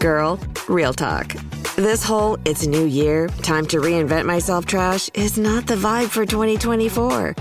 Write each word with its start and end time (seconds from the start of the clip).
Girl, 0.00 0.38
real 0.68 0.92
talk. 0.92 1.34
This 1.74 2.04
whole 2.04 2.38
it's 2.44 2.64
a 2.64 2.70
new 2.70 2.86
year, 2.86 3.28
time 3.42 3.66
to 3.66 3.78
reinvent 3.78 4.26
myself 4.26 4.64
trash 4.64 5.08
is 5.14 5.38
not 5.38 5.66
the 5.66 5.74
vibe 5.74 6.08
for 6.08 6.24
2024. 6.24 7.34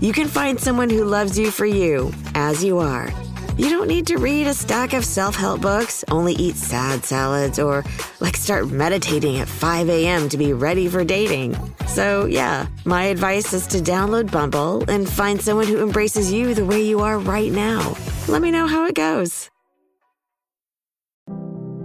You 0.00 0.12
can 0.12 0.28
find 0.28 0.58
someone 0.58 0.90
who 0.90 1.04
loves 1.04 1.38
you 1.38 1.50
for 1.50 1.66
you, 1.66 2.12
as 2.34 2.62
you 2.62 2.78
are. 2.78 3.10
You 3.56 3.68
don't 3.68 3.88
need 3.88 4.06
to 4.08 4.18
read 4.18 4.46
a 4.46 4.54
stack 4.54 4.92
of 4.92 5.04
self 5.04 5.34
help 5.34 5.60
books, 5.60 6.04
only 6.10 6.34
eat 6.34 6.56
sad 6.56 7.04
salads, 7.04 7.58
or 7.58 7.84
like 8.20 8.36
start 8.36 8.68
meditating 8.68 9.38
at 9.38 9.48
5 9.48 9.88
a.m. 9.88 10.28
to 10.28 10.38
be 10.38 10.52
ready 10.52 10.88
for 10.88 11.04
dating. 11.04 11.56
So, 11.86 12.26
yeah, 12.26 12.66
my 12.84 13.04
advice 13.04 13.52
is 13.52 13.66
to 13.68 13.78
download 13.78 14.30
Bumble 14.30 14.88
and 14.88 15.08
find 15.08 15.40
someone 15.40 15.66
who 15.66 15.82
embraces 15.82 16.32
you 16.32 16.54
the 16.54 16.64
way 16.64 16.82
you 16.82 17.00
are 17.00 17.18
right 17.18 17.50
now. 17.50 17.96
Let 18.28 18.42
me 18.42 18.50
know 18.50 18.66
how 18.66 18.86
it 18.86 18.94
goes. 18.94 19.50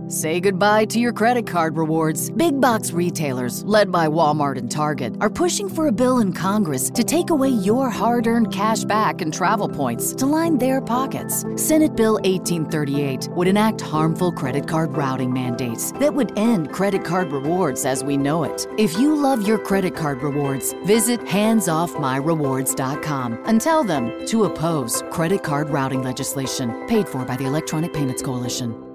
Say 0.09 0.39
goodbye 0.39 0.85
to 0.85 0.99
your 0.99 1.13
credit 1.13 1.45
card 1.45 1.77
rewards. 1.77 2.31
Big 2.31 2.59
box 2.59 2.91
retailers, 2.91 3.63
led 3.65 3.91
by 3.91 4.07
Walmart 4.07 4.57
and 4.57 4.71
Target, 4.71 5.13
are 5.21 5.29
pushing 5.29 5.69
for 5.69 5.85
a 5.85 5.91
bill 5.91 6.17
in 6.17 6.33
Congress 6.33 6.89
to 6.95 7.03
take 7.03 7.29
away 7.29 7.49
your 7.49 7.91
hard 7.91 8.25
earned 8.25 8.51
cash 8.51 8.83
back 8.85 9.21
and 9.21 9.31
travel 9.31 9.69
points 9.69 10.11
to 10.13 10.25
line 10.25 10.57
their 10.57 10.81
pockets. 10.81 11.45
Senate 11.57 11.95
Bill 11.95 12.15
1838 12.23 13.27
would 13.33 13.47
enact 13.47 13.81
harmful 13.81 14.31
credit 14.31 14.67
card 14.67 14.97
routing 14.97 15.31
mandates 15.31 15.91
that 15.99 16.15
would 16.15 16.35
end 16.39 16.71
credit 16.71 17.05
card 17.05 17.31
rewards 17.31 17.85
as 17.85 18.03
we 18.03 18.17
know 18.17 18.41
it. 18.41 18.65
If 18.79 18.97
you 18.97 19.13
love 19.13 19.47
your 19.47 19.59
credit 19.59 19.95
card 19.95 20.23
rewards, 20.23 20.73
visit 20.85 21.19
handsoffmyrewards.com 21.19 23.43
and 23.45 23.61
tell 23.61 23.83
them 23.83 24.25
to 24.25 24.45
oppose 24.45 25.03
credit 25.11 25.43
card 25.43 25.69
routing 25.69 26.01
legislation 26.01 26.87
paid 26.87 27.07
for 27.07 27.23
by 27.25 27.37
the 27.37 27.45
Electronic 27.45 27.93
Payments 27.93 28.23
Coalition. 28.23 28.88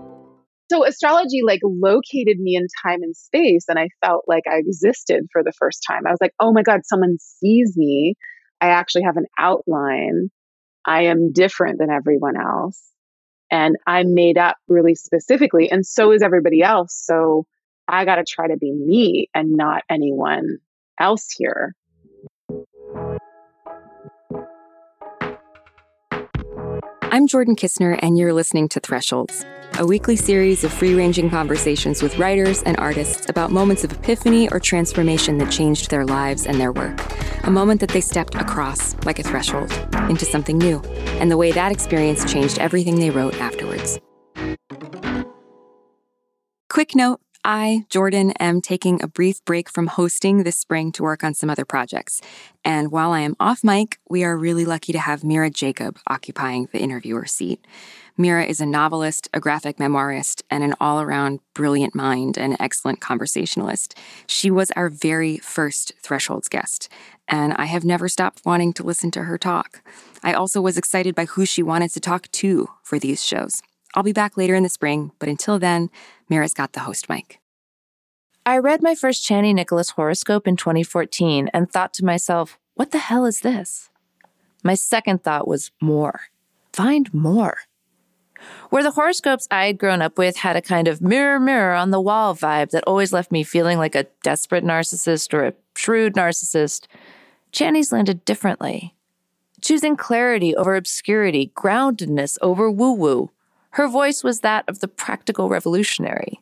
So 0.70 0.86
astrology 0.86 1.40
like 1.44 1.60
located 1.62 2.38
me 2.38 2.56
in 2.56 2.66
time 2.84 3.02
and 3.02 3.14
space 3.16 3.66
and 3.68 3.78
I 3.78 3.88
felt 4.04 4.24
like 4.26 4.44
I 4.50 4.56
existed 4.56 5.26
for 5.32 5.42
the 5.42 5.52
first 5.52 5.84
time. 5.86 6.06
I 6.06 6.10
was 6.10 6.20
like, 6.20 6.34
"Oh 6.40 6.52
my 6.52 6.62
god, 6.62 6.80
someone 6.84 7.18
sees 7.18 7.76
me. 7.76 8.14
I 8.60 8.68
actually 8.68 9.02
have 9.02 9.16
an 9.16 9.26
outline. 9.38 10.30
I 10.86 11.02
am 11.02 11.32
different 11.32 11.78
than 11.78 11.90
everyone 11.90 12.40
else." 12.40 12.80
And 13.50 13.76
I'm 13.86 14.14
made 14.14 14.38
up 14.38 14.56
really 14.68 14.94
specifically 14.94 15.70
and 15.70 15.86
so 15.86 16.12
is 16.12 16.22
everybody 16.22 16.62
else. 16.62 16.94
So 16.94 17.46
I 17.86 18.04
got 18.04 18.16
to 18.16 18.24
try 18.26 18.48
to 18.48 18.56
be 18.56 18.72
me 18.72 19.28
and 19.34 19.52
not 19.52 19.82
anyone 19.90 20.58
else 20.98 21.30
here. 21.36 21.74
I'm 27.14 27.28
Jordan 27.28 27.54
Kisner, 27.54 27.96
and 28.02 28.18
you're 28.18 28.32
listening 28.32 28.68
to 28.70 28.80
Thresholds, 28.80 29.46
a 29.78 29.86
weekly 29.86 30.16
series 30.16 30.64
of 30.64 30.72
free 30.72 30.96
ranging 30.96 31.30
conversations 31.30 32.02
with 32.02 32.18
writers 32.18 32.60
and 32.64 32.76
artists 32.78 33.30
about 33.30 33.52
moments 33.52 33.84
of 33.84 33.92
epiphany 33.92 34.48
or 34.48 34.58
transformation 34.58 35.38
that 35.38 35.48
changed 35.48 35.90
their 35.90 36.04
lives 36.04 36.44
and 36.44 36.60
their 36.60 36.72
work. 36.72 37.00
A 37.44 37.52
moment 37.52 37.80
that 37.82 37.90
they 37.90 38.00
stepped 38.00 38.34
across, 38.34 38.96
like 39.04 39.20
a 39.20 39.22
threshold, 39.22 39.70
into 40.10 40.24
something 40.24 40.58
new, 40.58 40.80
and 41.20 41.30
the 41.30 41.36
way 41.36 41.52
that 41.52 41.70
experience 41.70 42.24
changed 42.24 42.58
everything 42.58 42.98
they 42.98 43.10
wrote 43.10 43.40
afterwards. 43.40 44.00
Quick 46.68 46.96
note 46.96 47.20
I, 47.46 47.84
Jordan, 47.90 48.30
am 48.40 48.62
taking 48.62 49.02
a 49.02 49.06
brief 49.06 49.44
break 49.44 49.68
from 49.68 49.88
hosting 49.88 50.42
this 50.42 50.56
spring 50.56 50.92
to 50.92 51.02
work 51.02 51.22
on 51.22 51.34
some 51.34 51.50
other 51.50 51.66
projects. 51.66 52.22
And 52.64 52.90
while 52.90 53.12
I 53.12 53.20
am 53.20 53.36
off 53.38 53.62
mic, 53.62 53.98
we 54.08 54.24
are 54.24 54.34
really 54.34 54.64
lucky 54.64 54.94
to 54.94 54.98
have 54.98 55.22
Mira 55.22 55.50
Jacob 55.50 55.98
occupying 56.06 56.68
the 56.72 56.78
interviewer 56.78 57.26
seat. 57.26 57.62
Mira 58.16 58.46
is 58.46 58.62
a 58.62 58.66
novelist, 58.66 59.28
a 59.34 59.40
graphic 59.40 59.76
memoirist, 59.76 60.40
and 60.48 60.64
an 60.64 60.74
all 60.80 61.02
around 61.02 61.40
brilliant 61.52 61.94
mind 61.94 62.38
and 62.38 62.56
excellent 62.58 63.00
conversationalist. 63.00 63.94
She 64.26 64.50
was 64.50 64.70
our 64.70 64.88
very 64.88 65.36
first 65.38 65.92
Thresholds 66.00 66.48
guest, 66.48 66.88
and 67.28 67.52
I 67.54 67.66
have 67.66 67.84
never 67.84 68.08
stopped 68.08 68.46
wanting 68.46 68.72
to 68.74 68.84
listen 68.84 69.10
to 69.10 69.24
her 69.24 69.36
talk. 69.36 69.82
I 70.22 70.32
also 70.32 70.62
was 70.62 70.78
excited 70.78 71.14
by 71.14 71.26
who 71.26 71.44
she 71.44 71.62
wanted 71.62 71.90
to 71.90 72.00
talk 72.00 72.30
to 72.32 72.68
for 72.82 72.98
these 72.98 73.22
shows. 73.22 73.60
I'll 73.94 74.02
be 74.02 74.12
back 74.12 74.36
later 74.36 74.54
in 74.54 74.64
the 74.64 74.68
spring, 74.68 75.12
but 75.18 75.28
until 75.28 75.58
then, 75.58 75.88
Mira's 76.28 76.54
got 76.54 76.72
the 76.72 76.80
host 76.80 77.08
mic. 77.08 77.40
I 78.46 78.58
read 78.58 78.82
my 78.82 78.94
first 78.94 79.26
Chani 79.26 79.54
Nicholas 79.54 79.90
horoscope 79.90 80.46
in 80.46 80.56
2014 80.56 81.48
and 81.54 81.70
thought 81.70 81.94
to 81.94 82.04
myself, 82.04 82.58
what 82.74 82.90
the 82.90 82.98
hell 82.98 83.24
is 83.24 83.40
this? 83.40 83.88
My 84.62 84.74
second 84.74 85.22
thought 85.22 85.48
was 85.48 85.70
more. 85.80 86.22
Find 86.72 87.12
more. 87.14 87.58
Where 88.70 88.82
the 88.82 88.90
horoscopes 88.90 89.46
I 89.50 89.66
had 89.66 89.78
grown 89.78 90.02
up 90.02 90.18
with 90.18 90.36
had 90.36 90.56
a 90.56 90.62
kind 90.62 90.88
of 90.88 91.00
mirror, 91.00 91.40
mirror 91.40 91.74
on 91.74 91.90
the 91.90 92.00
wall 92.00 92.34
vibe 92.34 92.70
that 92.70 92.84
always 92.86 93.12
left 93.12 93.32
me 93.32 93.44
feeling 93.44 93.78
like 93.78 93.94
a 93.94 94.06
desperate 94.22 94.64
narcissist 94.64 95.32
or 95.32 95.46
a 95.46 95.54
shrewd 95.76 96.14
narcissist, 96.14 96.86
Chani's 97.52 97.92
landed 97.92 98.24
differently. 98.24 98.94
Choosing 99.62 99.96
clarity 99.96 100.54
over 100.54 100.74
obscurity, 100.74 101.52
groundedness 101.54 102.36
over 102.42 102.70
woo 102.70 102.92
woo, 102.92 103.30
her 103.74 103.88
voice 103.88 104.22
was 104.22 104.40
that 104.40 104.64
of 104.68 104.78
the 104.78 104.86
practical 104.86 105.48
revolutionary. 105.48 106.40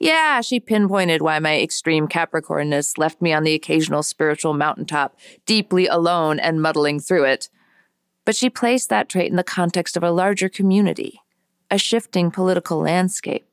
Yeah, 0.00 0.40
she 0.40 0.58
pinpointed 0.58 1.22
why 1.22 1.38
my 1.38 1.60
extreme 1.60 2.08
Capricornness 2.08 2.98
left 2.98 3.22
me 3.22 3.32
on 3.32 3.44
the 3.44 3.54
occasional 3.54 4.02
spiritual 4.02 4.52
mountaintop, 4.52 5.16
deeply 5.44 5.86
alone 5.86 6.40
and 6.40 6.60
muddling 6.60 6.98
through 6.98 7.26
it. 7.26 7.48
But 8.24 8.34
she 8.34 8.50
placed 8.50 8.88
that 8.88 9.08
trait 9.08 9.30
in 9.30 9.36
the 9.36 9.44
context 9.44 9.96
of 9.96 10.02
a 10.02 10.10
larger 10.10 10.48
community, 10.48 11.20
a 11.70 11.78
shifting 11.78 12.32
political 12.32 12.80
landscape, 12.80 13.46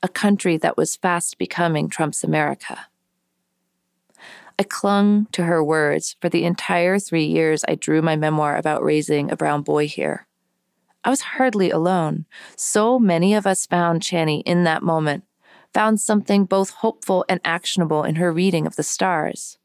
a 0.00 0.08
country 0.08 0.56
that 0.58 0.76
was 0.76 0.94
fast 0.94 1.36
becoming 1.36 1.88
Trump's 1.88 2.22
America. 2.22 2.86
I 4.56 4.62
clung 4.62 5.26
to 5.32 5.42
her 5.44 5.64
words 5.64 6.14
for 6.20 6.28
the 6.28 6.44
entire 6.44 7.00
three 7.00 7.24
years 7.24 7.64
I 7.66 7.74
drew 7.74 8.02
my 8.02 8.14
memoir 8.14 8.56
about 8.56 8.84
raising 8.84 9.32
a 9.32 9.36
brown 9.36 9.62
boy 9.62 9.88
here. 9.88 10.28
I 11.04 11.10
was 11.10 11.20
hardly 11.20 11.70
alone. 11.70 12.24
So 12.56 12.98
many 12.98 13.34
of 13.34 13.46
us 13.46 13.66
found 13.66 14.00
Chani 14.00 14.42
in 14.44 14.64
that 14.64 14.82
moment, 14.82 15.24
found 15.72 16.00
something 16.00 16.46
both 16.46 16.70
hopeful 16.70 17.24
and 17.28 17.40
actionable 17.44 18.04
in 18.04 18.16
her 18.16 18.32
reading 18.32 18.66
of 18.66 18.76
the 18.76 18.82
stars. 18.82 19.58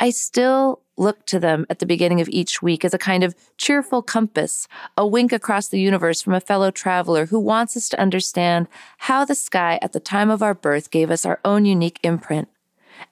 I 0.00 0.10
still 0.10 0.80
look 0.96 1.26
to 1.26 1.38
them 1.38 1.66
at 1.70 1.78
the 1.78 1.86
beginning 1.86 2.20
of 2.20 2.28
each 2.30 2.62
week 2.62 2.84
as 2.84 2.94
a 2.94 2.98
kind 2.98 3.22
of 3.22 3.34
cheerful 3.56 4.02
compass, 4.02 4.66
a 4.96 5.06
wink 5.06 5.32
across 5.32 5.68
the 5.68 5.80
universe 5.80 6.22
from 6.22 6.34
a 6.34 6.40
fellow 6.40 6.70
traveler 6.70 7.26
who 7.26 7.38
wants 7.38 7.76
us 7.76 7.88
to 7.90 8.00
understand 8.00 8.66
how 8.98 9.24
the 9.24 9.34
sky 9.34 9.78
at 9.82 9.92
the 9.92 10.00
time 10.00 10.30
of 10.30 10.42
our 10.42 10.54
birth 10.54 10.90
gave 10.90 11.10
us 11.10 11.24
our 11.24 11.38
own 11.44 11.64
unique 11.64 12.00
imprint, 12.02 12.48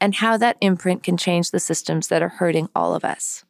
and 0.00 0.16
how 0.16 0.36
that 0.36 0.56
imprint 0.60 1.02
can 1.02 1.16
change 1.16 1.50
the 1.50 1.60
systems 1.60 2.08
that 2.08 2.22
are 2.22 2.28
hurting 2.28 2.68
all 2.74 2.94
of 2.94 3.04
us. 3.04 3.44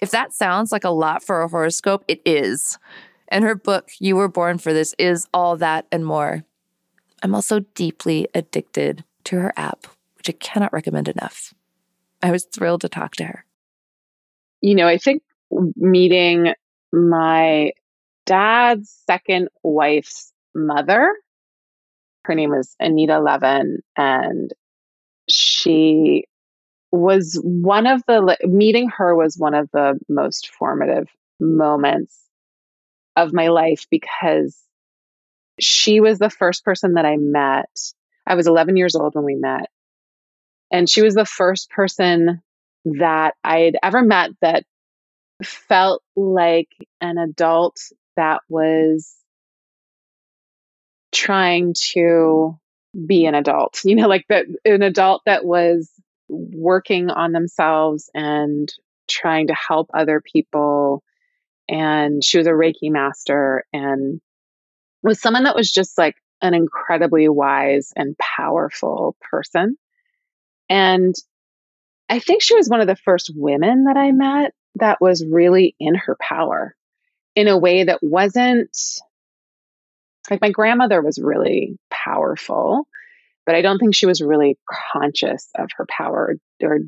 If 0.00 0.10
that 0.10 0.32
sounds 0.32 0.70
like 0.70 0.84
a 0.84 0.90
lot 0.90 1.22
for 1.24 1.42
a 1.42 1.48
horoscope, 1.48 2.04
it 2.08 2.20
is. 2.24 2.78
And 3.28 3.44
her 3.44 3.54
book, 3.54 3.90
You 3.98 4.16
Were 4.16 4.28
Born 4.28 4.58
for 4.58 4.72
This, 4.72 4.94
is 4.98 5.26
all 5.34 5.56
that 5.56 5.86
and 5.90 6.04
more. 6.06 6.44
I'm 7.22 7.34
also 7.34 7.60
deeply 7.60 8.28
addicted 8.34 9.04
to 9.24 9.36
her 9.40 9.52
app, 9.56 9.86
which 10.16 10.28
I 10.28 10.32
cannot 10.32 10.72
recommend 10.72 11.08
enough. 11.08 11.52
I 12.22 12.30
was 12.30 12.44
thrilled 12.44 12.80
to 12.82 12.88
talk 12.88 13.16
to 13.16 13.24
her. 13.24 13.44
You 14.60 14.74
know, 14.74 14.86
I 14.86 14.98
think 14.98 15.22
meeting 15.76 16.54
my 16.92 17.72
dad's 18.26 19.02
second 19.06 19.48
wife's 19.62 20.32
mother, 20.54 21.12
her 22.24 22.34
name 22.34 22.50
was 22.50 22.74
Anita 22.80 23.20
Levin, 23.20 23.78
and 23.96 24.52
she 25.28 26.24
was 26.90 27.38
one 27.42 27.86
of 27.86 28.02
the 28.06 28.36
meeting 28.44 28.88
her 28.96 29.14
was 29.14 29.36
one 29.36 29.54
of 29.54 29.68
the 29.72 29.98
most 30.08 30.50
formative 30.58 31.08
moments 31.38 32.18
of 33.16 33.32
my 33.32 33.48
life 33.48 33.86
because 33.90 34.56
she 35.60 36.00
was 36.00 36.18
the 36.18 36.30
first 36.30 36.64
person 36.64 36.94
that 36.94 37.04
I 37.04 37.16
met. 37.16 37.68
I 38.26 38.34
was 38.34 38.46
11 38.46 38.76
years 38.76 38.94
old 38.94 39.14
when 39.14 39.24
we 39.24 39.34
met. 39.34 39.68
And 40.70 40.88
she 40.88 41.02
was 41.02 41.14
the 41.14 41.24
first 41.24 41.70
person 41.70 42.42
that 42.84 43.34
I'd 43.42 43.76
ever 43.82 44.02
met 44.02 44.30
that 44.40 44.64
felt 45.42 46.02
like 46.16 46.68
an 47.00 47.18
adult 47.18 47.80
that 48.16 48.42
was 48.48 49.14
trying 51.12 51.74
to 51.92 52.58
be 53.06 53.26
an 53.26 53.34
adult, 53.34 53.80
you 53.84 53.94
know, 53.94 54.08
like 54.08 54.26
that 54.28 54.46
an 54.64 54.82
adult 54.82 55.22
that 55.26 55.44
was 55.44 55.90
working 56.28 57.10
on 57.10 57.32
themselves 57.32 58.10
and 58.14 58.72
trying 59.08 59.48
to 59.48 59.54
help 59.54 59.88
other 59.94 60.20
people. 60.20 61.02
And 61.68 62.24
she 62.24 62.38
was 62.38 62.46
a 62.46 62.50
Reiki 62.50 62.90
master 62.90 63.64
and 63.72 64.20
was 65.02 65.20
someone 65.20 65.44
that 65.44 65.56
was 65.56 65.70
just 65.70 65.96
like 65.98 66.16
an 66.40 66.54
incredibly 66.54 67.28
wise 67.28 67.92
and 67.96 68.16
powerful 68.18 69.16
person. 69.30 69.76
And 70.68 71.14
I 72.08 72.18
think 72.18 72.42
she 72.42 72.56
was 72.56 72.68
one 72.68 72.80
of 72.80 72.86
the 72.86 72.96
first 72.96 73.32
women 73.34 73.84
that 73.84 73.96
I 73.96 74.12
met 74.12 74.54
that 74.76 75.00
was 75.00 75.24
really 75.24 75.74
in 75.78 75.94
her 75.94 76.16
power 76.20 76.74
in 77.34 77.48
a 77.48 77.58
way 77.58 77.84
that 77.84 78.02
wasn't 78.02 78.76
like 80.30 80.40
my 80.40 80.50
grandmother 80.50 81.00
was 81.00 81.18
really 81.18 81.78
powerful, 81.90 82.86
but 83.48 83.54
I 83.54 83.62
don't 83.62 83.78
think 83.78 83.94
she 83.94 84.04
was 84.04 84.20
really 84.20 84.58
conscious 84.92 85.48
of 85.56 85.70
her 85.78 85.86
power 85.88 86.34
or, 86.62 86.78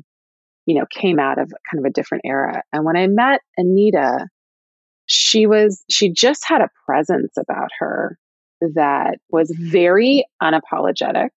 you 0.67 0.75
know, 0.75 0.85
came 0.91 1.17
out 1.17 1.39
of 1.39 1.51
kind 1.71 1.83
of 1.83 1.85
a 1.85 1.91
different 1.91 2.21
era. 2.23 2.61
And 2.71 2.85
when 2.85 2.95
I 2.95 3.07
met 3.07 3.41
Anita, 3.57 4.27
she 5.07 5.47
was, 5.47 5.83
she 5.89 6.13
just 6.13 6.45
had 6.47 6.61
a 6.61 6.69
presence 6.85 7.33
about 7.35 7.69
her 7.79 8.15
that 8.61 9.17
was 9.31 9.51
very 9.59 10.23
unapologetic 10.39 11.29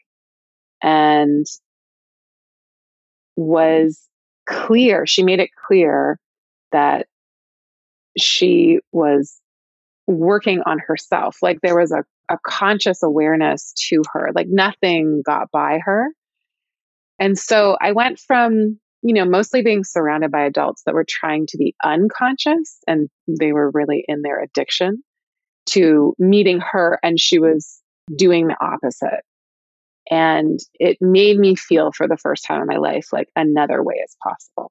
and 0.83 1.47
was 3.35 3.99
clear. 4.47 5.07
She 5.07 5.23
made 5.23 5.41
it 5.41 5.49
clear 5.67 6.19
that 6.71 7.07
she 8.19 8.81
was 8.93 9.41
working 10.07 10.61
on 10.67 10.79
herself. 10.79 11.39
Like 11.43 11.61
there 11.63 11.79
was 11.79 11.93
a, 11.93 12.05
a 12.33 12.39
conscious 12.47 13.03
awareness 13.03 13.73
to 13.89 14.03
her, 14.13 14.31
like 14.35 14.49
nothing 14.49 15.23
got 15.25 15.51
by 15.51 15.79
her. 15.85 16.09
And 17.19 17.39
so 17.39 17.77
I 17.81 17.93
went 17.93 18.19
from, 18.19 18.79
you 19.03 19.15
know, 19.15 19.25
mostly 19.25 19.63
being 19.63 19.85
surrounded 19.85 20.31
by 20.31 20.45
adults 20.45 20.83
that 20.85 20.95
were 20.95 21.07
trying 21.09 21.47
to 21.49 21.59
be 21.59 21.75
unconscious 21.85 22.79
and 22.87 23.09
they 23.29 23.53
were 23.53 23.71
really 23.71 24.05
in 24.09 24.23
their 24.23 24.43
addiction 24.43 25.03
to 25.67 26.15
meeting 26.19 26.61
her 26.61 26.99
and 27.03 27.19
she 27.19 27.39
was 27.39 27.81
doing 28.15 28.49
the 28.49 28.57
opposite. 28.61 29.23
And 30.11 30.59
it 30.75 30.99
made 31.01 31.39
me 31.39 31.55
feel 31.55 31.93
for 31.93 32.07
the 32.07 32.19
first 32.19 32.45
time 32.45 32.61
in 32.61 32.67
my 32.67 32.77
life 32.77 33.09
like 33.13 33.29
another 33.37 33.83
way 33.83 33.95
is 34.05 34.17
possible. 34.23 34.71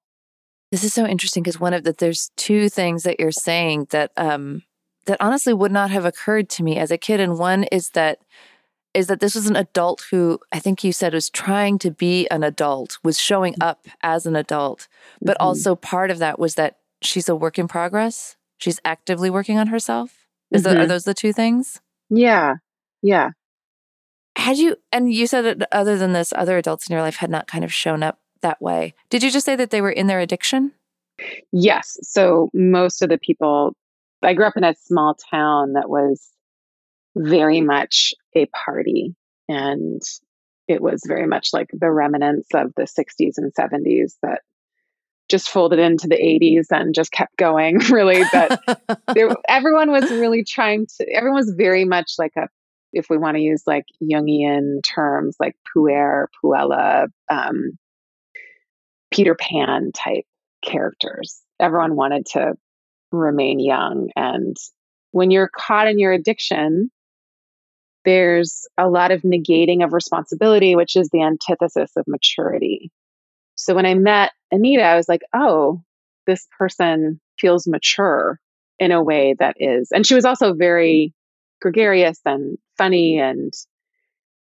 This 0.71 0.83
is 0.83 0.93
so 0.93 1.05
interesting 1.05 1.43
because 1.43 1.59
one 1.59 1.73
of 1.73 1.83
the 1.83 1.93
there's 1.93 2.31
two 2.35 2.69
things 2.69 3.03
that 3.03 3.19
you're 3.19 3.31
saying 3.31 3.87
that 3.91 4.11
um 4.17 4.63
that 5.05 5.17
honestly 5.19 5.53
would 5.53 5.71
not 5.71 5.91
have 5.91 6.05
occurred 6.05 6.49
to 6.49 6.63
me 6.63 6.77
as 6.77 6.91
a 6.91 6.97
kid. 6.97 7.19
And 7.19 7.37
one 7.37 7.63
is 7.65 7.89
that 7.89 8.19
is 8.93 9.07
that 9.07 9.19
this 9.19 9.33
was 9.35 9.47
an 9.47 9.55
adult 9.55 10.05
who 10.11 10.39
I 10.51 10.59
think 10.59 10.83
you 10.83 10.93
said 10.93 11.13
was 11.13 11.29
trying 11.29 11.79
to 11.79 11.89
be 11.89 12.27
an 12.29 12.43
adult, 12.43 12.99
was 13.03 13.19
showing 13.19 13.55
up 13.59 13.87
as 14.03 14.25
an 14.25 14.35
adult. 14.35 14.87
But 15.19 15.37
mm-hmm. 15.37 15.47
also 15.47 15.75
part 15.75 16.11
of 16.11 16.19
that 16.19 16.37
was 16.37 16.55
that 16.55 16.77
she's 17.01 17.27
a 17.27 17.35
work 17.35 17.57
in 17.57 17.67
progress. 17.67 18.35
She's 18.59 18.79
actively 18.85 19.29
working 19.31 19.57
on 19.57 19.67
herself. 19.67 20.27
Is 20.51 20.63
mm-hmm. 20.63 20.75
that, 20.75 20.81
are 20.83 20.85
those 20.85 21.05
the 21.05 21.15
two 21.15 21.33
things? 21.33 21.81
Yeah. 22.09 22.55
Yeah. 23.01 23.29
Had 24.35 24.57
you, 24.57 24.77
and 24.91 25.11
you 25.11 25.25
said 25.25 25.41
that 25.41 25.67
other 25.71 25.97
than 25.97 26.13
this, 26.13 26.31
other 26.35 26.57
adults 26.57 26.87
in 26.87 26.93
your 26.93 27.01
life 27.01 27.17
had 27.17 27.31
not 27.31 27.47
kind 27.47 27.63
of 27.63 27.73
shown 27.73 28.03
up 28.03 28.19
that 28.41 28.61
way. 28.61 28.93
Did 29.09 29.23
you 29.23 29.31
just 29.31 29.45
say 29.45 29.55
that 29.55 29.71
they 29.71 29.81
were 29.81 29.91
in 29.91 30.07
their 30.07 30.19
addiction? 30.19 30.71
Yes. 31.51 31.97
So 32.01 32.49
most 32.53 33.01
of 33.01 33.09
the 33.09 33.17
people, 33.17 33.75
I 34.23 34.33
grew 34.33 34.45
up 34.45 34.57
in 34.57 34.63
a 34.63 34.75
small 34.75 35.15
town 35.31 35.73
that 35.73 35.89
was 35.89 36.29
very 37.15 37.61
much 37.61 38.13
a 38.35 38.45
party. 38.47 39.15
And 39.47 40.01
it 40.67 40.81
was 40.81 41.01
very 41.05 41.27
much 41.27 41.49
like 41.53 41.69
the 41.73 41.91
remnants 41.91 42.47
of 42.53 42.73
the 42.75 42.83
60s 42.83 43.33
and 43.37 43.53
70s 43.53 44.13
that 44.21 44.41
just 45.29 45.49
folded 45.49 45.79
into 45.79 46.07
the 46.07 46.15
80s 46.15 46.67
and 46.71 46.93
just 46.93 47.11
kept 47.11 47.35
going 47.37 47.79
really 47.89 48.23
but 48.31 48.61
there, 49.13 49.29
everyone 49.47 49.91
was 49.91 50.09
really 50.11 50.43
trying 50.43 50.85
to 50.97 51.05
everyone 51.11 51.37
was 51.37 51.53
very 51.57 51.85
much 51.85 52.13
like 52.17 52.33
a 52.37 52.47
if 52.91 53.09
we 53.09 53.17
want 53.17 53.35
to 53.35 53.41
use 53.41 53.63
like 53.65 53.85
jungian 54.03 54.83
terms 54.83 55.35
like 55.39 55.55
puer 55.73 56.29
puella 56.43 57.07
um, 57.29 57.71
peter 59.11 59.33
pan 59.33 59.91
type 59.93 60.25
characters 60.63 61.41
everyone 61.59 61.95
wanted 61.95 62.25
to 62.25 62.53
remain 63.17 63.59
young 63.59 64.09
and 64.15 64.55
when 65.11 65.31
you're 65.31 65.49
caught 65.55 65.87
in 65.87 65.99
your 65.99 66.11
addiction 66.11 66.89
there's 68.05 68.67
a 68.77 68.89
lot 68.89 69.11
of 69.11 69.21
negating 69.21 69.83
of 69.83 69.93
responsibility 69.93 70.75
which 70.75 70.95
is 70.95 71.09
the 71.09 71.21
antithesis 71.21 71.91
of 71.95 72.05
maturity 72.07 72.91
so 73.55 73.75
when 73.75 73.85
I 73.85 73.93
met 73.93 74.31
Anita, 74.51 74.83
I 74.83 74.95
was 74.95 75.07
like, 75.07 75.21
oh, 75.33 75.81
this 76.25 76.47
person 76.57 77.19
feels 77.39 77.67
mature 77.67 78.39
in 78.79 78.91
a 78.91 79.03
way 79.03 79.35
that 79.39 79.55
is. 79.59 79.89
And 79.93 80.05
she 80.05 80.15
was 80.15 80.25
also 80.25 80.53
very 80.53 81.13
gregarious 81.61 82.19
and 82.25 82.57
funny 82.77 83.19
and, 83.19 83.53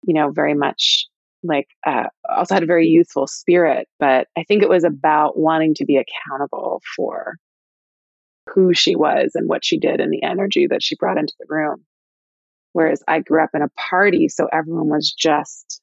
you 0.03 0.15
know, 0.15 0.31
very 0.31 0.55
much 0.55 1.07
like, 1.43 1.69
uh, 1.87 2.05
also 2.29 2.55
had 2.55 2.63
a 2.63 2.67
very 2.67 2.87
youthful 2.87 3.27
spirit. 3.27 3.89
But 3.99 4.29
I 4.37 4.45
think 4.45 4.63
it 4.63 4.69
was 4.69 4.85
about 4.85 5.39
wanting 5.39 5.75
to 5.75 5.85
be 5.85 5.97
accountable 5.99 6.83
for 6.97 7.37
who 8.55 8.75
she 8.75 8.97
was 8.97 9.33
and 9.35 9.49
what 9.49 9.65
she 9.65 9.79
did 9.79 10.01
and 10.01 10.13
the 10.13 10.23
energy 10.23 10.67
that 10.67 10.83
she 10.83 10.97
brought 10.97 11.19
into 11.19 11.35
the 11.39 11.47
room. 11.49 11.85
Whereas 12.73 13.03
I 13.09 13.21
grew 13.21 13.43
up 13.43 13.51
in 13.55 13.63
a 13.63 13.69
party, 13.69 14.29
so 14.29 14.49
everyone 14.53 14.89
was 14.89 15.13
just 15.13 15.81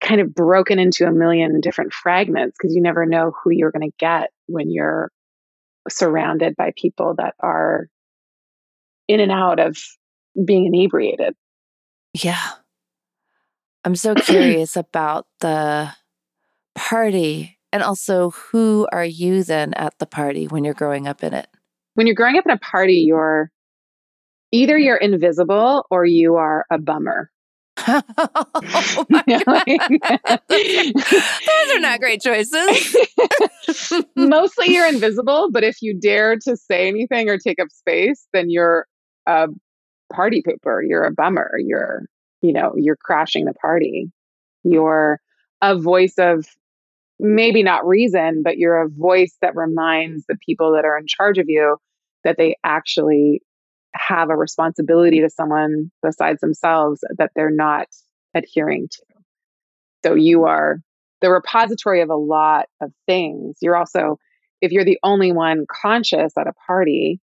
kind 0.00 0.20
of 0.20 0.34
broken 0.34 0.78
into 0.78 1.06
a 1.06 1.12
million 1.12 1.60
different 1.60 1.92
fragments 1.92 2.56
because 2.58 2.74
you 2.74 2.80
never 2.80 3.04
know 3.04 3.32
who 3.42 3.50
you're 3.50 3.72
going 3.72 3.90
to 3.90 3.96
get 3.98 4.30
when 4.46 4.70
you're 4.70 5.10
surrounded 5.88 6.56
by 6.56 6.72
people 6.76 7.14
that 7.18 7.34
are 7.40 7.88
in 9.06 9.20
and 9.20 9.32
out 9.32 9.58
of 9.58 9.76
being 10.44 10.66
inebriated. 10.66 11.34
Yeah. 12.14 12.50
I'm 13.84 13.96
so 13.96 14.14
curious 14.14 14.76
about 14.76 15.26
the 15.40 15.90
party 16.74 17.57
and 17.72 17.82
also 17.82 18.30
who 18.30 18.88
are 18.92 19.04
you 19.04 19.44
then 19.44 19.74
at 19.74 19.98
the 19.98 20.06
party 20.06 20.46
when 20.46 20.64
you're 20.64 20.74
growing 20.74 21.06
up 21.06 21.22
in 21.22 21.34
it? 21.34 21.48
When 21.94 22.06
you're 22.06 22.16
growing 22.16 22.38
up 22.38 22.46
in 22.46 22.52
a 22.52 22.58
party, 22.58 23.04
you're 23.06 23.50
either 24.52 24.78
you're 24.78 24.96
invisible 24.96 25.84
or 25.90 26.04
you 26.04 26.36
are 26.36 26.64
a 26.70 26.78
bummer 26.78 27.30
oh 27.86 28.04
Those 30.48 31.74
are 31.74 31.80
not 31.80 32.00
great 32.00 32.20
choices. 32.20 32.96
Mostly 34.16 34.74
you're 34.74 34.88
invisible, 34.88 35.50
but 35.50 35.64
if 35.64 35.80
you 35.80 35.98
dare 35.98 36.36
to 36.44 36.56
say 36.56 36.88
anything 36.88 37.28
or 37.28 37.38
take 37.38 37.60
up 37.60 37.68
space, 37.70 38.26
then 38.32 38.50
you're 38.50 38.86
a 39.26 39.48
party 40.12 40.42
pooper. 40.42 40.80
You're 40.86 41.04
a 41.04 41.12
bummer. 41.12 41.56
You're, 41.58 42.06
you 42.42 42.52
know, 42.52 42.72
you're 42.76 42.96
crashing 42.96 43.44
the 43.44 43.54
party. 43.54 44.10
You're 44.64 45.20
a 45.62 45.76
voice 45.78 46.14
of 46.18 46.46
maybe 47.18 47.62
not 47.62 47.86
reason, 47.86 48.42
but 48.42 48.58
you're 48.58 48.82
a 48.82 48.88
voice 48.88 49.36
that 49.42 49.56
reminds 49.56 50.24
the 50.26 50.36
people 50.44 50.72
that 50.72 50.84
are 50.84 50.96
in 50.98 51.06
charge 51.06 51.38
of 51.38 51.46
you 51.48 51.76
that 52.24 52.36
they 52.36 52.56
actually 52.64 53.42
have 53.94 54.30
a 54.30 54.36
responsibility 54.36 55.20
to 55.20 55.30
someone 55.30 55.90
besides 56.02 56.40
themselves 56.40 57.00
that 57.16 57.30
they're 57.34 57.50
not 57.50 57.86
adhering 58.34 58.88
to. 58.90 59.02
So 60.04 60.14
you 60.14 60.44
are 60.44 60.78
the 61.20 61.30
repository 61.30 62.00
of 62.02 62.10
a 62.10 62.16
lot 62.16 62.66
of 62.80 62.92
things. 63.06 63.56
You're 63.60 63.76
also, 63.76 64.18
if 64.60 64.70
you're 64.70 64.84
the 64.84 64.98
only 65.02 65.32
one 65.32 65.66
conscious 65.70 66.32
at 66.38 66.46
a 66.46 66.52
party 66.66 67.20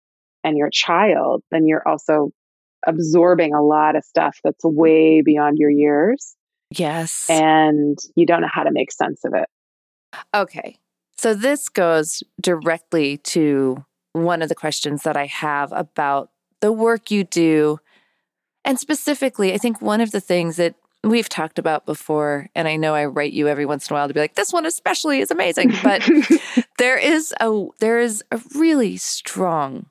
and 0.44 0.58
your 0.58 0.70
child, 0.70 1.42
then 1.50 1.66
you're 1.66 1.86
also 1.86 2.30
absorbing 2.86 3.54
a 3.54 3.62
lot 3.62 3.96
of 3.96 4.04
stuff 4.04 4.38
that's 4.44 4.64
way 4.64 5.22
beyond 5.22 5.58
your 5.58 5.70
years. 5.70 6.36
Yes. 6.70 7.28
And 7.30 7.98
you 8.14 8.26
don't 8.26 8.42
know 8.42 8.48
how 8.52 8.64
to 8.64 8.72
make 8.72 8.92
sense 8.92 9.24
of 9.24 9.32
it. 9.34 9.48
Okay. 10.34 10.78
So 11.16 11.34
this 11.34 11.68
goes 11.68 12.22
directly 12.40 13.18
to 13.18 13.84
one 14.12 14.42
of 14.42 14.48
the 14.48 14.54
questions 14.54 15.02
that 15.02 15.16
I 15.16 15.26
have 15.26 15.72
about 15.72 16.30
the 16.60 16.72
work 16.72 17.10
you 17.10 17.24
do. 17.24 17.80
And 18.64 18.78
specifically, 18.78 19.52
I 19.52 19.58
think 19.58 19.80
one 19.80 20.00
of 20.00 20.10
the 20.10 20.20
things 20.20 20.56
that 20.56 20.74
we've 21.04 21.28
talked 21.28 21.58
about 21.58 21.86
before, 21.86 22.48
and 22.54 22.66
I 22.68 22.76
know 22.76 22.94
I 22.94 23.06
write 23.06 23.32
you 23.32 23.48
every 23.48 23.66
once 23.66 23.88
in 23.88 23.94
a 23.94 23.98
while 23.98 24.08
to 24.08 24.14
be 24.14 24.20
like, 24.20 24.34
this 24.34 24.52
one 24.52 24.66
especially 24.66 25.20
is 25.20 25.30
amazing. 25.30 25.72
But 25.82 26.08
there 26.78 26.98
is 26.98 27.32
a 27.40 27.66
there 27.80 27.98
is 27.98 28.22
a 28.30 28.40
really 28.54 28.96
strong 28.96 29.86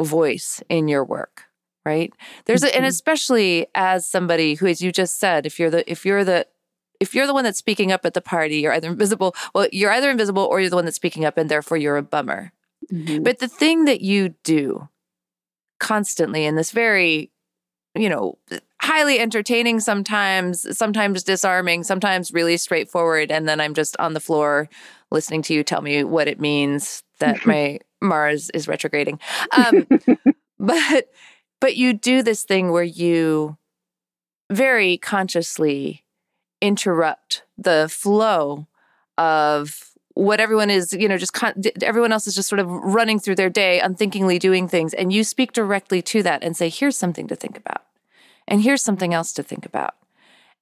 voice 0.00 0.62
in 0.68 0.88
your 0.88 1.04
work, 1.04 1.44
right? 1.84 2.12
There's 2.46 2.62
a, 2.62 2.66
and 2.74 2.82
mm-hmm. 2.82 2.88
especially 2.88 3.66
as 3.74 4.06
somebody 4.06 4.54
who, 4.54 4.66
as 4.66 4.80
you 4.80 4.92
just 4.92 5.18
said, 5.18 5.46
if 5.46 5.58
you're 5.58 5.70
the 5.70 5.90
if 5.90 6.04
you're 6.04 6.24
the 6.24 6.46
if 7.02 7.16
you're 7.16 7.26
the 7.26 7.34
one 7.34 7.42
that's 7.42 7.58
speaking 7.58 7.90
up 7.90 8.06
at 8.06 8.14
the 8.14 8.20
party, 8.20 8.58
you're 8.60 8.72
either 8.72 8.88
invisible. 8.88 9.34
Well, 9.56 9.66
you're 9.72 9.90
either 9.90 10.08
invisible 10.08 10.44
or 10.44 10.60
you're 10.60 10.70
the 10.70 10.76
one 10.76 10.84
that's 10.84 10.96
speaking 10.96 11.24
up, 11.24 11.36
and 11.36 11.50
therefore 11.50 11.76
you're 11.76 11.96
a 11.96 12.02
bummer. 12.02 12.52
Mm-hmm. 12.92 13.24
But 13.24 13.40
the 13.40 13.48
thing 13.48 13.86
that 13.86 14.02
you 14.02 14.36
do 14.44 14.88
constantly 15.80 16.44
in 16.44 16.54
this 16.54 16.70
very, 16.70 17.32
you 17.96 18.08
know, 18.08 18.38
highly 18.80 19.18
entertaining 19.18 19.80
sometimes, 19.80 20.78
sometimes 20.78 21.24
disarming, 21.24 21.82
sometimes 21.82 22.32
really 22.32 22.56
straightforward, 22.56 23.32
and 23.32 23.48
then 23.48 23.60
I'm 23.60 23.74
just 23.74 23.96
on 23.98 24.14
the 24.14 24.20
floor 24.20 24.68
listening 25.10 25.42
to 25.42 25.54
you 25.54 25.64
tell 25.64 25.82
me 25.82 26.04
what 26.04 26.28
it 26.28 26.38
means 26.38 27.02
that 27.18 27.44
my 27.46 27.80
Mars 28.00 28.48
is 28.50 28.68
retrograding. 28.68 29.18
Um, 29.50 29.88
but 30.60 31.08
but 31.60 31.74
you 31.76 31.94
do 31.94 32.22
this 32.22 32.44
thing 32.44 32.70
where 32.70 32.84
you 32.84 33.56
very 34.52 34.98
consciously 34.98 36.01
interrupt 36.62 37.42
the 37.58 37.88
flow 37.90 38.66
of 39.18 39.90
what 40.14 40.40
everyone 40.40 40.70
is, 40.70 40.92
you 40.92 41.08
know, 41.08 41.18
just 41.18 41.32
con- 41.32 41.60
everyone 41.82 42.12
else 42.12 42.26
is 42.26 42.34
just 42.34 42.48
sort 42.48 42.60
of 42.60 42.68
running 42.68 43.18
through 43.18 43.34
their 43.34 43.50
day, 43.50 43.80
unthinkingly 43.80 44.38
doing 44.38 44.68
things. 44.68 44.94
And 44.94 45.12
you 45.12 45.24
speak 45.24 45.52
directly 45.52 46.00
to 46.02 46.22
that 46.22 46.42
and 46.42 46.56
say, 46.56 46.68
here's 46.68 46.96
something 46.96 47.26
to 47.28 47.34
think 47.34 47.58
about. 47.58 47.82
And 48.46 48.62
here's 48.62 48.82
something 48.82 49.12
else 49.12 49.32
to 49.34 49.42
think 49.42 49.66
about. 49.66 49.94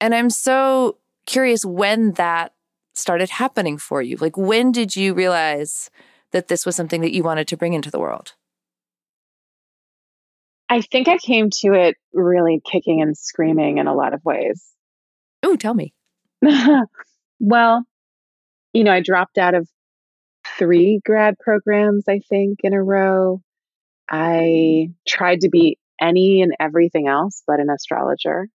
And 0.01 0.15
I'm 0.15 0.31
so 0.31 0.97
curious 1.27 1.65
when 1.65 2.13
that 2.13 2.55
started 2.95 3.31
happening 3.31 3.77
for 3.77 4.01
you. 4.01 4.17
Like, 4.17 4.37
when 4.37 4.73
did 4.73 4.97
you 4.97 5.15
realize 5.15 5.91
that 6.31 6.49
this 6.49 6.65
was 6.65 6.77
something 6.77 7.01
that 7.01 7.13
you 7.13 7.23
wanted 7.23 7.49
to 7.49 7.57
bring 7.57 7.75
into 7.75 7.91
the 7.91 8.01
world? 8.01 8.35
I 10.69 10.81
think 10.81 11.09
I 11.09 11.19
came 11.19 11.51
to 11.63 11.73
it 11.73 11.97
really 12.15 12.63
kicking 12.65 13.03
and 13.03 13.17
screaming 13.19 13.79
in 13.79 13.89
a 13.89 13.95
lot 13.95 14.15
of 14.15 14.25
ways. 14.25 14.65
Oh, 15.43 15.57
tell 15.57 15.75
me. 15.75 15.93
well, 17.41 17.85
you 18.73 18.85
know, 18.85 18.93
I 18.93 19.01
dropped 19.01 19.39
out 19.39 19.55
of 19.55 19.69
three 20.59 21.01
grad 21.05 21.39
programs, 21.39 22.05
I 22.09 22.21
think, 22.29 22.61
in 22.63 22.73
a 22.73 22.83
row. 22.83 23.41
I 24.11 24.89
tried 25.07 25.41
to 25.41 25.49
be 25.49 25.79
any 26.01 26.43
and 26.43 26.55
everything 26.59 27.07
else 27.09 27.43
but 27.47 27.61
an 27.61 27.71
astrologer. 27.71 28.49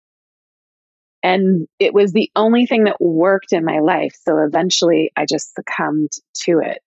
And 1.24 1.68
it 1.80 1.94
was 1.94 2.12
the 2.12 2.30
only 2.36 2.66
thing 2.66 2.84
that 2.84 3.02
worked 3.02 3.52
in 3.52 3.66
my 3.66 3.80
life. 3.80 4.16
So 4.24 4.38
eventually 4.40 5.12
I 5.16 5.26
just 5.26 5.56
succumbed 5.56 6.12
to 6.44 6.60
it 6.60 6.80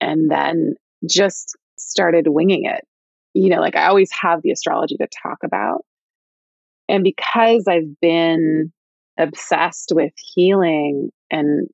and 0.00 0.30
then 0.30 0.74
just 1.08 1.56
started 1.76 2.26
winging 2.28 2.66
it. 2.66 2.84
You 3.34 3.48
know, 3.48 3.60
like 3.60 3.76
I 3.76 3.86
always 3.86 4.10
have 4.12 4.42
the 4.42 4.52
astrology 4.52 4.96
to 4.96 5.08
talk 5.22 5.38
about. 5.44 5.84
And 6.88 7.02
because 7.02 7.64
I've 7.68 7.98
been 8.00 8.72
obsessed 9.20 9.92
with 9.94 10.12
healing 10.16 11.10
and 11.30 11.68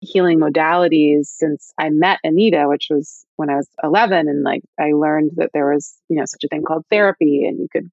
healing 0.00 0.38
modalities 0.38 1.26
since 1.26 1.72
I 1.78 1.90
met 1.90 2.18
Anita, 2.24 2.64
which 2.66 2.88
was 2.90 3.24
when 3.36 3.50
I 3.50 3.56
was 3.56 3.68
11. 3.82 4.28
And 4.28 4.42
like, 4.42 4.62
I 4.78 4.92
learned 4.92 5.32
that 5.36 5.50
there 5.54 5.72
was, 5.72 5.96
you 6.08 6.18
know, 6.18 6.24
such 6.26 6.44
a 6.44 6.48
thing 6.48 6.62
called 6.62 6.84
therapy 6.90 7.44
and 7.46 7.58
you 7.58 7.68
could 7.72 7.88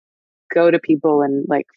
go 0.54 0.70
to 0.70 0.80
people 0.80 1.22
and 1.22 1.46
like 1.48 1.68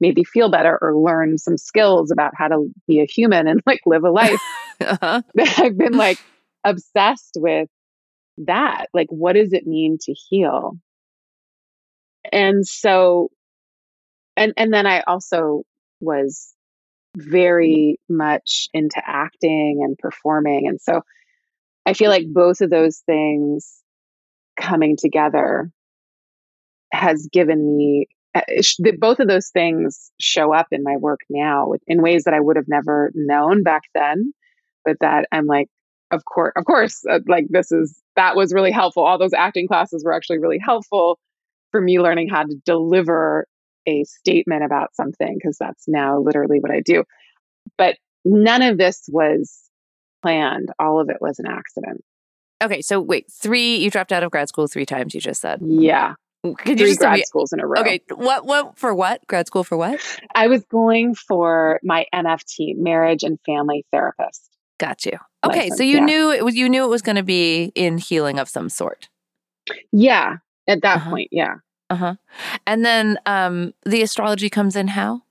maybe 0.00 0.24
feel 0.24 0.50
better 0.50 0.76
or 0.82 0.96
learn 0.96 1.38
some 1.38 1.56
skills 1.56 2.10
about 2.10 2.32
how 2.36 2.48
to 2.48 2.70
be 2.88 3.00
a 3.00 3.06
human 3.06 3.46
and 3.46 3.60
like 3.64 3.80
live 3.86 4.02
a 4.04 4.10
life. 4.10 4.40
uh-huh. 4.80 5.22
I've 5.58 5.78
been 5.78 5.96
like 5.96 6.18
obsessed 6.64 7.36
with 7.36 7.68
that. 8.38 8.86
Like, 8.92 9.08
what 9.10 9.34
does 9.34 9.52
it 9.52 9.66
mean 9.66 9.98
to 10.02 10.12
heal? 10.12 10.76
And 12.30 12.66
so, 12.66 13.30
and, 14.36 14.52
and 14.56 14.72
then 14.72 14.86
I 14.86 15.02
also 15.06 15.62
was 16.02 16.52
very 17.16 17.98
much 18.08 18.68
into 18.74 19.00
acting 19.04 19.80
and 19.82 19.96
performing. 19.98 20.66
And 20.68 20.80
so 20.80 21.02
I 21.86 21.94
feel 21.94 22.10
like 22.10 22.26
both 22.32 22.60
of 22.60 22.70
those 22.70 23.02
things 23.06 23.80
coming 24.60 24.96
together 24.96 25.70
has 26.92 27.28
given 27.32 27.76
me 27.76 28.06
uh, 28.34 28.40
both 28.98 29.20
of 29.20 29.28
those 29.28 29.50
things 29.50 30.10
show 30.18 30.54
up 30.54 30.68
in 30.70 30.82
my 30.82 30.96
work 30.96 31.20
now 31.28 31.72
in 31.86 32.00
ways 32.00 32.24
that 32.24 32.34
I 32.34 32.40
would 32.40 32.56
have 32.56 32.68
never 32.68 33.10
known 33.14 33.62
back 33.62 33.82
then, 33.94 34.32
but 34.84 34.96
that 35.00 35.26
I'm 35.30 35.46
like, 35.46 35.68
of 36.10 36.24
course, 36.24 36.52
of 36.56 36.64
course, 36.64 37.02
uh, 37.10 37.20
like 37.26 37.46
this 37.50 37.72
is 37.72 38.00
that 38.16 38.36
was 38.36 38.54
really 38.54 38.70
helpful. 38.70 39.04
All 39.04 39.18
those 39.18 39.34
acting 39.34 39.66
classes 39.66 40.02
were 40.04 40.14
actually 40.14 40.38
really 40.38 40.60
helpful 40.62 41.18
for 41.72 41.80
me 41.80 42.00
learning 42.00 42.28
how 42.28 42.42
to 42.42 42.54
deliver 42.64 43.46
a 43.86 44.04
statement 44.04 44.64
about 44.64 44.94
something 44.94 45.34
because 45.34 45.56
that's 45.58 45.84
now 45.86 46.20
literally 46.20 46.58
what 46.60 46.70
I 46.70 46.80
do. 46.80 47.04
But 47.78 47.96
none 48.24 48.62
of 48.62 48.78
this 48.78 49.08
was 49.08 49.60
planned. 50.22 50.70
All 50.78 51.00
of 51.00 51.08
it 51.10 51.18
was 51.20 51.38
an 51.38 51.46
accident. 51.46 52.02
Okay, 52.62 52.80
so 52.80 53.00
wait, 53.00 53.30
three 53.30 53.76
you 53.76 53.90
dropped 53.90 54.12
out 54.12 54.22
of 54.22 54.30
grad 54.30 54.48
school 54.48 54.68
three 54.68 54.86
times. 54.86 55.14
You 55.14 55.20
just 55.20 55.40
said, 55.40 55.60
yeah. 55.62 56.14
Could 56.44 56.78
Three 56.78 56.96
grad 56.96 57.18
me, 57.18 57.22
schools 57.22 57.52
in 57.52 57.60
a 57.60 57.66
row. 57.66 57.80
Okay, 57.80 58.00
what 58.12 58.44
what 58.44 58.76
for 58.76 58.92
what 58.92 59.24
grad 59.28 59.46
school 59.46 59.62
for 59.62 59.76
what? 59.76 60.00
I 60.34 60.48
was 60.48 60.64
going 60.64 61.14
for 61.14 61.78
my 61.84 62.06
MFT, 62.12 62.76
marriage 62.76 63.22
and 63.22 63.38
family 63.46 63.84
therapist. 63.92 64.50
Got 64.78 65.06
you. 65.06 65.18
Okay, 65.44 65.60
license, 65.60 65.76
so 65.76 65.84
you 65.84 65.98
yeah. 65.98 66.04
knew 66.04 66.30
it 66.32 66.44
was 66.44 66.56
you 66.56 66.68
knew 66.68 66.82
it 66.84 66.88
was 66.88 67.02
going 67.02 67.14
to 67.16 67.22
be 67.22 67.70
in 67.76 67.96
healing 67.98 68.40
of 68.40 68.48
some 68.48 68.68
sort. 68.68 69.08
Yeah, 69.92 70.38
at 70.66 70.82
that 70.82 70.96
uh-huh. 70.96 71.10
point, 71.10 71.28
yeah. 71.30 71.56
Uh 71.92 71.96
huh. 71.96 72.14
And 72.66 72.86
then 72.86 73.18
um, 73.26 73.74
the 73.84 74.00
astrology 74.00 74.48
comes 74.48 74.76
in 74.76 74.88
how? 74.88 75.24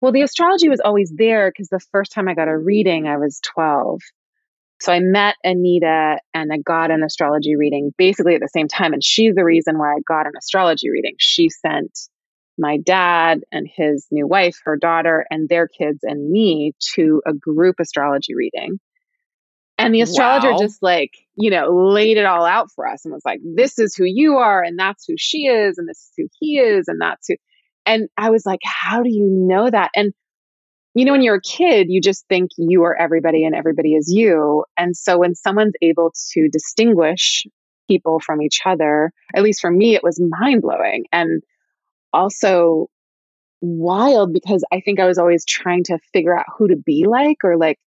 Well, 0.00 0.10
the 0.10 0.22
astrology 0.22 0.68
was 0.68 0.80
always 0.80 1.12
there 1.16 1.48
because 1.48 1.68
the 1.68 1.78
first 1.92 2.10
time 2.10 2.28
I 2.28 2.34
got 2.34 2.48
a 2.48 2.58
reading, 2.58 3.06
I 3.06 3.18
was 3.18 3.38
12. 3.44 4.00
So 4.80 4.92
I 4.92 4.98
met 4.98 5.36
Anita 5.44 6.18
and 6.34 6.52
I 6.52 6.58
got 6.58 6.90
an 6.90 7.04
astrology 7.04 7.54
reading 7.54 7.92
basically 7.96 8.34
at 8.34 8.40
the 8.40 8.48
same 8.48 8.66
time. 8.66 8.92
And 8.94 9.04
she's 9.04 9.36
the 9.36 9.44
reason 9.44 9.78
why 9.78 9.92
I 9.92 10.00
got 10.08 10.26
an 10.26 10.32
astrology 10.36 10.90
reading. 10.90 11.14
She 11.20 11.48
sent 11.48 11.96
my 12.58 12.78
dad 12.78 13.42
and 13.52 13.68
his 13.72 14.08
new 14.10 14.26
wife, 14.26 14.58
her 14.64 14.76
daughter, 14.76 15.24
and 15.30 15.48
their 15.48 15.68
kids 15.68 16.00
and 16.02 16.32
me 16.32 16.72
to 16.96 17.22
a 17.28 17.32
group 17.32 17.76
astrology 17.80 18.34
reading. 18.34 18.80
And 19.76 19.94
the 19.94 20.02
astrologer 20.02 20.52
wow. 20.52 20.58
just 20.58 20.82
like, 20.82 21.12
you 21.34 21.50
know, 21.50 21.68
laid 21.68 22.16
it 22.16 22.24
all 22.24 22.44
out 22.44 22.70
for 22.70 22.86
us 22.86 23.04
and 23.04 23.12
was 23.12 23.24
like, 23.24 23.40
this 23.56 23.78
is 23.78 23.94
who 23.94 24.04
you 24.04 24.36
are, 24.36 24.62
and 24.62 24.78
that's 24.78 25.04
who 25.06 25.14
she 25.18 25.46
is, 25.46 25.78
and 25.78 25.88
this 25.88 25.98
is 25.98 26.10
who 26.16 26.28
he 26.38 26.58
is, 26.58 26.86
and 26.86 27.00
that's 27.00 27.26
who. 27.28 27.34
And 27.84 28.08
I 28.16 28.30
was 28.30 28.46
like, 28.46 28.60
how 28.62 29.02
do 29.02 29.10
you 29.10 29.26
know 29.28 29.68
that? 29.68 29.90
And, 29.96 30.12
you 30.94 31.04
know, 31.04 31.12
when 31.12 31.22
you're 31.22 31.36
a 31.36 31.40
kid, 31.40 31.88
you 31.90 32.00
just 32.00 32.24
think 32.28 32.52
you 32.56 32.84
are 32.84 32.96
everybody 32.96 33.44
and 33.44 33.54
everybody 33.54 33.94
is 33.94 34.10
you. 34.10 34.64
And 34.78 34.96
so 34.96 35.18
when 35.18 35.34
someone's 35.34 35.74
able 35.82 36.12
to 36.32 36.48
distinguish 36.48 37.44
people 37.88 38.20
from 38.20 38.40
each 38.40 38.60
other, 38.64 39.12
at 39.34 39.42
least 39.42 39.60
for 39.60 39.70
me, 39.70 39.94
it 39.94 40.02
was 40.02 40.22
mind 40.40 40.62
blowing 40.62 41.04
and 41.12 41.42
also 42.12 42.86
wild 43.60 44.32
because 44.32 44.64
I 44.72 44.80
think 44.80 45.00
I 45.00 45.06
was 45.06 45.18
always 45.18 45.44
trying 45.44 45.84
to 45.84 45.98
figure 46.12 46.38
out 46.38 46.46
who 46.56 46.68
to 46.68 46.76
be 46.76 47.06
like 47.08 47.38
or 47.44 47.56
like 47.56 47.78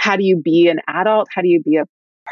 how 0.00 0.16
do 0.16 0.24
you 0.24 0.40
be 0.42 0.68
an 0.68 0.78
adult? 0.88 1.28
How 1.34 1.42
do 1.42 1.48
you 1.48 1.60
be 1.62 1.76
a 1.76 1.84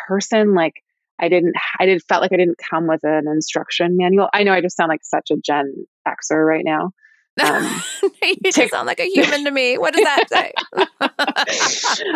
person? 0.09 0.55
Like 0.55 0.73
I 1.21 1.29
didn't, 1.29 1.53
I 1.79 1.85
did 1.87 2.01
felt 2.09 2.23
like 2.23 2.33
I 2.33 2.37
didn't 2.37 2.59
come 2.71 2.87
with 2.89 3.01
an 3.03 3.25
instruction 3.27 3.97
manual. 3.99 4.29
I 4.33 4.43
know 4.45 4.53
I 4.53 4.61
just 4.63 4.77
sound 4.77 4.89
like 4.89 5.05
such 5.05 5.31
a 5.31 5.37
Gen 5.37 5.75
Xer 6.07 6.47
right 6.47 6.65
now, 6.65 6.93
Um, 7.41 7.83
you 8.23 8.51
just 8.53 8.71
sound 8.73 8.87
like 8.87 8.99
a 9.01 9.05
human 9.15 9.45
to 9.45 9.51
me. 9.51 9.79
What 9.79 9.95
does 9.95 10.05
that 10.05 10.25
say? 10.29 10.53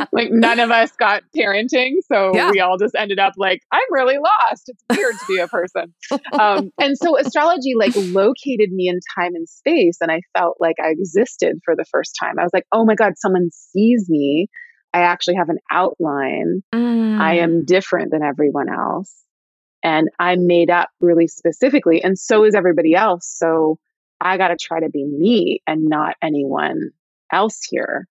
like 0.13 0.31
none 0.33 0.59
of 0.59 0.71
us 0.71 0.91
got 0.93 1.23
parenting, 1.37 1.97
so 2.11 2.33
Yeah. 2.35 2.51
we 2.51 2.61
all 2.61 2.77
just 2.79 2.95
ended 2.97 3.19
up 3.21 3.35
like, 3.37 3.61
I'm 3.71 3.83
really 3.91 4.19
lost. 4.19 4.69
It's 4.69 4.83
weird 4.97 5.15
to 5.15 5.27
be 5.29 5.39
a 5.39 5.47
person. 5.49 5.95
Um, 6.33 6.71
and 6.81 6.97
so 6.99 7.19
astrology 7.19 7.75
like 7.77 7.93
located 7.95 8.73
me 8.73 8.89
in 8.89 8.99
time 9.17 9.35
and 9.35 9.49
space, 9.49 9.99
and 10.01 10.11
I 10.11 10.23
felt 10.37 10.57
like 10.61 10.77
I 10.83 10.89
existed 10.89 11.59
for 11.65 11.77
the 11.77 11.85
first 11.93 12.17
time. 12.21 12.39
I 12.39 12.43
was 12.43 12.51
like, 12.53 12.67
oh 12.73 12.85
my 12.85 12.95
God, 12.95 13.13
someone 13.17 13.51
sees 13.53 14.07
me. 14.09 14.49
I 14.95 15.01
actually 15.01 15.37
have 15.37 15.49
an 15.49 15.59
outline. 15.71 16.63
I 16.73 16.77
Mm. 16.79 17.43
am 17.43 17.65
different 17.65 18.11
than 18.11 18.23
everyone 18.23 18.69
else. 18.69 19.15
And 19.83 20.09
I'm 20.19 20.47
made 20.47 20.71
up 20.71 20.91
really 21.01 21.27
specifically. 21.27 22.03
And 22.03 22.19
so 22.19 22.45
is 22.45 22.55
everybody 22.55 22.95
else. 22.95 23.27
So 23.27 23.79
I 24.21 24.37
got 24.37 24.49
to 24.49 24.57
try 24.57 24.81
to 24.81 24.89
be 24.89 25.05
me 25.05 25.61
and 25.67 25.85
not 25.87 26.15
anyone 26.23 26.91
else 27.33 27.61
here. 27.69 28.07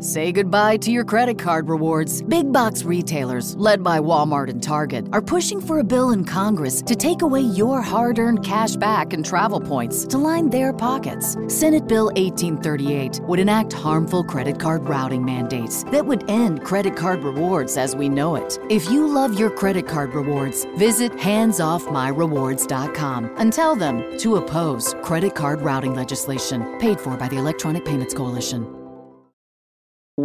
Say 0.00 0.32
goodbye 0.32 0.78
to 0.78 0.90
your 0.90 1.04
credit 1.04 1.38
card 1.38 1.68
rewards. 1.68 2.22
Big 2.22 2.50
box 2.50 2.84
retailers, 2.84 3.54
led 3.56 3.82
by 3.82 3.98
Walmart 3.98 4.48
and 4.48 4.62
Target, 4.62 5.06
are 5.12 5.20
pushing 5.20 5.60
for 5.60 5.80
a 5.80 5.84
bill 5.84 6.12
in 6.12 6.24
Congress 6.24 6.80
to 6.86 6.96
take 6.96 7.20
away 7.20 7.42
your 7.42 7.82
hard 7.82 8.18
earned 8.18 8.42
cash 8.42 8.76
back 8.76 9.12
and 9.12 9.22
travel 9.22 9.60
points 9.60 10.06
to 10.06 10.16
line 10.16 10.48
their 10.48 10.72
pockets. 10.72 11.36
Senate 11.48 11.86
Bill 11.86 12.06
1838 12.16 13.20
would 13.24 13.38
enact 13.38 13.74
harmful 13.74 14.24
credit 14.24 14.58
card 14.58 14.88
routing 14.88 15.22
mandates 15.22 15.82
that 15.90 16.06
would 16.06 16.26
end 16.30 16.64
credit 16.64 16.96
card 16.96 17.22
rewards 17.22 17.76
as 17.76 17.94
we 17.94 18.08
know 18.08 18.36
it. 18.36 18.58
If 18.70 18.88
you 18.88 19.06
love 19.06 19.38
your 19.38 19.50
credit 19.50 19.86
card 19.86 20.14
rewards, 20.14 20.64
visit 20.78 21.12
handsoffmyrewards.com 21.12 23.34
and 23.36 23.52
tell 23.52 23.76
them 23.76 24.16
to 24.16 24.36
oppose 24.36 24.94
credit 25.02 25.34
card 25.34 25.60
routing 25.60 25.92
legislation 25.92 26.78
paid 26.78 26.98
for 26.98 27.18
by 27.18 27.28
the 27.28 27.36
Electronic 27.36 27.84
Payments 27.84 28.14
Coalition. 28.14 28.79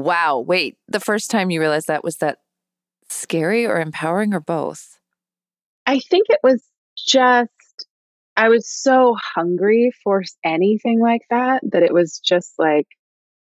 Wow. 0.03 0.39
Wait, 0.39 0.77
the 0.89 0.99
first 0.99 1.31
time 1.31 1.49
you 1.49 1.61
realized 1.61 1.87
that 1.87 2.03
was 2.03 2.17
that 2.17 2.39
scary 3.09 3.65
or 3.65 3.79
empowering 3.79 4.33
or 4.33 4.41
both? 4.41 4.99
I 5.85 5.99
think 5.99 6.25
it 6.29 6.39
was 6.43 6.61
just, 6.97 7.49
I 8.35 8.49
was 8.49 8.69
so 8.69 9.15
hungry 9.35 9.91
for 10.03 10.23
anything 10.43 10.99
like 10.99 11.21
that 11.29 11.61
that 11.71 11.83
it 11.83 11.93
was 11.93 12.19
just 12.19 12.53
like, 12.57 12.87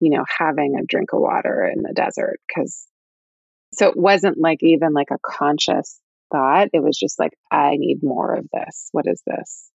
you 0.00 0.10
know, 0.10 0.24
having 0.38 0.76
a 0.78 0.84
drink 0.84 1.14
of 1.14 1.20
water 1.20 1.64
in 1.74 1.82
the 1.82 1.94
desert. 1.94 2.38
Cause 2.54 2.86
so 3.72 3.88
it 3.88 3.96
wasn't 3.96 4.36
like 4.38 4.62
even 4.62 4.92
like 4.92 5.10
a 5.10 5.18
conscious 5.24 5.98
thought. 6.30 6.68
It 6.74 6.82
was 6.82 6.98
just 6.98 7.18
like, 7.18 7.32
I 7.50 7.76
need 7.76 8.02
more 8.02 8.34
of 8.34 8.46
this. 8.52 8.88
What 8.92 9.06
is 9.06 9.22
this? 9.26 9.70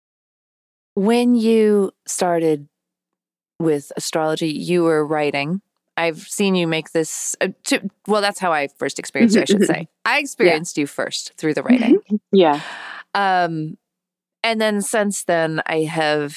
When 0.95 1.35
you 1.35 1.93
started 2.07 2.69
with 3.59 3.93
astrology, 3.97 4.49
you 4.49 4.85
were 4.85 5.07
writing. 5.07 5.61
I've 5.97 6.19
seen 6.21 6.55
you 6.55 6.67
make 6.67 6.93
this. 6.93 7.35
Uh, 7.41 7.49
to, 7.65 7.89
well, 8.07 8.21
that's 8.21 8.39
how 8.39 8.53
I 8.53 8.69
first 8.69 8.99
experienced 8.99 9.35
you, 9.37 9.43
I 9.43 9.45
should 9.47 9.65
say. 9.65 9.89
I 10.05 10.19
experienced 10.19 10.77
you 10.79 10.87
first 10.87 11.33
through 11.35 11.55
the 11.55 11.63
writing. 11.63 12.01
Yeah. 12.33 12.61
Um, 13.15 13.79
and 14.43 14.61
then 14.61 14.83
since 14.83 15.25
then, 15.25 15.63
I 15.67 15.81
have 15.83 16.37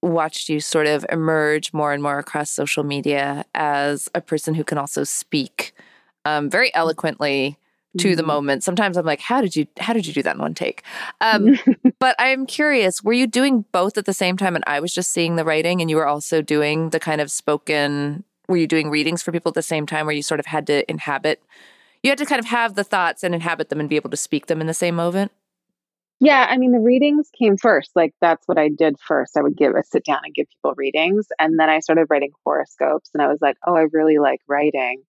watched 0.00 0.48
you 0.48 0.60
sort 0.60 0.86
of 0.86 1.04
emerge 1.10 1.72
more 1.72 1.92
and 1.92 2.02
more 2.02 2.18
across 2.18 2.50
social 2.50 2.82
media 2.84 3.44
as 3.54 4.08
a 4.14 4.20
person 4.20 4.54
who 4.54 4.64
can 4.64 4.78
also 4.78 5.04
speak 5.04 5.72
um, 6.24 6.48
very 6.50 6.74
eloquently 6.74 7.56
to 7.98 8.16
the 8.16 8.22
Mhm. 8.22 8.26
moment. 8.26 8.64
Sometimes 8.64 8.96
I'm 8.96 9.04
like, 9.04 9.20
how 9.20 9.42
did 9.42 9.54
you 9.54 9.66
how 9.78 9.92
did 9.92 10.06
you 10.06 10.14
do 10.14 10.22
that 10.22 10.36
in 10.36 10.40
one 10.40 10.54
take? 10.54 10.82
Um, 11.20 11.58
but 12.00 12.16
I'm 12.18 12.46
curious, 12.46 13.02
were 13.02 13.12
you 13.12 13.26
doing 13.26 13.64
both 13.70 13.98
at 13.98 14.06
the 14.06 14.14
same 14.14 14.36
time 14.38 14.54
and 14.56 14.64
I 14.66 14.80
was 14.80 14.94
just 14.94 15.12
seeing 15.12 15.36
the 15.36 15.44
writing 15.44 15.80
and 15.80 15.90
you 15.90 15.96
were 15.96 16.06
also 16.06 16.40
doing 16.40 16.90
the 16.90 16.98
kind 17.00 17.20
of 17.20 17.30
spoken 17.30 18.24
were 18.52 18.58
you 18.58 18.68
doing 18.68 18.90
readings 18.90 19.22
for 19.22 19.32
people 19.32 19.50
at 19.50 19.54
the 19.54 19.62
same 19.62 19.86
time 19.86 20.06
where 20.06 20.14
you 20.14 20.22
sort 20.22 20.40
of 20.40 20.46
had 20.46 20.66
to 20.68 20.88
inhabit 20.88 21.42
you 22.02 22.10
had 22.10 22.18
to 22.18 22.26
kind 22.26 22.40
of 22.40 22.46
have 22.46 22.74
the 22.74 22.84
thoughts 22.84 23.22
and 23.22 23.34
inhabit 23.34 23.68
them 23.68 23.80
and 23.80 23.88
be 23.88 23.96
able 23.96 24.10
to 24.10 24.16
speak 24.16 24.46
them 24.46 24.60
in 24.60 24.66
the 24.66 24.74
same 24.74 24.96
moment? 24.96 25.30
Yeah, 26.20 26.46
I 26.48 26.56
mean, 26.56 26.72
the 26.72 26.78
readings 26.78 27.30
came 27.36 27.56
first. 27.56 27.90
Like, 27.96 28.14
that's 28.20 28.46
what 28.46 28.58
I 28.58 28.68
did 28.68 28.96
first. 29.00 29.36
I 29.36 29.42
would 29.42 29.56
give 29.56 29.74
a 29.74 29.82
sit 29.82 30.04
down 30.04 30.20
and 30.24 30.34
give 30.34 30.48
people 30.50 30.74
readings. 30.76 31.26
And 31.38 31.58
then 31.58 31.68
I 31.68 31.80
started 31.80 32.06
writing 32.10 32.30
horoscopes, 32.44 33.10
and 33.12 33.22
I 33.22 33.28
was 33.28 33.38
like, 33.40 33.56
oh, 33.66 33.74
I 33.74 33.86
really 33.92 34.18
like 34.18 34.40
writing. 34.48 35.02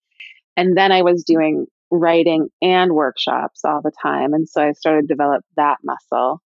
And 0.58 0.78
then 0.78 0.91
I 0.91 1.02
was 1.04 1.24
doing 1.24 1.67
writing 1.91 2.50
and 2.62 2.94
workshops 2.94 3.62
all 3.63 3.82
the 3.82 3.91
time. 4.02 4.34
And 4.34 4.50
so 4.50 4.62
I 4.62 4.72
started 4.72 5.02
to 5.04 5.08
develop 5.08 5.44
that 5.56 5.78
muscle. 5.84 6.41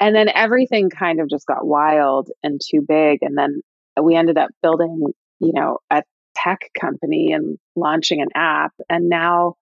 And 0.00 0.14
then 0.14 0.28
everything 0.28 0.90
kind 0.90 1.20
of 1.20 1.28
just 1.28 1.46
got 1.46 1.66
wild 1.66 2.30
and 2.44 2.60
too 2.60 2.84
big. 2.86 3.18
And 3.22 3.36
then 3.36 3.62
we 4.00 4.14
ended 4.14 4.38
up 4.38 4.50
building, 4.62 5.12
you 5.40 5.52
know, 5.52 5.78
a 5.90 6.04
tech 6.42 6.60
company 6.78 7.32
and 7.32 7.58
launching 7.76 8.20
an 8.20 8.28
app. 8.34 8.72
And 8.88 9.08
now 9.08 9.54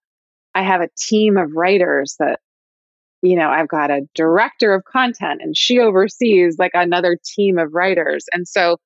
I 0.53 0.63
have 0.63 0.81
a 0.81 0.89
team 0.97 1.37
of 1.37 1.51
writers 1.53 2.15
that 2.19 2.39
you 3.23 3.35
know, 3.35 3.49
I've 3.49 3.67
got 3.67 3.89
a 3.89 4.01
director 4.13 4.73
of 4.73 4.83
content 4.83 5.41
and 5.41 5.57
she 5.57 5.79
oversees 5.79 6.57
like 6.59 6.71
another 6.73 7.17
team 7.35 7.57
of 7.57 7.73
writers. 7.73 8.25
And 8.31 8.47
so 8.47 8.77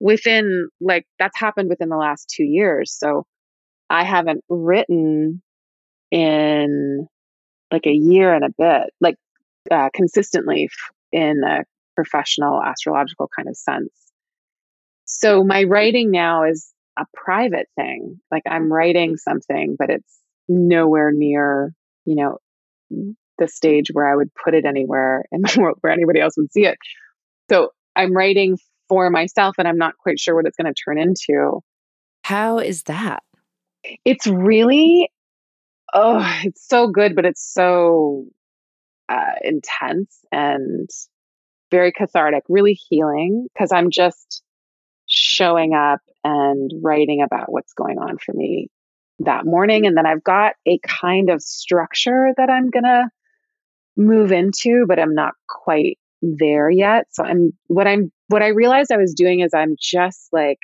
within 0.00 0.68
like 0.80 1.06
that's 1.18 1.38
happened 1.38 1.68
within 1.68 1.88
the 1.88 1.96
last 1.96 2.32
two 2.34 2.42
years. 2.42 2.92
So 2.92 3.24
I 3.88 4.04
haven't 4.04 4.42
written 4.48 5.42
in 6.10 7.06
like 7.70 7.86
a 7.86 7.92
year 7.92 8.34
and 8.34 8.44
a 8.44 8.50
bit, 8.58 8.90
like 9.00 9.14
uh, 9.70 9.90
consistently 9.94 10.68
in 11.12 11.42
a 11.46 11.62
professional 11.94 12.60
astrological 12.62 13.28
kind 13.34 13.48
of 13.48 13.56
sense. 13.56 13.90
So 15.04 15.44
my 15.44 15.64
writing 15.64 16.10
now 16.10 16.44
is 16.44 16.71
a 16.98 17.04
private 17.14 17.68
thing. 17.76 18.20
Like 18.30 18.42
I'm 18.48 18.72
writing 18.72 19.16
something, 19.16 19.76
but 19.78 19.90
it's 19.90 20.18
nowhere 20.48 21.10
near, 21.12 21.72
you 22.04 22.16
know, 22.16 22.38
the 23.38 23.48
stage 23.48 23.88
where 23.92 24.10
I 24.10 24.16
would 24.16 24.30
put 24.34 24.54
it 24.54 24.64
anywhere 24.64 25.24
in 25.32 25.42
the 25.42 25.58
world 25.60 25.78
where 25.80 25.92
anybody 25.92 26.20
else 26.20 26.34
would 26.36 26.52
see 26.52 26.66
it. 26.66 26.78
So 27.50 27.70
I'm 27.96 28.12
writing 28.12 28.58
for 28.88 29.10
myself 29.10 29.56
and 29.58 29.66
I'm 29.66 29.78
not 29.78 29.96
quite 29.96 30.18
sure 30.18 30.34
what 30.34 30.46
it's 30.46 30.56
going 30.56 30.72
to 30.72 30.82
turn 30.84 30.98
into. 30.98 31.60
How 32.24 32.58
is 32.58 32.84
that? 32.84 33.22
It's 34.04 34.26
really, 34.26 35.10
oh, 35.92 36.24
it's 36.44 36.66
so 36.68 36.88
good, 36.88 37.16
but 37.16 37.24
it's 37.24 37.42
so 37.42 38.26
uh, 39.08 39.34
intense 39.42 40.18
and 40.30 40.88
very 41.70 41.90
cathartic, 41.90 42.44
really 42.48 42.78
healing 42.88 43.48
because 43.52 43.72
I'm 43.72 43.90
just 43.90 44.42
showing 45.06 45.74
up 45.74 46.00
and 46.24 46.70
writing 46.82 47.22
about 47.22 47.50
what's 47.50 47.74
going 47.74 47.98
on 47.98 48.18
for 48.18 48.32
me 48.32 48.68
that 49.20 49.44
morning. 49.44 49.86
And 49.86 49.96
then 49.96 50.06
I've 50.06 50.24
got 50.24 50.54
a 50.66 50.78
kind 50.78 51.30
of 51.30 51.42
structure 51.42 52.32
that 52.36 52.50
I'm 52.50 52.70
going 52.70 52.84
to 52.84 53.08
move 53.96 54.32
into, 54.32 54.84
but 54.86 54.98
I'm 54.98 55.14
not 55.14 55.34
quite 55.48 55.98
there 56.22 56.70
yet. 56.70 57.06
So 57.10 57.24
I'm 57.24 57.52
what 57.66 57.86
I'm 57.86 58.12
what 58.28 58.42
I 58.42 58.48
realized 58.48 58.92
I 58.92 58.96
was 58.96 59.14
doing 59.14 59.40
is 59.40 59.52
I'm 59.54 59.74
just 59.78 60.28
like 60.32 60.60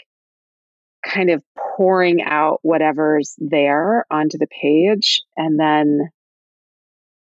kind 1.05 1.31
of 1.31 1.43
pouring 1.77 2.23
out 2.23 2.61
whatever's 2.63 3.35
there 3.39 4.05
onto 4.11 4.39
the 4.39 4.47
page 4.47 5.23
and 5.37 5.59
then 5.59 6.09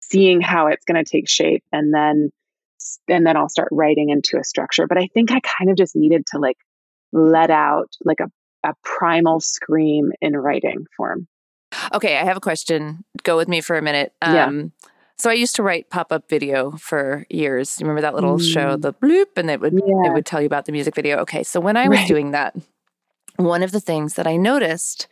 seeing 0.00 0.40
how 0.40 0.68
it's 0.68 0.84
going 0.84 1.02
to 1.02 1.10
take 1.10 1.28
shape 1.28 1.64
and 1.72 1.92
then 1.92 2.30
and 3.08 3.26
then 3.26 3.36
I'll 3.36 3.48
start 3.48 3.68
writing 3.72 4.10
into 4.10 4.38
a 4.38 4.44
structure. 4.44 4.86
But 4.86 4.98
I 4.98 5.08
think 5.12 5.32
I 5.32 5.40
kind 5.40 5.70
of 5.70 5.76
just 5.76 5.96
needed 5.96 6.24
to 6.32 6.38
like 6.38 6.58
let 7.12 7.50
out 7.50 7.88
like 8.04 8.20
a 8.20 8.30
a 8.64 8.74
primal 8.82 9.38
scream 9.38 10.10
in 10.20 10.36
writing 10.36 10.86
form. 10.96 11.28
Okay, 11.94 12.16
I 12.16 12.24
have 12.24 12.36
a 12.36 12.40
question. 12.40 13.04
Go 13.22 13.36
with 13.36 13.46
me 13.48 13.60
for 13.60 13.76
a 13.76 13.82
minute. 13.82 14.12
Yeah. 14.22 14.46
Um, 14.46 14.72
so 15.18 15.30
I 15.30 15.34
used 15.34 15.54
to 15.56 15.62
write 15.62 15.88
pop-up 15.88 16.28
video 16.28 16.72
for 16.72 17.24
years. 17.30 17.78
You 17.78 17.84
remember 17.86 18.02
that 18.02 18.14
little 18.14 18.38
show, 18.38 18.76
Mm. 18.76 18.82
the 18.82 18.92
bloop, 18.92 19.36
and 19.36 19.50
it 19.50 19.60
would 19.60 19.74
Yeah. 19.74 20.06
it 20.08 20.12
would 20.12 20.26
tell 20.26 20.40
you 20.40 20.46
about 20.46 20.64
the 20.64 20.72
music 20.72 20.94
video. 20.96 21.18
Okay, 21.18 21.42
so 21.44 21.60
when 21.60 21.76
I 21.76 21.88
was 21.88 22.00
Right. 22.00 22.08
doing 22.08 22.32
that, 22.32 22.56
one 23.36 23.62
of 23.62 23.70
the 23.70 23.80
things 23.80 24.14
that 24.14 24.26
I 24.26 24.36
noticed 24.36 25.06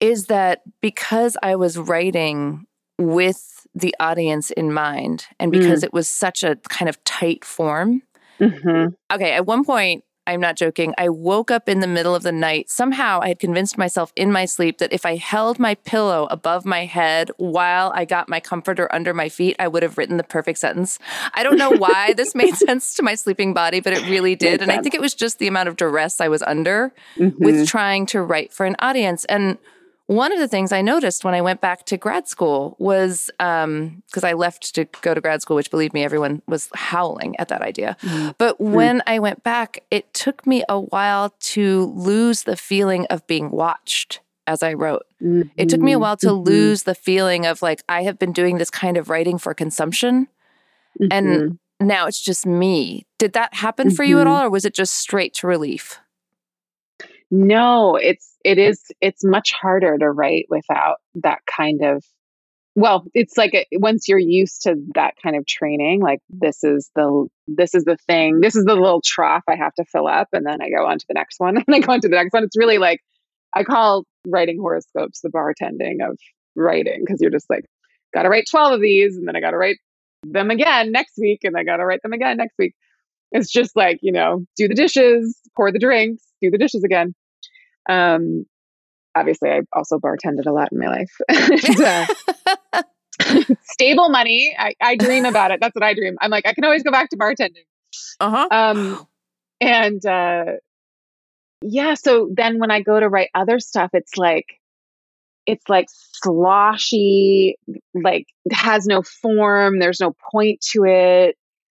is 0.00 0.26
that 0.26 0.60
because 0.80 1.36
I 1.42 1.56
was 1.56 1.76
writing 1.78 2.66
with 2.98 3.66
the 3.74 3.94
audience 3.98 4.50
in 4.50 4.72
mind, 4.72 5.26
and 5.40 5.50
because 5.50 5.82
it 5.82 5.92
was 5.92 6.08
such 6.08 6.42
a 6.44 6.56
kind 6.68 6.88
of 6.88 7.02
tight 7.04 7.44
form, 7.44 8.02
hmm 8.38 8.86
Okay, 9.12 9.32
at 9.32 9.46
one 9.46 9.64
point, 9.64 10.04
I'm 10.26 10.40
not 10.40 10.56
joking, 10.56 10.94
I 10.98 11.08
woke 11.08 11.50
up 11.50 11.68
in 11.68 11.80
the 11.80 11.86
middle 11.86 12.14
of 12.14 12.22
the 12.22 12.32
night. 12.32 12.70
Somehow 12.70 13.20
I 13.22 13.28
had 13.28 13.38
convinced 13.38 13.78
myself 13.78 14.12
in 14.16 14.32
my 14.32 14.44
sleep 14.44 14.78
that 14.78 14.92
if 14.92 15.06
I 15.06 15.16
held 15.16 15.58
my 15.58 15.74
pillow 15.74 16.26
above 16.30 16.64
my 16.64 16.84
head 16.84 17.30
while 17.36 17.92
I 17.94 18.04
got 18.04 18.28
my 18.28 18.40
comforter 18.40 18.92
under 18.92 19.14
my 19.14 19.28
feet, 19.28 19.56
I 19.58 19.68
would 19.68 19.82
have 19.82 19.98
written 19.98 20.16
the 20.16 20.24
perfect 20.24 20.58
sentence. 20.58 20.98
I 21.34 21.42
don't 21.42 21.58
know 21.58 21.70
why 21.70 22.12
this 22.16 22.34
made 22.34 22.54
sense 22.56 22.94
to 22.94 23.02
my 23.02 23.14
sleeping 23.14 23.54
body, 23.54 23.80
but 23.80 23.92
it 23.92 24.08
really 24.08 24.34
did. 24.36 24.62
And 24.62 24.70
I 24.72 24.80
think 24.82 24.94
it 24.94 25.00
was 25.00 25.14
just 25.14 25.38
the 25.38 25.48
amount 25.48 25.68
of 25.68 25.76
duress 25.76 26.20
I 26.20 26.28
was 26.28 26.42
under 26.42 26.92
Mm-hmm. 27.16 27.44
with 27.44 27.66
trying 27.66 28.06
to 28.06 28.20
write 28.22 28.52
for 28.52 28.66
an 28.66 28.76
audience. 28.78 29.24
And 29.26 29.58
one 30.06 30.32
of 30.32 30.38
the 30.38 30.48
things 30.48 30.70
I 30.70 30.82
noticed 30.82 31.24
when 31.24 31.34
I 31.34 31.40
went 31.40 31.60
back 31.60 31.84
to 31.86 31.96
grad 31.96 32.28
school 32.28 32.76
was 32.78 33.28
because 33.38 33.64
um, 33.64 34.02
I 34.22 34.34
left 34.34 34.74
to 34.76 34.84
go 35.02 35.14
to 35.14 35.20
grad 35.20 35.42
school, 35.42 35.56
which 35.56 35.70
believe 35.70 35.92
me, 35.92 36.04
everyone 36.04 36.42
was 36.46 36.68
howling 36.74 37.36
at 37.38 37.48
that 37.48 37.62
idea. 37.62 37.96
Mm-hmm. 38.02 38.30
But 38.38 38.58
mm. 38.58 38.70
when 38.70 38.98
mm-hmm. 38.98 39.10
I 39.10 39.18
went 39.18 39.42
back, 39.42 39.82
it 39.90 40.12
took 40.14 40.46
me 40.46 40.62
a 40.68 40.78
while 40.78 41.34
to 41.40 41.86
lose 41.86 42.44
the 42.44 42.56
feeling 42.56 43.06
of 43.06 43.26
being 43.26 43.50
watched 43.50 44.20
as 44.46 44.62
I 44.62 44.74
wrote. 44.74 45.06
Mm-hmm. 45.20 45.48
It 45.56 45.68
took 45.68 45.80
me 45.80 45.92
a 45.92 45.98
while 45.98 46.16
to 46.18 46.28
mm-hmm. 46.28 46.44
lose 46.44 46.84
the 46.84 46.94
feeling 46.94 47.44
of 47.44 47.60
like, 47.60 47.82
I 47.88 48.04
have 48.04 48.18
been 48.18 48.32
doing 48.32 48.58
this 48.58 48.70
kind 48.70 48.96
of 48.96 49.10
writing 49.10 49.38
for 49.38 49.54
consumption. 49.54 50.28
And 51.10 51.26
mm-hmm. 51.26 51.86
now 51.86 52.06
it's 52.06 52.22
just 52.22 52.46
me. 52.46 53.06
Did 53.18 53.32
that 53.32 53.54
happen 53.54 53.90
for 53.90 54.04
you 54.04 54.20
at 54.20 54.26
mm-hmm. 54.26 54.32
all, 54.32 54.42
or 54.44 54.50
was 54.50 54.64
it 54.64 54.72
just 54.72 54.94
straight 54.94 55.34
to 55.34 55.46
relief? 55.46 56.00
No, 57.30 57.96
it's 57.96 58.36
it 58.44 58.58
is 58.58 58.82
it's 59.00 59.24
much 59.24 59.52
harder 59.52 59.98
to 59.98 60.10
write 60.10 60.46
without 60.48 60.96
that 61.16 61.40
kind 61.46 61.82
of 61.84 62.04
well, 62.76 63.06
it's 63.14 63.38
like 63.38 63.54
a, 63.54 63.66
once 63.72 64.06
you're 64.06 64.18
used 64.18 64.62
to 64.64 64.76
that 64.94 65.14
kind 65.22 65.34
of 65.34 65.46
training, 65.46 66.02
like 66.02 66.20
this 66.28 66.62
is 66.62 66.90
the 66.94 67.26
this 67.48 67.74
is 67.74 67.84
the 67.84 67.96
thing, 68.06 68.40
this 68.40 68.54
is 68.54 68.66
the 68.66 68.74
little 68.74 69.00
trough 69.02 69.44
I 69.48 69.56
have 69.56 69.74
to 69.74 69.84
fill 69.86 70.06
up, 70.06 70.28
and 70.32 70.46
then 70.46 70.60
I 70.60 70.68
go 70.68 70.86
on 70.86 70.98
to 70.98 71.06
the 71.08 71.14
next 71.14 71.40
one, 71.40 71.56
and 71.66 71.74
I 71.74 71.80
go 71.80 71.92
on 71.94 72.00
to 72.02 72.08
the 72.08 72.16
next 72.16 72.34
one. 72.34 72.44
It's 72.44 72.56
really 72.56 72.78
like 72.78 73.00
I 73.54 73.64
call 73.64 74.04
writing 74.26 74.58
horoscopes 74.60 75.20
the 75.22 75.30
bartending 75.30 76.06
of 76.06 76.18
writing 76.54 77.02
because 77.04 77.20
you're 77.20 77.30
just 77.30 77.48
like, 77.48 77.64
got 78.12 78.22
to 78.22 78.28
write 78.28 78.44
twelve 78.50 78.74
of 78.74 78.80
these, 78.82 79.16
and 79.16 79.26
then 79.26 79.36
I 79.36 79.40
got 79.40 79.52
to 79.52 79.58
write 79.58 79.78
them 80.22 80.50
again 80.50 80.92
next 80.92 81.14
week, 81.18 81.40
and 81.44 81.56
I 81.56 81.64
got 81.64 81.78
to 81.78 81.86
write 81.86 82.02
them 82.02 82.12
again 82.12 82.36
next 82.36 82.54
week. 82.58 82.74
It's 83.36 83.50
just 83.50 83.76
like 83.76 83.98
you 84.02 84.12
know, 84.12 84.44
do 84.56 84.68
the 84.68 84.74
dishes, 84.74 85.38
pour 85.56 85.72
the 85.72 85.78
drinks, 85.78 86.22
do 86.40 86.50
the 86.50 86.58
dishes 86.58 86.84
again. 86.84 87.14
Um, 87.88 88.46
obviously, 89.14 89.50
I 89.50 89.60
also 89.72 89.98
bartended 89.98 90.46
a 90.46 90.52
lot 90.52 90.72
in 90.72 90.78
my 90.78 90.86
life. 90.86 91.12
and, 91.28 91.80
uh, 91.80 93.54
stable 93.62 94.08
money. 94.08 94.54
I, 94.58 94.74
I 94.80 94.96
dream 94.96 95.24
about 95.24 95.50
it. 95.50 95.60
That's 95.60 95.74
what 95.74 95.84
I 95.84 95.94
dream. 95.94 96.16
I'm 96.20 96.30
like, 96.30 96.46
I 96.46 96.54
can 96.54 96.64
always 96.64 96.82
go 96.82 96.90
back 96.90 97.10
to 97.10 97.16
bartending. 97.16 97.64
Uh 98.20 98.30
huh. 98.30 98.48
Um, 98.50 99.06
and 99.60 100.04
uh, 100.04 100.44
yeah, 101.62 101.94
so 101.94 102.30
then 102.32 102.58
when 102.58 102.70
I 102.70 102.82
go 102.82 102.98
to 103.00 103.08
write 103.08 103.30
other 103.34 103.58
stuff, 103.58 103.90
it's 103.92 104.16
like 104.16 104.46
it's 105.46 105.68
like 105.68 105.86
sloshy, 105.90 107.56
like 107.94 108.26
has 108.50 108.86
no 108.86 109.02
form. 109.02 109.78
There's 109.78 110.00
no 110.00 110.14
point 110.32 110.60
to 110.72 110.84
it. 110.84 111.36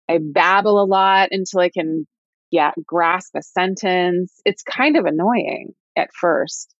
I 0.08 0.18
babble 0.20 0.82
a 0.82 0.86
lot 0.86 1.28
until 1.32 1.60
I 1.60 1.68
can, 1.68 2.06
yeah, 2.50 2.72
grasp 2.86 3.34
a 3.36 3.42
sentence. 3.42 4.32
It's 4.44 4.62
kind 4.62 4.96
of 4.96 5.04
annoying 5.04 5.74
at 5.96 6.10
first 6.14 6.74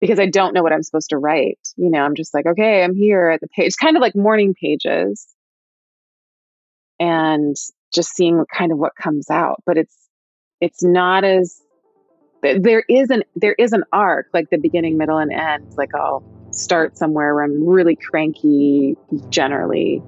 because 0.00 0.18
I 0.18 0.26
don't 0.26 0.54
know 0.54 0.62
what 0.62 0.72
I'm 0.72 0.82
supposed 0.82 1.10
to 1.10 1.18
write. 1.18 1.58
You 1.76 1.90
know, 1.90 2.00
I'm 2.00 2.14
just 2.14 2.34
like, 2.34 2.46
okay, 2.46 2.82
I'm 2.82 2.94
here 2.94 3.28
at 3.28 3.40
the 3.40 3.48
page. 3.48 3.74
Kind 3.80 3.96
of 3.96 4.00
like 4.00 4.14
morning 4.14 4.54
pages 4.54 5.26
and 6.98 7.56
just 7.94 8.14
seeing 8.14 8.38
what 8.38 8.48
kind 8.48 8.72
of 8.72 8.78
what 8.78 8.92
comes 8.96 9.30
out. 9.30 9.62
But 9.66 9.78
it's 9.78 9.96
it's 10.60 10.82
not 10.82 11.24
as 11.24 11.60
there 12.42 12.84
is 12.88 13.10
an 13.10 13.24
there 13.36 13.54
is 13.58 13.72
an 13.72 13.84
arc, 13.92 14.26
like 14.32 14.50
the 14.50 14.58
beginning, 14.58 14.98
middle, 14.98 15.18
and 15.18 15.32
end. 15.32 15.74
Like 15.76 15.94
I'll 15.94 16.22
start 16.50 16.96
somewhere 16.96 17.34
where 17.34 17.44
I'm 17.44 17.66
really 17.66 17.96
cranky 17.96 18.96
generally 19.28 20.02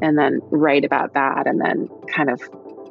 and 0.00 0.16
then 0.16 0.40
write 0.50 0.84
about 0.84 1.14
that 1.14 1.46
and 1.46 1.60
then 1.60 1.88
kind 2.14 2.30
of 2.30 2.40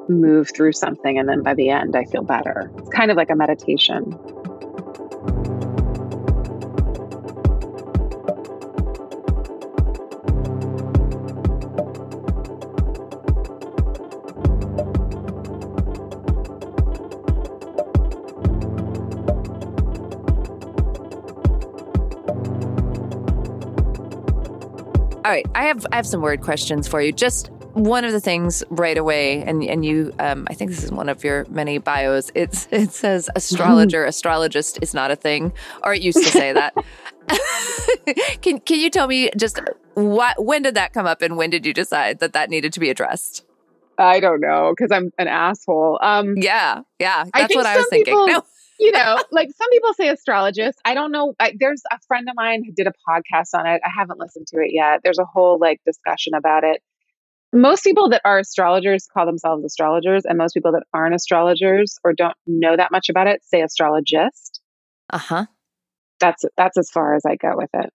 move 0.10 0.50
through 0.56 0.72
something 0.72 1.18
and 1.18 1.28
then 1.28 1.44
by 1.44 1.54
the 1.54 1.70
end 1.70 1.96
I 1.96 2.06
feel 2.06 2.24
better. 2.24 2.72
It's 2.78 2.90
kind 2.90 3.12
of 3.12 3.18
like 3.18 3.30
a 3.30 3.36
meditation. 3.36 4.18
I 25.58 25.64
have 25.64 25.88
I 25.92 25.96
have 25.96 26.06
some 26.06 26.22
word 26.22 26.42
questions 26.42 26.88
for 26.88 27.02
you. 27.02 27.12
Just 27.12 27.50
one 27.74 28.06
of 28.06 28.12
the 28.12 28.20
things 28.22 28.64
right 28.70 28.96
away, 28.96 29.42
and 29.42 29.64
and 29.64 29.84
you, 29.84 30.14
um, 30.20 30.46
I 30.52 30.54
think 30.54 30.70
this 30.70 30.84
is 30.84 30.92
one 30.92 31.10
of 31.10 31.24
your 31.24 31.48
many 31.50 31.80
bios. 31.80 32.30
It's 32.36 32.68
it 32.70 32.92
says 32.92 33.28
astrologer, 33.36 34.06
astrologist 34.14 34.78
is 34.84 34.94
not 34.94 35.10
a 35.10 35.16
thing, 35.16 35.52
or 35.84 35.96
it 35.96 36.04
used 36.04 36.20
to 36.20 36.30
say 36.30 36.54
that. 36.54 36.76
can 38.42 38.60
can 38.60 38.80
you 38.80 38.92
tell 38.92 39.08
me 39.08 39.32
just 39.36 39.60
what 39.96 40.46
when 40.46 40.62
did 40.62 40.76
that 40.76 40.94
come 40.94 41.08
up, 41.08 41.24
and 41.24 41.38
when 41.38 41.50
did 41.50 41.66
you 41.66 41.74
decide 41.74 42.20
that 42.20 42.34
that 42.34 42.52
needed 42.52 42.72
to 42.74 42.80
be 42.80 42.92
addressed? 42.92 43.44
I 43.98 44.20
don't 44.20 44.42
know 44.42 44.76
because 44.78 44.92
I'm 44.92 45.12
an 45.18 45.28
asshole. 45.28 45.98
Um, 46.04 46.36
yeah, 46.38 46.82
yeah, 47.00 47.24
that's 47.34 47.56
I 47.56 47.58
what 47.58 47.66
I 47.66 47.78
was 47.78 47.88
thinking. 47.90 48.14
People, 48.14 48.28
no 48.28 48.44
you 48.80 48.92
know, 48.92 49.22
like 49.32 49.50
some 49.56 49.70
people 49.72 49.94
say 49.94 50.10
astrologist. 50.10 50.80
I 50.86 50.94
don't 50.94 51.12
know. 51.12 51.34
I, 51.40 51.54
there's 51.60 51.82
a 51.92 51.98
friend 52.08 52.28
of 52.30 52.36
mine 52.36 52.64
who 52.66 52.72
did 52.72 52.88
a 52.88 52.94
podcast 53.08 53.50
on 53.54 53.66
it. 53.66 53.82
I 53.84 53.90
haven't 53.96 54.20
listened 54.20 54.48
to 54.48 54.58
it 54.58 54.72
yet. 54.74 55.02
There's 55.04 55.20
a 55.20 55.26
whole 55.26 55.58
like 55.60 55.80
discussion 55.86 56.34
about 56.34 56.64
it. 56.64 56.82
Most 57.54 57.84
people 57.84 58.10
that 58.10 58.22
are 58.26 58.40
astrologers 58.40 59.08
call 59.12 59.26
themselves 59.26 59.64
astrologers, 59.64 60.24
and 60.26 60.38
most 60.38 60.54
people 60.54 60.74
that 60.74 60.84
aren't 60.94 61.16
astrologers 61.16 61.98
or 62.04 62.14
don't 62.14 62.36
know 62.46 62.76
that 62.76 62.92
much 62.92 63.10
about 63.10 63.28
it 63.28 63.42
say 63.44 63.62
astrologist. 63.62 64.62
Uh 65.12 65.18
huh. 65.18 65.46
That's 66.20 66.44
that's 66.58 66.78
as 66.78 66.90
far 66.90 67.16
as 67.16 67.24
I 67.26 67.36
go 67.36 67.54
with 67.56 67.70
it. 67.74 67.92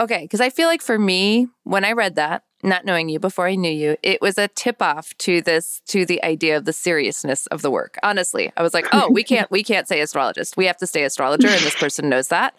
Okay, 0.00 0.22
because 0.22 0.40
I 0.40 0.50
feel 0.50 0.68
like 0.68 0.82
for 0.82 0.98
me, 0.98 1.48
when 1.64 1.84
I 1.84 1.92
read 1.92 2.14
that, 2.16 2.44
not 2.62 2.84
knowing 2.84 3.08
you 3.08 3.18
before 3.18 3.46
I 3.46 3.54
knew 3.54 3.70
you, 3.70 3.96
it 4.02 4.20
was 4.20 4.38
a 4.38 4.48
tip 4.48 4.82
off 4.82 5.16
to 5.18 5.40
this 5.40 5.80
to 5.86 6.04
the 6.04 6.22
idea 6.24 6.56
of 6.56 6.64
the 6.64 6.72
seriousness 6.72 7.46
of 7.46 7.62
the 7.62 7.70
work. 7.70 7.98
Honestly, 8.02 8.52
I 8.56 8.62
was 8.62 8.74
like, 8.74 8.86
oh, 8.92 9.10
we 9.10 9.22
can't 9.24 9.50
we 9.50 9.62
can't 9.62 9.88
say 9.88 10.00
astrologist. 10.00 10.56
We 10.56 10.66
have 10.66 10.78
to 10.78 10.86
stay 10.86 11.04
astrologer, 11.04 11.48
and 11.48 11.60
this 11.60 11.74
person 11.80 12.08
knows 12.08 12.28
that. 12.28 12.54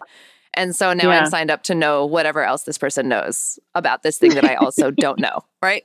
And 0.52 0.74
so 0.74 0.92
now 0.92 1.10
yeah. 1.10 1.20
I'm 1.20 1.30
signed 1.30 1.48
up 1.48 1.62
to 1.64 1.76
know 1.76 2.04
whatever 2.04 2.42
else 2.42 2.64
this 2.64 2.76
person 2.76 3.06
knows 3.06 3.60
about 3.76 4.02
this 4.02 4.18
thing 4.18 4.34
that 4.34 4.44
I 4.44 4.56
also 4.56 4.90
don't 4.96 5.20
know, 5.20 5.44
right? 5.62 5.84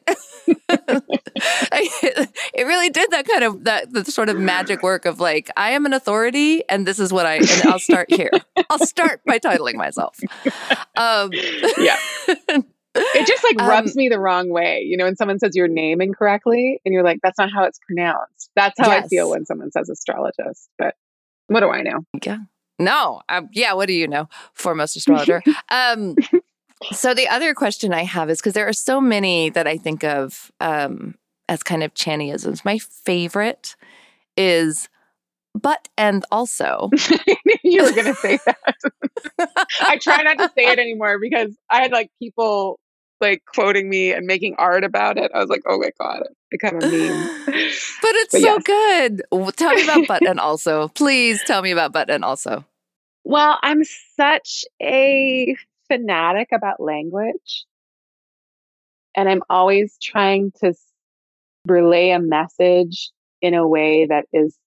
it 1.27 2.65
really 2.65 2.89
did 2.89 3.11
that 3.11 3.27
kind 3.27 3.43
of 3.43 3.63
that 3.65 3.93
the 3.93 4.03
sort 4.05 4.29
of 4.29 4.39
magic 4.39 4.81
work 4.81 5.05
of 5.05 5.19
like 5.19 5.51
I 5.55 5.71
am 5.71 5.85
an 5.85 5.93
authority 5.93 6.67
and 6.67 6.87
this 6.87 6.97
is 6.97 7.13
what 7.13 7.27
I 7.27 7.35
and 7.35 7.61
I'll 7.65 7.77
start 7.77 8.09
here. 8.11 8.31
I'll 8.71 8.79
start 8.79 9.21
by 9.23 9.37
titling 9.37 9.75
myself. 9.75 10.19
Um, 10.97 11.29
yeah 11.77 11.97
it 12.95 13.27
just 13.27 13.43
like 13.43 13.59
rubs 13.59 13.91
um, 13.91 13.97
me 13.97 14.09
the 14.09 14.19
wrong 14.19 14.49
way, 14.49 14.81
you 14.81 14.97
know, 14.97 15.05
when 15.05 15.15
someone 15.15 15.39
says 15.39 15.55
your 15.55 15.67
name 15.67 16.01
incorrectly 16.01 16.79
and 16.85 16.93
you're 16.93 17.03
like, 17.03 17.19
that's 17.21 17.37
not 17.37 17.51
how 17.51 17.63
it's 17.63 17.79
pronounced. 17.79 18.49
That's 18.55 18.79
how 18.79 18.87
yes. 18.87 19.05
I 19.05 19.07
feel 19.07 19.29
when 19.29 19.45
someone 19.45 19.71
says 19.71 19.89
astrologist. 19.89 20.69
But 20.77 20.95
what 21.47 21.59
do 21.59 21.69
I 21.69 21.81
know? 21.81 22.01
Yeah. 22.23 22.39
No. 22.79 23.21
Um, 23.29 23.49
yeah. 23.53 23.73
What 23.73 23.87
do 23.87 23.93
you 23.93 24.07
know? 24.07 24.27
Foremost 24.53 24.95
astrologer. 24.95 25.41
um, 25.69 26.15
so 26.91 27.13
the 27.13 27.27
other 27.27 27.53
question 27.53 27.93
I 27.93 28.03
have 28.03 28.29
is 28.29 28.39
because 28.39 28.53
there 28.53 28.67
are 28.67 28.73
so 28.73 28.99
many 28.99 29.49
that 29.49 29.67
I 29.67 29.77
think 29.77 30.03
of 30.03 30.51
um, 30.59 31.15
as 31.49 31.63
kind 31.63 31.83
of 31.83 31.93
Chaniisms. 31.93 32.65
My 32.65 32.77
favorite 32.77 33.75
is 34.37 34.89
but 35.55 35.87
and 35.97 36.25
also. 36.31 36.89
you 37.63 37.83
were 37.83 37.91
going 37.91 38.05
to 38.05 38.15
say 38.15 38.39
that. 38.45 38.75
I 39.81 39.97
try 39.97 40.21
not 40.21 40.37
to 40.37 40.51
say 40.55 40.65
it 40.67 40.79
anymore 40.79 41.17
because 41.19 41.55
I 41.71 41.81
had 41.81 41.91
like 41.91 42.11
people 42.19 42.79
like 43.21 43.43
quoting 43.45 43.89
me 43.89 44.11
and 44.11 44.25
making 44.25 44.55
art 44.57 44.83
about 44.83 45.17
it. 45.17 45.31
I 45.33 45.39
was 45.39 45.49
like, 45.49 45.61
oh 45.67 45.79
my 45.79 45.89
God, 45.99 46.23
I 46.53 46.57
kind 46.57 46.83
of 46.83 46.91
mean. 46.91 47.29
but 47.45 47.55
it's 47.55 48.31
but 48.31 48.41
so 48.41 48.59
yes. 48.59 48.63
good. 48.63 49.55
Tell 49.55 49.73
me 49.73 49.83
about 49.83 50.03
but 50.07 50.27
and 50.27 50.39
also. 50.39 50.89
Please 50.89 51.41
tell 51.45 51.61
me 51.61 51.71
about 51.71 51.91
but 51.91 52.09
and 52.09 52.23
also. 52.23 52.65
Well, 53.23 53.57
I'm 53.63 53.83
such 54.15 54.65
a 54.81 55.55
fanatic 55.87 56.49
about 56.53 56.79
language. 56.79 57.65
And 59.15 59.29
I'm 59.29 59.41
always 59.49 59.97
trying 60.01 60.51
to 60.61 60.73
relay 61.65 62.11
a 62.11 62.19
message 62.19 63.11
in 63.41 63.53
a 63.53 63.67
way 63.67 64.05
that 64.05 64.25
is 64.33 64.57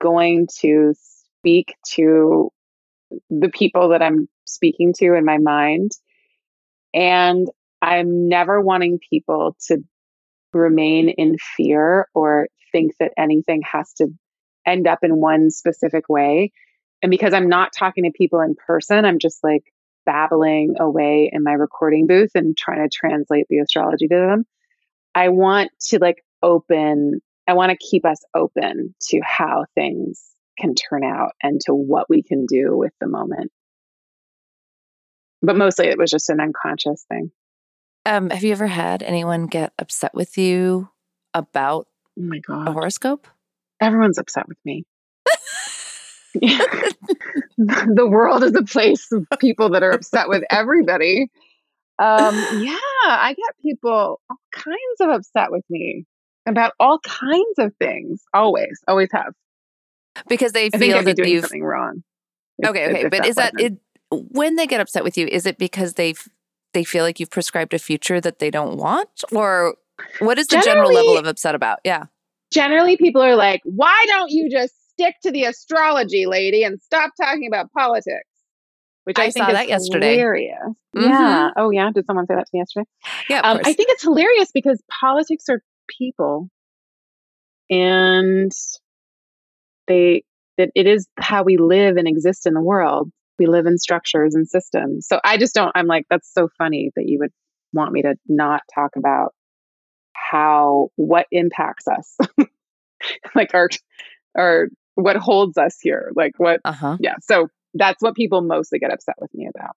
going 0.00 0.48
to 0.60 0.94
speak 1.38 1.74
to 1.94 2.50
the 3.28 3.50
people 3.50 3.90
that 3.90 4.02
I'm 4.02 4.28
speaking 4.46 4.94
to 4.98 5.14
in 5.14 5.24
my 5.24 5.38
mind. 5.38 5.92
And 6.94 7.48
I'm 7.84 8.28
never 8.28 8.60
wanting 8.60 8.98
people 9.10 9.56
to 9.68 9.78
remain 10.52 11.08
in 11.10 11.36
fear 11.56 12.08
or 12.14 12.48
think 12.72 12.92
that 13.00 13.12
anything 13.18 13.62
has 13.70 13.92
to 13.94 14.08
end 14.66 14.86
up 14.86 15.00
in 15.02 15.20
one 15.20 15.50
specific 15.50 16.08
way. 16.08 16.52
And 17.02 17.10
because 17.10 17.34
I'm 17.34 17.48
not 17.48 17.72
talking 17.76 18.04
to 18.04 18.10
people 18.16 18.40
in 18.40 18.54
person, 18.66 19.04
I'm 19.04 19.18
just 19.18 19.44
like 19.44 19.62
babbling 20.06 20.76
away 20.80 21.30
in 21.32 21.42
my 21.42 21.52
recording 21.52 22.06
booth 22.06 22.30
and 22.34 22.56
trying 22.56 22.82
to 22.82 22.88
translate 22.88 23.46
the 23.48 23.58
astrology 23.58 24.08
to 24.08 24.16
them. 24.16 24.44
I 25.14 25.28
want 25.28 25.70
to 25.88 25.98
like 25.98 26.24
open, 26.42 27.20
I 27.46 27.54
want 27.54 27.70
to 27.70 27.78
keep 27.78 28.04
us 28.06 28.22
open 28.34 28.94
to 29.08 29.20
how 29.22 29.66
things 29.74 30.22
can 30.58 30.74
turn 30.74 31.04
out 31.04 31.32
and 31.42 31.60
to 31.66 31.74
what 31.74 32.08
we 32.08 32.22
can 32.22 32.46
do 32.46 32.76
with 32.76 32.92
the 33.00 33.08
moment. 33.08 33.50
but 35.44 35.56
mostly 35.56 35.86
it 35.86 35.98
was 35.98 36.10
just 36.10 36.30
an 36.30 36.40
unconscious 36.40 37.04
thing. 37.08 37.30
Um, 38.06 38.30
have 38.30 38.44
you 38.44 38.52
ever 38.52 38.66
had 38.66 39.02
anyone 39.02 39.46
get 39.46 39.72
upset 39.78 40.14
with 40.14 40.36
you 40.36 40.90
about 41.32 41.86
oh 42.18 42.22
my 42.22 42.38
god 42.38 42.68
a 42.68 42.72
horoscope? 42.72 43.26
Everyone's 43.80 44.18
upset 44.18 44.46
with 44.48 44.58
me. 44.64 44.84
the 46.34 48.08
world 48.08 48.42
is 48.42 48.54
a 48.54 48.62
place 48.62 49.10
of 49.12 49.26
people 49.38 49.70
that 49.70 49.82
are 49.82 49.92
upset 49.92 50.28
with 50.28 50.42
everybody. 50.50 51.28
Um, 51.98 52.34
yeah, 52.60 52.76
I 53.06 53.34
get 53.36 53.62
people 53.62 54.20
all 54.28 54.36
kinds 54.52 55.00
of 55.00 55.10
upset 55.10 55.50
with 55.50 55.64
me 55.70 56.04
about 56.46 56.72
all 56.80 56.98
kinds 56.98 57.58
of 57.58 57.72
things. 57.78 58.22
Always, 58.34 58.80
always 58.88 59.08
have. 59.12 59.32
Because 60.28 60.52
they 60.52 60.70
I 60.72 60.78
feel 60.78 61.02
that 61.02 61.16
doing 61.16 61.28
you've 61.30 61.42
something 61.42 61.62
wrong. 61.64 62.02
if- 62.58 62.68
okay, 62.68 62.90
okay. 62.90 63.04
if 63.04 63.10
But 63.10 63.26
is 63.26 63.36
that 63.36 63.54
it? 63.58 63.74
When 64.10 64.56
they 64.56 64.66
get 64.66 64.80
upset 64.80 65.02
with 65.02 65.16
you, 65.16 65.26
is 65.26 65.46
it 65.46 65.58
because 65.58 65.94
they 65.94 66.14
they 66.74 66.84
feel 66.84 67.04
like 67.04 67.18
you've 67.18 67.30
prescribed 67.30 67.72
a 67.72 67.78
future 67.78 68.20
that 68.20 68.38
they 68.38 68.50
don't 68.50 68.76
want, 68.76 69.08
or 69.32 69.74
what 70.18 70.38
is 70.38 70.46
the 70.48 70.60
general 70.64 70.92
level 70.92 71.16
of 71.16 71.26
upset 71.26 71.54
about? 71.54 71.78
Yeah. 71.84 72.04
Generally, 72.52 72.98
people 72.98 73.22
are 73.22 73.36
like, 73.36 73.62
"Why 73.64 74.04
don't 74.08 74.30
you 74.30 74.50
just 74.50 74.74
stick 74.90 75.14
to 75.22 75.30
the 75.32 75.44
astrology, 75.44 76.26
lady, 76.26 76.62
and 76.62 76.80
stop 76.82 77.12
talking 77.20 77.46
about 77.46 77.72
politics?" 77.72 78.28
Which 79.04 79.18
I, 79.18 79.24
I 79.24 79.30
think 79.30 79.44
saw 79.44 79.50
is 79.50 79.54
that 79.54 79.68
yesterday. 79.68 80.12
hilarious. 80.12 80.58
Mhm. 80.96 81.08
Yeah. 81.08 81.50
Oh, 81.56 81.70
yeah. 81.70 81.90
Did 81.94 82.06
someone 82.06 82.26
say 82.26 82.34
that 82.34 82.46
to 82.46 82.50
me 82.52 82.60
yesterday? 82.60 82.86
Yeah. 83.28 83.40
Um. 83.40 83.58
I 83.64 83.72
think 83.72 83.88
it's 83.90 84.02
hilarious 84.02 84.50
because 84.52 84.82
politics 85.00 85.44
are 85.48 85.62
people, 85.98 86.48
and 87.70 88.52
they 89.86 90.24
that 90.56 90.70
it 90.74 90.86
is 90.86 91.08
how 91.18 91.42
we 91.42 91.56
live 91.56 91.96
and 91.96 92.06
exist 92.06 92.46
in 92.46 92.54
the 92.54 92.62
world. 92.62 93.10
We 93.38 93.46
live 93.46 93.66
in 93.66 93.78
structures 93.78 94.34
and 94.34 94.48
systems. 94.48 95.06
So 95.08 95.20
I 95.24 95.38
just 95.38 95.54
don't. 95.54 95.72
I'm 95.74 95.86
like, 95.86 96.06
that's 96.08 96.32
so 96.32 96.48
funny 96.58 96.90
that 96.96 97.04
you 97.06 97.18
would 97.20 97.32
want 97.72 97.92
me 97.92 98.02
to 98.02 98.14
not 98.28 98.62
talk 98.74 98.92
about 98.96 99.34
how 100.12 100.88
what 100.96 101.26
impacts 101.30 101.86
us, 101.88 102.16
like 103.34 103.54
our 103.54 103.68
our 104.36 104.68
what 104.94 105.16
holds 105.16 105.58
us 105.58 105.76
here, 105.80 106.12
like 106.14 106.32
what 106.38 106.60
uh 106.64 106.72
huh. 106.72 106.96
yeah. 107.00 107.16
So 107.22 107.48
that's 107.74 108.00
what 108.00 108.14
people 108.14 108.42
mostly 108.42 108.78
get 108.78 108.92
upset 108.92 109.16
with 109.20 109.34
me 109.34 109.48
about, 109.54 109.74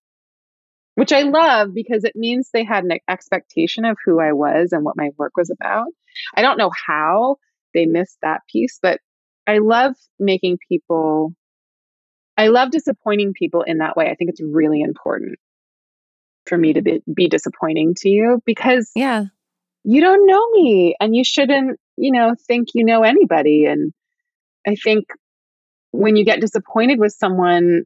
which 0.96 1.12
I 1.12 1.24
love 1.24 1.74
because 1.74 2.04
it 2.04 2.16
means 2.16 2.50
they 2.54 2.64
had 2.64 2.84
an 2.84 3.00
expectation 3.10 3.86
of 3.86 3.98
who 4.06 4.20
I 4.20 4.34
was 4.34 4.72
and 4.72 4.84
what 4.84 4.98
my 4.98 5.10
work 5.18 5.34
was 5.36 5.50
about. 5.50 5.88
I 6.36 6.42
don't 6.42 6.58
know 6.58 6.72
how 6.86 7.38
they 7.74 7.86
missed 7.86 8.18
that 8.22 8.42
piece, 8.52 8.80
but 8.82 9.00
I 9.48 9.60
love 9.60 9.94
making 10.20 10.58
people, 10.70 11.34
I 12.38 12.48
love 12.48 12.72
disappointing 12.72 13.34
people 13.34 13.64
in 13.64 13.80
that 13.80 13.98
way. 13.98 14.10
I 14.10 14.16
think 14.16 14.30
it's 14.30 14.42
really 14.42 14.82
important 14.82 15.40
for 16.46 16.58
me 16.58 16.74
to 16.74 16.82
be, 16.82 17.02
be 17.14 17.28
disappointing 17.28 17.96
to 17.98 18.10
you 18.10 18.42
because 18.46 18.92
Yeah. 18.96 19.26
you 19.84 20.02
don't 20.02 20.28
know 20.28 20.50
me 20.52 20.96
and 21.00 21.16
you 21.16 21.24
shouldn't, 21.24 21.80
you 21.98 22.12
know, 22.12 22.36
think 22.48 22.70
you 22.74 22.86
know 22.86 23.04
anybody. 23.04 23.66
And 23.66 23.92
I 24.66 24.76
think 24.76 25.06
when 25.92 26.16
you 26.16 26.24
get 26.24 26.40
disappointed 26.42 27.00
with 27.00 27.14
someone, 27.14 27.84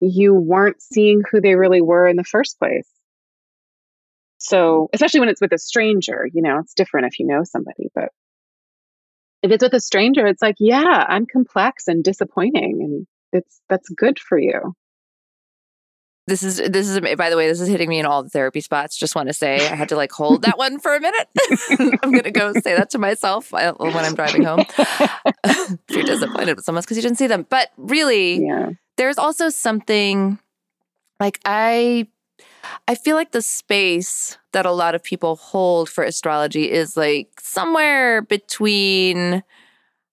you 0.00 0.34
weren't 0.34 0.82
seeing 0.82 1.22
who 1.30 1.40
they 1.40 1.54
really 1.54 1.80
were 1.80 2.08
in 2.08 2.16
the 2.16 2.24
first 2.24 2.58
place. 2.58 2.88
So, 4.38 4.88
especially 4.92 5.20
when 5.20 5.28
it's 5.28 5.40
with 5.40 5.52
a 5.52 5.58
stranger, 5.58 6.26
you 6.32 6.42
know, 6.42 6.58
it's 6.58 6.74
different 6.74 7.06
if 7.06 7.20
you 7.20 7.26
know 7.26 7.42
somebody, 7.44 7.90
but 7.94 8.08
if 9.42 9.50
it's 9.52 9.62
with 9.62 9.74
a 9.74 9.80
stranger, 9.80 10.26
it's 10.26 10.42
like, 10.42 10.56
yeah, 10.58 11.04
I'm 11.08 11.26
complex 11.26 11.86
and 11.86 12.02
disappointing 12.02 12.80
and 12.82 13.06
it's 13.32 13.60
that's 13.68 13.88
good 13.90 14.18
for 14.18 14.38
you. 14.38 14.74
This 16.28 16.44
is 16.44 16.58
this 16.58 16.88
is 16.88 17.00
by 17.16 17.30
the 17.30 17.36
way, 17.36 17.48
this 17.48 17.60
is 17.60 17.66
hitting 17.68 17.88
me 17.88 17.98
in 17.98 18.06
all 18.06 18.22
the 18.22 18.28
therapy 18.28 18.60
spots. 18.60 18.96
Just 18.96 19.16
want 19.16 19.28
to 19.28 19.32
say 19.34 19.56
I 19.56 19.74
had 19.74 19.88
to 19.88 19.96
like 19.96 20.12
hold 20.12 20.42
that 20.42 20.56
one 20.56 20.78
for 20.78 20.94
a 20.94 21.00
minute. 21.00 21.28
I'm 22.02 22.12
gonna 22.12 22.30
go 22.30 22.52
say 22.52 22.76
that 22.76 22.90
to 22.90 22.98
myself 22.98 23.52
uh, 23.52 23.74
when 23.78 23.96
I'm 23.96 24.14
driving 24.14 24.44
home. 24.44 24.60
if 24.78 25.78
you're 25.90 26.04
disappointed 26.04 26.54
with 26.56 26.64
someone, 26.64 26.82
because 26.82 26.96
you 26.96 27.02
didn't 27.02 27.18
see 27.18 27.26
them. 27.26 27.44
But 27.50 27.70
really, 27.76 28.44
Yeah. 28.44 28.70
there's 28.96 29.18
also 29.18 29.48
something 29.48 30.38
like 31.18 31.40
I 31.44 32.06
I 32.86 32.94
feel 32.94 33.16
like 33.16 33.32
the 33.32 33.42
space 33.42 34.38
that 34.52 34.64
a 34.64 34.70
lot 34.70 34.94
of 34.94 35.02
people 35.02 35.34
hold 35.34 35.88
for 35.88 36.04
astrology 36.04 36.70
is 36.70 36.96
like 36.96 37.40
somewhere 37.40 38.22
between 38.22 39.42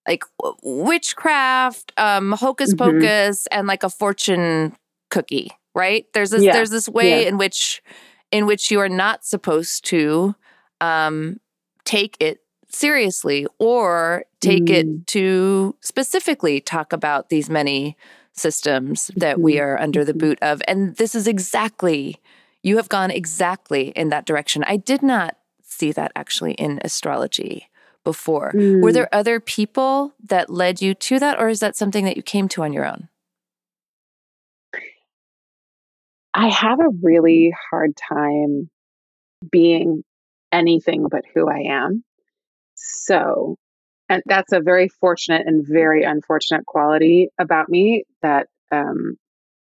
like 0.08 0.24
witchcraft, 0.64 1.94
um, 1.98 2.32
hocus 2.34 2.74
Mhm. 2.74 2.78
pocus, 2.78 3.48
and 3.48 3.68
like 3.68 3.84
a 3.84 3.90
fortune 3.90 4.76
cookie, 5.10 5.52
right? 5.76 6.06
There's 6.14 6.32
this 6.32 6.44
Yeah. 6.44 6.54
there's 6.54 6.70
this 6.70 6.88
way 6.90 7.22
Yeah. 7.24 7.28
in 7.30 7.38
which 7.38 7.82
in 8.32 8.46
which 8.46 8.70
you 8.72 8.80
are 8.80 8.90
not 8.90 9.26
supposed 9.26 9.86
to 9.86 10.36
um, 10.82 11.40
take 11.84 12.16
it 12.22 12.42
seriously 12.70 13.46
or 13.58 14.24
take 14.40 14.66
Mm. 14.66 14.70
it 14.70 15.08
to 15.08 15.76
specifically 15.82 16.62
talk 16.62 16.94
about 16.94 17.30
these 17.30 17.50
many 17.50 17.98
systems 18.32 19.12
that 19.18 19.42
we 19.42 19.56
Mhm. 19.56 19.62
are 19.62 19.80
under 19.82 20.06
the 20.06 20.14
Mhm. 20.14 20.20
boot 20.20 20.40
of. 20.42 20.62
And 20.68 20.96
this 20.96 21.16
is 21.16 21.28
exactly, 21.28 22.16
you 22.64 22.78
have 22.78 22.88
gone 22.88 23.12
exactly 23.12 23.90
in 23.90 24.10
that 24.10 24.26
direction. 24.26 24.64
I 24.66 24.78
did 24.78 25.02
not 25.02 25.36
see 25.64 25.92
that 25.92 26.12
actually 26.16 26.54
in 26.54 26.80
astrology 26.84 27.68
before. 28.04 28.54
Were 28.56 28.92
Mm. 28.92 28.94
there 28.94 29.10
other 29.14 29.40
people 29.40 30.14
that 30.24 30.50
led 30.50 30.82
you 30.82 30.94
to 30.94 31.20
that, 31.20 31.40
or 31.40 31.50
is 31.50 31.60
that 31.60 31.76
something 31.76 32.06
that 32.06 32.18
you 32.18 32.24
came 32.24 32.48
to 32.50 32.64
on 32.64 32.74
your 32.74 32.86
own? 32.86 33.10
I 36.34 36.50
have 36.50 36.80
a 36.80 36.90
really 37.02 37.54
hard 37.72 37.96
time 37.96 38.70
being 39.52 40.04
anything 40.52 41.08
but 41.10 41.24
who 41.34 41.50
I 41.50 41.64
am. 41.70 42.04
So, 42.76 43.58
and 44.08 44.24
that's 44.26 44.52
a 44.52 44.62
very 44.62 44.88
fortunate 44.88 45.46
and 45.46 45.66
very 45.68 46.04
unfortunate 46.04 46.66
quality 46.66 47.30
about 47.38 47.70
me 47.70 48.04
that 48.22 48.48
um, 48.72 49.18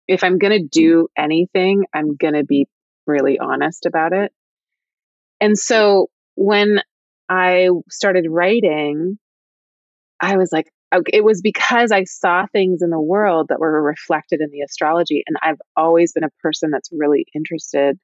if 0.09 0.25
I'm 0.25 0.39
going 0.39 0.53
to 0.63 0.69
do 0.69 1.09
anything, 1.17 1.85
I'm 1.93 2.17
going 2.17 2.35
to 2.35 2.45
be 2.45 2.67
really 3.07 3.39
honest 3.39 3.87
about 3.87 4.13
it. 4.13 4.33
And 5.41 5.59
so 5.59 6.09
when 6.37 6.81
I 7.33 7.71
started 7.89 8.27
writing, 8.29 9.19
I 10.21 10.37
was 10.37 10.53
like, 10.53 10.71
it 11.11 11.25
was 11.25 11.41
because 11.41 11.91
I 11.91 12.05
saw 12.05 12.45
things 12.45 12.83
in 12.83 12.91
the 12.91 13.01
world 13.01 13.47
that 13.49 13.59
were 13.59 13.83
reflected 13.83 14.43
in 14.43 14.51
the 14.51 14.61
astrology. 14.61 15.25
And 15.27 15.39
I've 15.41 15.61
always 15.75 16.13
been 16.13 16.25
a 16.25 16.43
person 16.43 16.71
that's 16.71 16.91
really 16.93 17.25
interested 17.35 17.99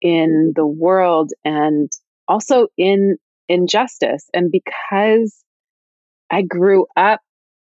in 0.00 0.30
mm-hmm. 0.30 0.50
the 0.54 0.66
world 0.66 1.32
and 1.44 1.90
also 2.28 2.68
in 2.78 3.16
injustice. 3.48 4.30
And 4.32 4.52
because 4.52 5.34
I 6.30 6.42
grew 6.42 6.86
up 6.96 7.20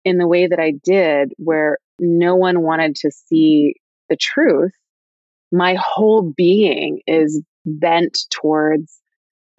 in 0.07 0.16
the 0.16 0.27
way 0.27 0.47
that 0.47 0.59
I 0.61 0.73
did, 0.83 1.35
where 1.37 1.77
no 1.99 2.37
one 2.37 2.62
wanted 2.62 2.97
to 2.97 3.11
see 3.11 3.75
the 4.09 4.16
truth, 4.16 4.73
my 5.53 5.77
whole 5.79 6.23
being 6.23 7.03
is 7.07 7.43
bent 7.66 8.21
towards 8.31 8.99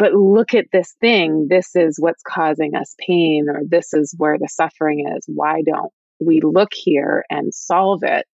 but 0.02 0.14
look 0.16 0.56
at 0.56 0.66
this 0.74 0.96
thing. 1.00 1.46
This 1.48 1.76
is 1.76 2.00
what's 2.00 2.24
causing 2.28 2.74
us 2.76 2.96
pain, 2.98 3.46
or 3.48 3.62
this 3.64 3.94
is 3.94 4.16
where 4.18 4.40
the 4.40 4.48
suffering 4.48 5.06
is. 5.16 5.24
Why 5.28 5.62
don't 5.64 5.92
we 6.20 6.42
look 6.44 6.74
here 6.74 7.24
and 7.30 7.54
solve 7.54 8.00
it? 8.02 8.26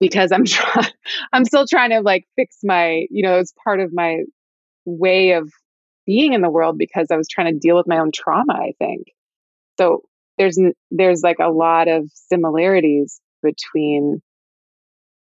Because 0.00 0.32
I'm 0.32 0.44
I'm 1.34 1.44
still 1.44 1.66
trying 1.68 1.90
to 1.90 2.00
like 2.00 2.24
fix 2.36 2.56
my, 2.64 3.04
you 3.10 3.22
know, 3.22 3.38
it's 3.38 3.52
part 3.62 3.80
of 3.80 3.90
my 3.92 4.20
way 4.86 5.32
of 5.32 5.52
being 6.06 6.32
in 6.32 6.40
the 6.40 6.48
world 6.48 6.78
because 6.78 7.08
I 7.10 7.18
was 7.18 7.28
trying 7.28 7.52
to 7.52 7.58
deal 7.58 7.76
with 7.76 7.86
my 7.86 7.98
own 7.98 8.10
trauma, 8.10 8.54
I 8.54 8.72
think. 8.78 9.08
So 9.78 10.04
there's, 10.38 10.58
there's 10.90 11.20
like 11.22 11.38
a 11.38 11.50
lot 11.50 11.86
of 11.86 12.08
similarities 12.14 13.20
between 13.42 14.22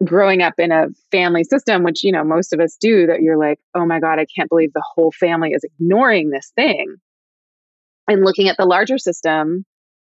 growing 0.05 0.43
up 0.43 0.55
in 0.59 0.73
a 0.73 0.87
family 1.11 1.45
system, 1.45 1.83
which, 1.83 2.05
you 2.05 2.13
know, 2.13 2.25
most 2.25 2.53
of 2.53 2.61
us 2.61 2.77
do, 2.79 3.07
that 3.07 3.23
you're 3.23 3.39
like, 3.39 3.59
oh 3.75 3.87
my 3.87 4.01
God, 4.01 4.19
I 4.19 4.27
can't 4.27 4.49
believe 4.49 4.73
the 4.73 4.85
whole 4.95 5.13
family 5.13 5.51
is 5.53 5.65
ignoring 5.65 6.31
this 6.31 6.53
thing. 6.55 6.97
And 8.09 8.25
looking 8.25 8.49
at 8.49 8.57
the 8.57 8.67
larger 8.67 8.99
system 8.99 9.65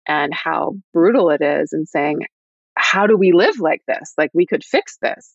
and 0.07 0.33
how 0.33 0.73
brutal 0.93 1.29
it 1.29 1.41
is 1.41 1.71
and 1.71 1.87
saying, 1.87 2.19
how 2.75 3.07
do 3.07 3.15
we 3.15 3.31
live 3.31 3.59
like 3.59 3.81
this? 3.87 4.13
Like 4.17 4.31
we 4.33 4.45
could 4.45 4.63
fix 4.63 4.97
this. 5.01 5.33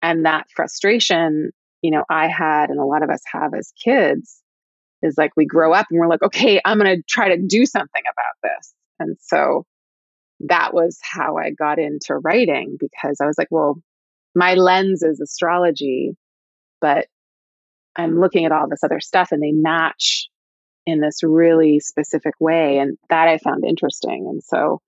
And 0.00 0.24
that 0.24 0.46
frustration, 0.54 1.50
you 1.82 1.90
know, 1.90 2.04
I 2.08 2.28
had 2.28 2.70
and 2.70 2.78
a 2.78 2.84
lot 2.84 3.02
of 3.02 3.10
us 3.10 3.20
have 3.32 3.52
as 3.54 3.72
kids 3.82 4.40
is 5.02 5.16
like 5.18 5.32
we 5.36 5.44
grow 5.44 5.72
up 5.72 5.86
and 5.90 5.98
we're 5.98 6.08
like, 6.08 6.22
okay, 6.22 6.60
I'm 6.64 6.78
going 6.78 6.96
to 6.96 7.02
try 7.08 7.34
to 7.34 7.42
do 7.42 7.66
something 7.66 8.02
about 8.02 8.50
this. 8.50 8.74
And 8.98 9.16
so 9.20 9.64
that 10.40 10.74
was 10.74 10.98
how 11.02 11.36
I 11.36 11.50
got 11.50 11.78
into 11.78 12.14
writing 12.14 12.76
because 12.78 13.20
I 13.20 13.26
was 13.26 13.36
like, 13.38 13.48
well, 13.50 13.80
my 14.34 14.54
lens 14.54 15.02
is 15.02 15.20
astrology, 15.20 16.14
but 16.80 17.06
I'm 17.96 18.20
looking 18.20 18.44
at 18.44 18.52
all 18.52 18.68
this 18.68 18.84
other 18.84 19.00
stuff 19.00 19.32
and 19.32 19.42
they 19.42 19.52
match 19.52 20.28
in 20.84 21.00
this 21.00 21.22
really 21.22 21.80
specific 21.80 22.34
way. 22.38 22.78
And 22.78 22.98
that 23.08 23.28
I 23.28 23.38
found 23.38 23.64
interesting. 23.64 24.26
And 24.30 24.42
so 24.42 24.80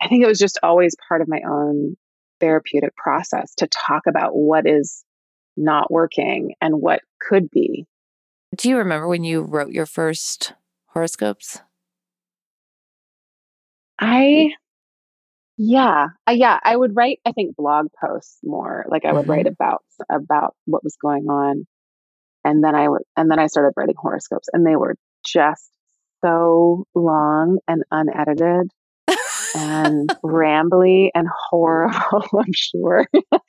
I 0.00 0.08
think 0.08 0.22
it 0.22 0.28
was 0.28 0.38
just 0.38 0.58
always 0.62 0.94
part 1.08 1.20
of 1.20 1.28
my 1.28 1.40
own 1.48 1.96
therapeutic 2.40 2.96
process 2.96 3.54
to 3.56 3.66
talk 3.66 4.02
about 4.06 4.34
what 4.34 4.66
is 4.66 5.04
not 5.56 5.90
working 5.90 6.54
and 6.60 6.80
what 6.80 7.00
could 7.20 7.50
be. 7.50 7.86
Do 8.56 8.68
you 8.68 8.76
remember 8.76 9.08
when 9.08 9.24
you 9.24 9.42
wrote 9.42 9.72
your 9.72 9.86
first 9.86 10.52
horoscopes? 10.86 11.60
I 13.98 14.52
yeah, 15.56 16.08
uh, 16.28 16.32
yeah, 16.32 16.58
I 16.62 16.76
would 16.76 16.96
write 16.96 17.20
I 17.26 17.32
think 17.32 17.56
blog 17.56 17.86
posts 18.00 18.38
more. 18.44 18.84
Like 18.88 19.04
I 19.04 19.12
would 19.12 19.26
Mm-hmm. 19.26 19.28
write 19.28 19.46
about 19.46 19.82
about 20.10 20.54
what 20.66 20.84
was 20.84 20.96
going 21.00 21.26
on. 21.28 21.66
And 22.44 22.62
then 22.64 22.74
I 22.74 22.88
would 22.88 23.02
and 23.16 23.30
then 23.30 23.38
I 23.38 23.46
started 23.46 23.72
writing 23.76 23.96
horoscopes 23.98 24.48
and 24.52 24.66
they 24.66 24.76
were 24.76 24.96
just 25.26 25.70
so 26.24 26.84
long 26.94 27.58
and 27.68 27.82
unedited 27.90 28.70
and 29.54 30.10
rambly 30.24 31.08
and 31.14 31.28
horrible, 31.50 32.24
I'm 32.38 32.52
sure. 32.52 33.06
and 33.12 33.40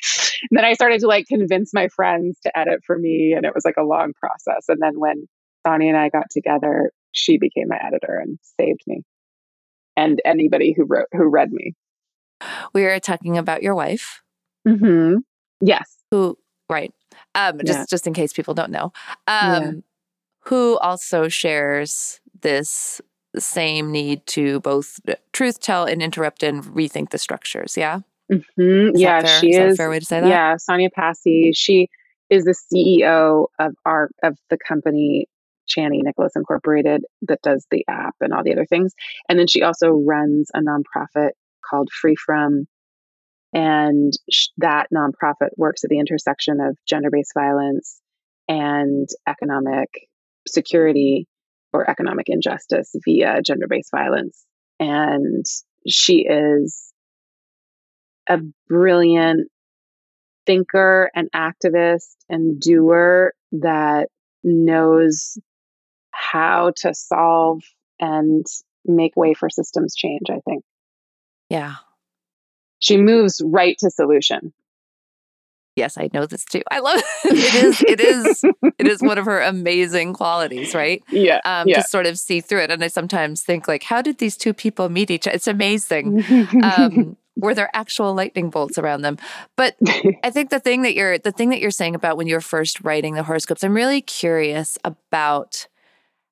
then 0.51 0.65
I 0.65 0.73
started 0.73 1.01
to 1.01 1.07
like 1.07 1.25
convince 1.27 1.73
my 1.73 1.87
friends 1.89 2.39
to 2.43 2.57
edit 2.57 2.81
for 2.85 2.97
me, 2.97 3.33
and 3.35 3.45
it 3.45 3.53
was 3.55 3.65
like 3.65 3.77
a 3.77 3.83
long 3.83 4.13
process. 4.19 4.65
And 4.69 4.81
then 4.81 4.99
when 4.99 5.27
Sonia 5.65 5.89
and 5.89 5.97
I 5.97 6.09
got 6.09 6.25
together, 6.31 6.91
she 7.11 7.37
became 7.37 7.67
my 7.69 7.79
editor 7.83 8.17
and 8.21 8.37
saved 8.59 8.81
me, 8.87 9.01
and 9.97 10.21
anybody 10.25 10.73
who 10.75 10.85
wrote 10.85 11.07
who 11.11 11.25
read 11.29 11.51
me. 11.51 11.73
We 12.73 12.83
were 12.83 12.99
talking 12.99 13.37
about 13.37 13.63
your 13.63 13.75
wife, 13.75 14.21
Mm-hmm. 14.67 15.17
Yes. 15.61 15.95
who 16.11 16.37
right, 16.69 16.93
um, 17.35 17.59
just 17.59 17.79
Yeah. 17.79 17.85
just 17.89 18.07
in 18.07 18.13
case 18.13 18.33
people 18.33 18.53
don't 18.53 18.71
know, 18.71 18.91
Yeah. 19.27 19.57
um, 19.57 19.83
who 20.45 20.77
also 20.79 21.27
shares 21.27 22.19
this 22.41 23.01
same 23.37 23.91
need 23.91 24.25
to 24.27 24.59
both 24.61 24.99
truth 25.33 25.59
tell 25.59 25.85
and 25.85 26.01
interrupt 26.01 26.43
and 26.43 26.63
rethink 26.63 27.09
the 27.09 27.17
structures. 27.17 27.77
Yeah, 27.77 27.99
hmm 28.29 28.39
that 28.93 28.99
Yeah, 28.99 29.21
fair? 29.21 29.39
she 29.39 29.49
Is 29.49 29.57
that 29.57 29.67
a 29.67 29.71
is. 29.71 29.77
fair 29.77 29.89
way 29.89 29.99
to 29.99 30.05
say 30.05 30.19
that? 30.21 30.29
Yeah, 30.29 30.55
Sonya 30.57 30.89
Passi. 30.97 31.51
She 31.53 31.89
is 32.29 32.43
the 32.45 32.53
CEO 32.55 33.47
of 33.59 33.73
our 33.85 34.09
of 34.23 34.37
the 34.49 34.57
company 34.57 35.27
Chani 35.67 36.01
Nicholas 36.03 36.33
Incorporated 36.35 37.03
that 37.23 37.41
does 37.41 37.65
the 37.71 37.85
app 37.87 38.15
and 38.21 38.33
all 38.33 38.43
the 38.43 38.53
other 38.53 38.65
things. 38.65 38.93
And 39.29 39.37
then 39.37 39.47
she 39.47 39.61
also 39.61 39.89
runs 39.89 40.49
a 40.53 40.59
nonprofit 40.59 41.31
called 41.69 41.89
FreeFrom, 42.03 42.65
and 43.53 44.13
sh- 44.31 44.49
that 44.57 44.87
nonprofit 44.93 45.49
works 45.57 45.83
at 45.83 45.89
the 45.89 45.99
intersection 45.99 46.59
of 46.59 46.77
gender 46.87 47.09
based 47.11 47.31
violence 47.37 47.99
and 48.47 49.07
economic 49.27 49.89
security 50.47 51.27
or 51.73 51.89
economic 51.89 52.27
injustice 52.27 52.93
via 53.05 53.41
gender 53.41 53.67
based 53.69 53.91
violence. 53.91 54.45
And 54.79 55.45
she 55.87 56.25
is 56.27 56.91
a 58.27 58.39
brilliant 58.67 59.49
thinker 60.45 61.09
and 61.15 61.29
activist 61.31 62.15
and 62.29 62.59
doer 62.59 63.33
that 63.51 64.09
knows 64.43 65.37
how 66.11 66.71
to 66.77 66.93
solve 66.93 67.61
and 67.99 68.45
make 68.85 69.15
way 69.15 69.33
for 69.33 69.49
systems 69.49 69.95
change, 69.95 70.27
I 70.29 70.39
think. 70.47 70.63
Yeah. 71.49 71.75
She 72.79 72.97
moves 72.97 73.41
right 73.43 73.75
to 73.79 73.89
solution. 73.89 74.53
Yes, 75.75 75.97
I 75.97 76.09
know 76.13 76.25
this 76.25 76.45
too. 76.45 76.61
I 76.71 76.79
love 76.79 76.99
it. 76.99 77.05
It 77.25 77.63
is. 77.63 77.81
It 77.81 77.99
is. 77.99 78.43
it 78.77 78.87
is 78.87 79.01
one 79.01 79.17
of 79.17 79.25
her 79.25 79.41
amazing 79.41 80.13
qualities, 80.13 80.73
right? 80.73 81.03
Yeah. 81.11 81.41
Um, 81.43 81.67
yeah. 81.67 81.81
To 81.81 81.83
sort 81.83 82.05
of 82.05 82.17
see 82.17 82.39
through 82.41 82.61
it, 82.61 82.71
and 82.71 82.83
I 82.83 82.87
sometimes 82.87 83.41
think 83.41 83.67
like, 83.67 83.83
how 83.83 84.01
did 84.01 84.19
these 84.19 84.37
two 84.37 84.53
people 84.53 84.89
meet 84.89 85.11
each 85.11 85.27
other? 85.27 85.35
It's 85.35 85.47
amazing. 85.47 86.23
Um, 86.63 87.17
were 87.37 87.53
there 87.53 87.69
actual 87.73 88.13
lightning 88.13 88.49
bolts 88.49 88.77
around 88.77 89.01
them? 89.01 89.17
But 89.57 89.75
I 90.23 90.29
think 90.29 90.49
the 90.49 90.59
thing 90.59 90.83
that 90.83 90.95
you're 90.95 91.17
the 91.17 91.33
thing 91.33 91.49
that 91.49 91.59
you're 91.59 91.71
saying 91.71 91.95
about 91.95 92.15
when 92.15 92.27
you 92.27 92.35
were 92.35 92.41
first 92.41 92.81
writing 92.81 93.15
the 93.15 93.23
horoscopes, 93.23 93.63
I'm 93.63 93.73
really 93.73 94.01
curious 94.01 94.77
about 94.85 95.67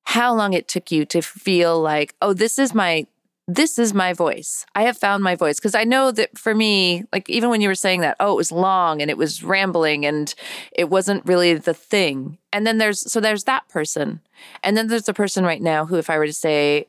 how 0.04 0.34
long 0.34 0.54
it 0.54 0.66
took 0.66 0.90
you 0.90 1.04
to 1.06 1.20
feel 1.20 1.80
like, 1.80 2.14
oh, 2.22 2.32
this 2.32 2.58
is 2.58 2.74
my 2.74 3.06
this 3.46 3.78
is 3.78 3.92
my 3.92 4.12
voice. 4.14 4.64
I 4.74 4.82
have 4.84 4.96
found 4.96 5.22
my 5.22 5.34
voice 5.34 5.56
because 5.58 5.74
I 5.74 5.84
know 5.84 6.10
that 6.12 6.38
for 6.38 6.54
me, 6.54 7.04
like 7.12 7.28
even 7.28 7.50
when 7.50 7.60
you 7.60 7.68
were 7.68 7.74
saying 7.74 8.00
that, 8.00 8.16
oh, 8.20 8.32
it 8.32 8.36
was 8.36 8.50
long 8.50 9.02
and 9.02 9.10
it 9.10 9.18
was 9.18 9.42
rambling 9.42 10.06
and 10.06 10.34
it 10.72 10.88
wasn't 10.88 11.26
really 11.26 11.54
the 11.54 11.74
thing. 11.74 12.38
And 12.52 12.66
then 12.66 12.78
there's 12.78 13.00
so 13.12 13.20
there's 13.20 13.44
that 13.44 13.68
person. 13.68 14.20
And 14.62 14.76
then 14.76 14.88
there's 14.88 15.04
the 15.04 15.14
person 15.14 15.44
right 15.44 15.60
now 15.60 15.84
who 15.86 15.96
if 15.96 16.08
I 16.08 16.16
were 16.18 16.26
to 16.26 16.32
say, 16.32 16.86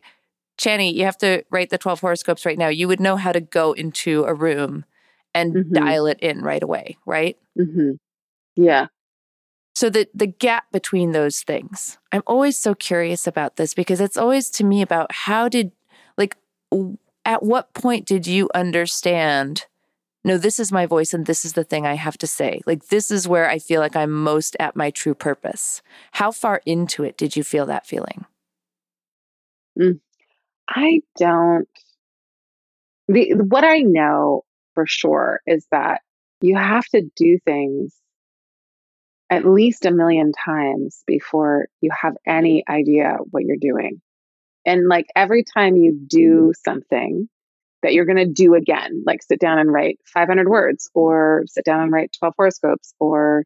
Chani, 0.59 0.93
you 0.93 1.05
have 1.05 1.17
to 1.19 1.43
write 1.51 1.69
the 1.71 1.77
12 1.77 2.01
horoscopes 2.01 2.45
right 2.45 2.57
now, 2.57 2.69
you 2.69 2.87
would 2.87 2.99
know 3.01 3.17
how 3.17 3.31
to 3.33 3.41
go 3.41 3.73
into 3.73 4.23
a 4.25 4.33
room 4.33 4.85
and 5.33 5.55
Mhm. 5.55 5.73
dial 5.73 6.07
it 6.07 6.19
in 6.21 6.41
right 6.41 6.63
away, 6.63 6.97
right? 7.05 7.37
Mm-hmm. 7.59 7.91
Yeah. 8.55 8.87
So 9.75 9.89
the 9.89 10.07
the 10.13 10.27
gap 10.27 10.71
between 10.71 11.11
those 11.11 11.41
things. 11.41 11.97
I'm 12.11 12.23
always 12.27 12.57
so 12.57 12.73
curious 12.75 13.27
about 13.27 13.57
this 13.57 13.73
because 13.73 13.99
it's 13.99 14.17
always 14.17 14.49
to 14.51 14.63
me 14.63 14.81
about 14.81 15.11
how 15.11 15.49
did 15.49 15.71
like 16.17 16.37
at 17.25 17.43
what 17.43 17.73
point 17.73 18.05
did 18.05 18.27
you 18.27 18.49
understand 18.53 19.65
no 20.23 20.37
this 20.37 20.59
is 20.59 20.71
my 20.71 20.85
voice 20.85 21.13
and 21.13 21.25
this 21.25 21.45
is 21.45 21.53
the 21.53 21.63
thing 21.63 21.85
I 21.85 21.93
have 21.93 22.17
to 22.17 22.27
say. 22.27 22.61
Like 22.65 22.87
this 22.87 23.11
is 23.11 23.27
where 23.27 23.47
I 23.47 23.59
feel 23.59 23.79
like 23.79 23.95
I'm 23.95 24.11
most 24.11 24.55
at 24.59 24.75
my 24.75 24.89
true 24.89 25.13
purpose. 25.13 25.83
How 26.13 26.31
far 26.31 26.61
into 26.65 27.03
it 27.03 27.15
did 27.15 27.35
you 27.35 27.43
feel 27.43 27.67
that 27.67 27.85
feeling? 27.85 28.25
Mm. 29.79 29.99
I 30.67 31.01
don't. 31.17 31.69
The 33.07 33.33
what 33.33 33.63
I 33.63 33.79
know 33.79 34.41
for 34.73 34.87
sure 34.87 35.41
is 35.45 35.67
that 35.71 36.01
you 36.41 36.57
have 36.57 36.85
to 36.87 37.03
do 37.15 37.37
things 37.45 37.93
at 39.29 39.45
least 39.45 39.85
a 39.85 39.91
million 39.91 40.31
times 40.33 41.03
before 41.05 41.67
you 41.81 41.91
have 41.91 42.15
any 42.25 42.63
idea 42.67 43.17
what 43.31 43.43
you're 43.43 43.57
doing. 43.57 44.01
And 44.65 44.87
like 44.87 45.05
every 45.15 45.43
time 45.43 45.75
you 45.75 45.97
do 46.07 46.53
something 46.63 47.29
that 47.83 47.93
you're 47.93 48.05
going 48.05 48.17
to 48.17 48.25
do 48.25 48.55
again, 48.55 49.03
like 49.05 49.21
sit 49.21 49.39
down 49.39 49.59
and 49.59 49.71
write 49.71 49.99
500 50.05 50.47
words 50.49 50.89
or 50.93 51.43
sit 51.47 51.65
down 51.65 51.81
and 51.81 51.91
write 51.91 52.15
12 52.17 52.33
horoscopes 52.35 52.93
or 52.99 53.43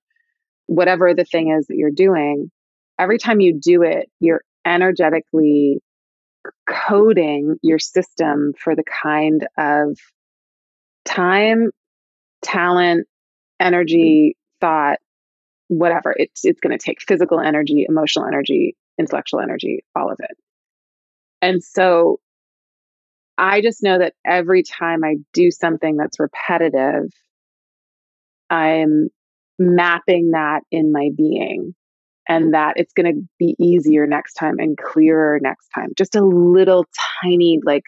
whatever 0.68 1.14
the 1.14 1.26
thing 1.26 1.52
is 1.52 1.68
that 1.68 1.76
you're 1.76 1.92
doing, 1.92 2.50
every 2.98 3.18
time 3.18 3.42
you 3.42 3.60
do 3.60 3.84
it, 3.84 4.10
you're 4.20 4.42
energetically 4.66 5.82
coding 6.68 7.58
your 7.62 7.80
system 7.80 8.54
for 8.58 8.76
the 8.76 8.84
kind 8.84 9.48
of 9.58 9.98
time, 11.06 11.72
talent, 12.42 13.08
energy, 13.60 14.38
thought, 14.62 15.00
whatever 15.68 16.14
it's 16.16 16.46
it's 16.46 16.60
going 16.60 16.78
to 16.78 16.84
take 16.84 17.02
physical 17.02 17.40
energy, 17.40 17.86
emotional 17.88 18.26
energy, 18.26 18.76
intellectual 18.98 19.40
energy, 19.40 19.84
all 19.96 20.12
of 20.12 20.18
it. 20.20 20.38
And 21.42 21.64
so 21.64 22.20
I 23.38 23.62
just 23.62 23.82
know 23.84 23.98
that 23.98 24.14
every 24.26 24.64
time 24.64 25.04
I 25.04 25.16
do 25.34 25.50
something 25.52 25.96
that's 25.96 26.20
repetitive, 26.20 27.10
I'm 28.50 29.10
mapping 29.58 30.32
that 30.32 30.62
in 30.72 30.92
my 30.92 31.10
being 31.16 31.74
and 32.28 32.54
that 32.54 32.74
it's 32.76 32.94
going 32.94 33.14
to 33.14 33.22
be 33.40 33.56
easier 33.60 34.06
next 34.06 34.34
time 34.34 34.56
and 34.60 34.78
clearer 34.78 35.40
next 35.42 35.70
time. 35.74 35.90
Just 35.98 36.16
a 36.16 36.24
little 36.24 36.86
tiny 37.24 37.60
like 37.64 37.84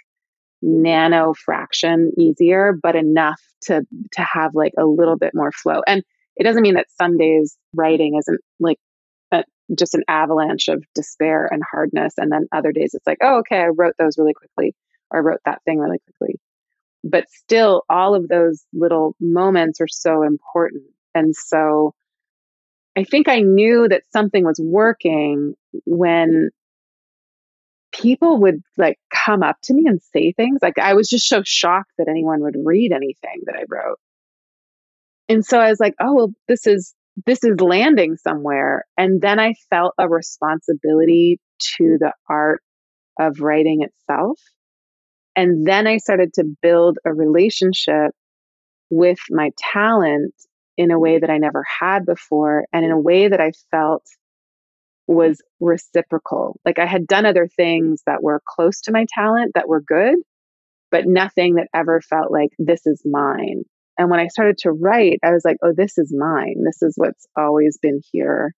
nano 0.61 1.33
fraction 1.33 2.11
easier, 2.17 2.73
but 2.81 2.95
enough 2.95 3.41
to 3.63 3.81
to 4.13 4.21
have 4.21 4.51
like 4.53 4.73
a 4.77 4.85
little 4.85 5.17
bit 5.17 5.31
more 5.33 5.51
flow. 5.51 5.81
And 5.87 6.03
it 6.35 6.43
doesn't 6.43 6.61
mean 6.61 6.75
that 6.75 6.87
some 6.99 7.17
days 7.17 7.57
writing 7.73 8.15
isn't 8.17 8.39
like 8.59 8.77
just 9.77 9.95
an 9.95 10.03
avalanche 10.07 10.67
of 10.67 10.83
despair 10.95 11.47
and 11.51 11.63
hardness, 11.69 12.13
and 12.17 12.31
then 12.31 12.47
other 12.51 12.71
days 12.71 12.93
it's 12.93 13.07
like, 13.07 13.19
oh, 13.21 13.39
okay, 13.39 13.59
I 13.59 13.67
wrote 13.67 13.95
those 13.97 14.17
really 14.17 14.33
quickly, 14.33 14.75
or 15.09 15.19
I 15.19 15.21
wrote 15.21 15.41
that 15.45 15.61
thing 15.65 15.79
really 15.79 15.99
quickly. 15.99 16.39
But 17.03 17.29
still, 17.29 17.83
all 17.89 18.13
of 18.13 18.27
those 18.27 18.63
little 18.73 19.15
moments 19.19 19.81
are 19.81 19.87
so 19.87 20.23
important, 20.23 20.83
and 21.15 21.35
so 21.35 21.93
I 22.95 23.03
think 23.03 23.27
I 23.27 23.39
knew 23.39 23.87
that 23.87 24.03
something 24.11 24.43
was 24.43 24.59
working 24.61 25.55
when 25.85 26.49
people 27.93 28.39
would 28.39 28.61
like 28.77 28.97
come 29.13 29.43
up 29.43 29.57
to 29.63 29.73
me 29.73 29.83
and 29.85 30.01
say 30.01 30.31
things. 30.31 30.59
Like 30.61 30.77
I 30.77 30.93
was 30.93 31.09
just 31.09 31.27
so 31.27 31.41
shocked 31.43 31.91
that 31.97 32.07
anyone 32.07 32.41
would 32.41 32.55
read 32.63 32.91
anything 32.91 33.41
that 33.45 33.55
I 33.55 33.63
wrote. 33.69 33.99
And 35.29 35.45
so 35.45 35.59
I 35.59 35.69
was 35.69 35.79
like, 35.79 35.95
oh, 35.99 36.13
well, 36.13 36.33
this 36.47 36.67
is 36.67 36.93
this 37.25 37.43
is 37.43 37.59
landing 37.59 38.17
somewhere. 38.17 38.85
And 38.97 39.21
then 39.21 39.39
I 39.39 39.53
felt 39.69 39.93
a 39.97 40.07
responsibility 40.07 41.39
to 41.77 41.97
the 41.99 42.13
art 42.29 42.61
of 43.19 43.39
writing 43.39 43.81
itself. 43.81 44.39
And 45.35 45.65
then 45.65 45.87
I 45.87 45.97
started 45.97 46.33
to 46.35 46.45
build 46.61 46.97
a 47.05 47.13
relationship 47.13 48.11
with 48.89 49.19
my 49.29 49.51
talent 49.57 50.33
in 50.77 50.91
a 50.91 50.99
way 50.99 51.19
that 51.19 51.29
I 51.29 51.37
never 51.37 51.63
had 51.79 52.05
before 52.05 52.65
and 52.73 52.83
in 52.83 52.91
a 52.91 52.99
way 52.99 53.27
that 53.27 53.39
I 53.39 53.51
felt 53.69 54.03
was 55.07 55.41
reciprocal. 55.59 56.59
Like 56.65 56.79
I 56.79 56.85
had 56.85 57.07
done 57.07 57.25
other 57.25 57.47
things 57.47 58.01
that 58.05 58.23
were 58.23 58.41
close 58.47 58.81
to 58.81 58.91
my 58.91 59.05
talent 59.13 59.51
that 59.55 59.67
were 59.67 59.81
good, 59.81 60.15
but 60.89 61.05
nothing 61.05 61.55
that 61.55 61.67
ever 61.73 62.01
felt 62.01 62.31
like 62.31 62.49
this 62.57 62.85
is 62.85 63.01
mine 63.05 63.63
And 64.01 64.09
when 64.09 64.19
I 64.19 64.29
started 64.29 64.57
to 64.59 64.71
write, 64.71 65.19
I 65.23 65.29
was 65.29 65.45
like, 65.45 65.57
oh, 65.61 65.73
this 65.77 65.99
is 65.99 66.11
mine. 66.11 66.63
This 66.65 66.81
is 66.81 66.95
what's 66.97 67.27
always 67.37 67.77
been 67.79 68.01
here. 68.11 68.55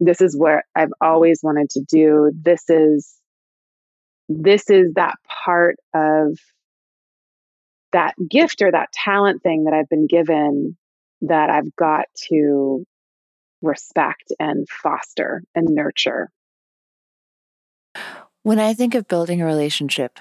This 0.00 0.20
is 0.20 0.36
what 0.36 0.64
I've 0.74 0.92
always 1.00 1.38
wanted 1.44 1.70
to 1.70 1.82
do. 1.88 2.32
This 2.34 2.64
is 2.68 3.14
this 4.28 4.68
is 4.68 4.94
that 4.94 5.14
part 5.44 5.76
of 5.94 6.40
that 7.92 8.16
gift 8.28 8.62
or 8.62 8.72
that 8.72 8.90
talent 8.92 9.44
thing 9.44 9.62
that 9.64 9.74
I've 9.74 9.88
been 9.88 10.08
given 10.08 10.76
that 11.20 11.48
I've 11.48 11.76
got 11.76 12.06
to 12.30 12.84
respect 13.60 14.32
and 14.40 14.66
foster 14.68 15.44
and 15.54 15.68
nurture. 15.68 16.32
When 18.42 18.58
I 18.58 18.74
think 18.74 18.96
of 18.96 19.06
building 19.06 19.40
a 19.40 19.46
relationship, 19.46 20.18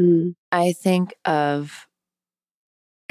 mm. 0.00 0.36
I 0.52 0.74
think 0.74 1.16
of 1.24 1.88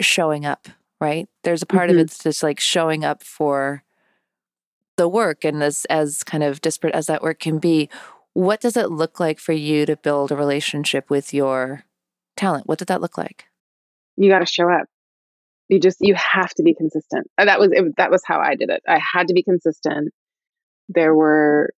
showing 0.02 0.46
up, 0.46 0.68
right? 1.00 1.28
There's 1.44 1.62
a 1.62 1.66
part 1.66 1.90
mm-hmm. 1.90 2.00
of 2.00 2.06
it's 2.06 2.20
just 2.20 2.44
like 2.44 2.60
showing 2.60 3.04
up 3.04 3.24
for 3.24 3.84
the 4.98 5.08
work 5.08 5.44
and 5.44 5.64
as 5.64 5.86
as 5.86 6.24
kind 6.24 6.44
of 6.44 6.62
disparate 6.62 6.94
as 6.94 7.08
that 7.08 7.24
work 7.24 7.40
can 7.40 7.60
be, 7.60 7.90
what 8.34 8.62
does 8.62 8.78
it 8.78 8.92
look 8.92 9.20
like 9.20 9.40
for 9.40 9.54
you 9.54 9.86
to 9.86 9.96
build 9.98 10.32
a 10.32 10.36
relationship 10.36 11.10
with 11.10 11.34
your 11.34 11.84
talent? 12.36 12.68
What 12.68 12.80
did 12.80 12.88
that 12.88 13.02
look 13.02 13.18
like? 13.18 13.46
You 14.18 14.30
got 14.30 14.40
to 14.40 14.46
show 14.46 14.70
up. 14.70 14.86
You 15.70 15.80
just 15.80 15.98
you 16.02 16.16
have 16.16 16.54
to 16.56 16.64
be 16.64 16.74
consistent. 16.74 17.28
That 17.38 17.60
was 17.60 17.70
it, 17.72 17.96
that 17.98 18.12
was 18.12 18.22
how 18.26 18.40
I 18.40 18.56
did 18.56 18.70
it. 18.70 18.84
I 18.88 19.00
had 19.00 19.28
to 19.28 19.34
be 19.34 19.44
consistent. 19.44 20.14
There 20.90 21.16
were 21.16 21.72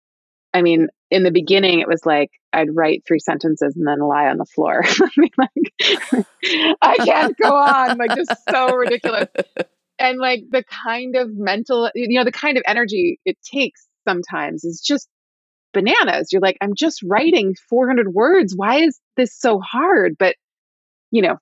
I 0.54 0.62
mean, 0.62 0.88
in 1.10 1.22
the 1.22 1.30
beginning 1.30 1.80
it 1.80 1.88
was 1.88 2.04
like 2.04 2.30
I'd 2.52 2.74
write 2.74 3.04
three 3.06 3.18
sentences 3.18 3.76
and 3.76 3.86
then 3.86 4.00
lie 4.00 4.28
on 4.28 4.38
the 4.38 4.44
floor. 4.44 4.82
I 4.86 5.08
mean, 5.16 5.30
like 5.38 6.26
I 6.82 6.96
can't 6.98 7.36
go 7.36 7.56
on, 7.56 7.98
like 7.98 8.14
just 8.14 8.32
so 8.50 8.74
ridiculous. 8.74 9.28
And 9.98 10.18
like 10.18 10.44
the 10.50 10.64
kind 10.64 11.16
of 11.16 11.30
mental, 11.32 11.90
you 11.94 12.18
know, 12.18 12.24
the 12.24 12.32
kind 12.32 12.56
of 12.56 12.64
energy 12.66 13.20
it 13.24 13.38
takes 13.42 13.86
sometimes 14.06 14.64
is 14.64 14.82
just 14.84 15.08
bananas. 15.72 16.28
You're 16.32 16.42
like, 16.42 16.58
I'm 16.60 16.74
just 16.74 17.02
writing 17.02 17.54
400 17.68 18.12
words. 18.12 18.54
Why 18.54 18.82
is 18.82 18.98
this 19.16 19.34
so 19.38 19.60
hard? 19.60 20.16
But, 20.18 20.36
you 21.10 21.22
know, 21.22 21.38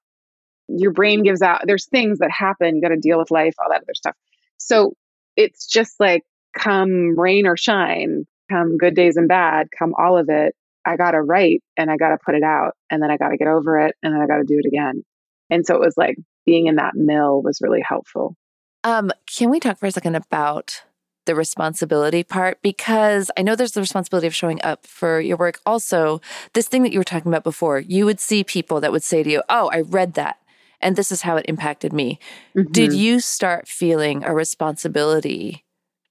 your 0.68 0.92
brain 0.92 1.22
gives 1.22 1.42
out, 1.42 1.62
there's 1.66 1.88
things 1.88 2.18
that 2.20 2.30
happen. 2.30 2.76
You 2.76 2.82
got 2.82 2.88
to 2.88 2.96
deal 2.96 3.18
with 3.18 3.30
life, 3.30 3.54
all 3.58 3.70
that 3.70 3.82
other 3.82 3.94
stuff. 3.94 4.14
So 4.58 4.94
it's 5.36 5.66
just 5.66 5.94
like, 5.98 6.22
come 6.56 7.18
rain 7.18 7.46
or 7.46 7.56
shine, 7.56 8.26
come 8.50 8.76
good 8.76 8.94
days 8.94 9.16
and 9.16 9.28
bad, 9.28 9.68
come 9.76 9.94
all 9.98 10.18
of 10.18 10.28
it. 10.28 10.54
I 10.86 10.96
got 10.96 11.12
to 11.12 11.22
write 11.22 11.62
and 11.76 11.90
I 11.90 11.96
got 11.96 12.08
to 12.08 12.18
put 12.24 12.34
it 12.34 12.42
out 12.42 12.72
and 12.90 13.02
then 13.02 13.10
I 13.10 13.16
got 13.16 13.28
to 13.28 13.36
get 13.36 13.48
over 13.48 13.78
it 13.80 13.94
and 14.02 14.14
then 14.14 14.20
I 14.20 14.26
got 14.26 14.38
to 14.38 14.44
do 14.44 14.58
it 14.58 14.66
again. 14.66 15.04
And 15.50 15.66
so 15.66 15.74
it 15.74 15.80
was 15.80 15.94
like 15.96 16.16
being 16.46 16.66
in 16.66 16.76
that 16.76 16.94
mill 16.94 17.42
was 17.42 17.60
really 17.60 17.82
helpful. 17.86 18.34
Um, 18.82 19.12
can 19.26 19.50
we 19.50 19.60
talk 19.60 19.78
for 19.78 19.86
a 19.86 19.90
second 19.90 20.14
about 20.14 20.82
the 21.26 21.34
responsibility 21.34 22.24
part 22.24 22.60
because 22.62 23.30
I 23.36 23.42
know 23.42 23.54
there's 23.54 23.72
the 23.72 23.80
responsibility 23.80 24.26
of 24.26 24.34
showing 24.34 24.60
up 24.64 24.86
for 24.86 25.20
your 25.20 25.36
work. 25.36 25.60
Also, 25.66 26.20
this 26.54 26.66
thing 26.66 26.82
that 26.82 26.92
you 26.92 26.98
were 26.98 27.04
talking 27.04 27.30
about 27.30 27.44
before, 27.44 27.78
you 27.78 28.04
would 28.06 28.18
see 28.20 28.42
people 28.42 28.80
that 28.80 28.90
would 28.90 29.02
say 29.02 29.22
to 29.22 29.30
you, 29.30 29.42
Oh, 29.48 29.70
I 29.72 29.82
read 29.82 30.14
that. 30.14 30.38
And 30.80 30.96
this 30.96 31.12
is 31.12 31.22
how 31.22 31.36
it 31.36 31.44
impacted 31.46 31.92
me. 31.92 32.18
Mm-hmm. 32.56 32.72
Did 32.72 32.94
you 32.94 33.20
start 33.20 33.68
feeling 33.68 34.24
a 34.24 34.34
responsibility 34.34 35.62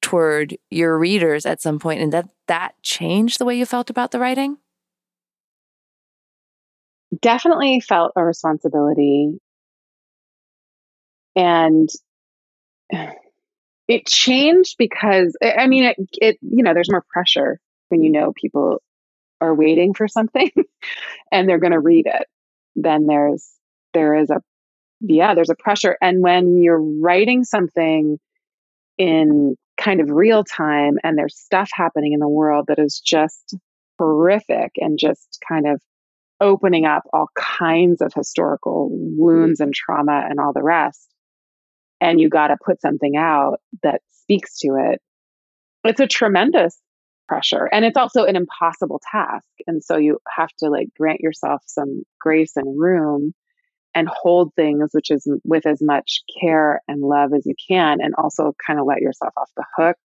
toward 0.10 0.57
your 0.72 0.97
readers 0.97 1.45
at 1.45 1.62
some 1.62 1.78
point 1.78 2.01
and 2.01 2.12
that 2.12 2.28
that 2.47 2.74
changed 2.82 3.39
the 3.39 3.45
way 3.45 3.55
you 3.55 3.66
felt 3.66 3.91
about 3.91 4.10
the 4.10 4.18
writing? 4.18 4.57
Definitely 7.22 7.80
felt 7.80 8.14
a 8.16 8.24
responsibility. 8.24 9.39
And 11.36 11.88
it 13.88 14.07
changed 14.07 14.78
because 14.80 15.38
I 15.43 15.68
mean 15.68 15.84
it, 15.84 15.97
it 16.14 16.38
you 16.41 16.64
know 16.64 16.74
there's 16.74 16.89
more 16.89 17.05
pressure 17.07 17.60
when 17.89 18.01
you 18.01 18.12
know 18.12 18.34
people 18.34 18.82
are 19.39 19.53
waiting 19.53 19.93
for 19.93 20.07
something 20.07 20.49
and 21.32 21.47
they're 21.47 21.60
going 21.60 21.72
to 21.72 21.80
read 21.80 22.07
it 22.07 22.26
then 22.76 23.05
there's 23.05 23.47
there 23.93 24.16
is 24.16 24.32
a 24.32 24.41
yeah 25.01 25.36
there's 25.36 25.51
a 25.51 25.55
pressure 25.55 25.95
and 26.01 26.22
when 26.22 26.57
you're 26.62 26.82
writing 26.82 27.43
something 27.43 28.20
in 28.97 29.55
kind 29.82 30.01
of 30.01 30.09
real 30.09 30.43
time 30.43 30.97
and 31.03 31.17
there's 31.17 31.38
stuff 31.38 31.69
happening 31.73 32.13
in 32.13 32.19
the 32.19 32.27
world 32.27 32.65
that 32.67 32.80
is 32.80 32.99
just 32.99 33.55
horrific 33.97 34.71
and 34.77 34.99
just 34.99 35.39
kind 35.47 35.67
of 35.67 35.82
opening 36.41 36.86
up 36.86 37.03
all 37.13 37.27
kinds 37.38 38.01
of 38.01 38.13
historical 38.13 38.89
wounds 38.91 39.59
and 39.59 39.73
trauma 39.73 40.25
and 40.30 40.39
all 40.39 40.53
the 40.53 40.63
rest 40.63 41.09
and 42.01 42.19
you 42.19 42.30
got 42.30 42.47
to 42.47 42.57
put 42.63 42.82
something 42.82 43.15
out 43.17 43.59
that 43.84 44.01
speaks 44.11 44.59
to 44.59 44.75
it, 44.77 45.01
it's 45.84 45.99
a 45.99 46.07
tremendous 46.07 46.77
pressure. 47.27 47.65
And 47.71 47.86
it's 47.86 47.97
also 47.97 48.23
an 48.23 48.36
impossible 48.36 49.01
task. 49.11 49.45
And 49.67 49.84
so 49.84 49.97
you 49.97 50.19
have 50.27 50.49
to 50.59 50.69
like 50.69 50.89
grant 50.97 51.19
yourself 51.21 51.61
some 51.65 52.03
grace 52.19 52.53
and 52.55 52.80
room 52.80 53.34
and 53.96 54.08
hold 54.08 54.54
things 54.56 54.90
which 54.92 55.12
is 55.12 55.28
with 55.44 55.66
as 55.66 55.82
much 55.82 56.22
care 56.42 56.82
and 56.88 57.02
love 57.02 57.32
as 57.36 57.46
you 57.46 57.56
can 57.70 58.00
and 58.02 58.14
also 58.18 58.54
kind 58.66 58.80
of 58.80 58.86
let 58.86 59.02
yourself 59.02 59.34
off 59.38 59.50
the 59.56 59.66
hook 59.78 59.98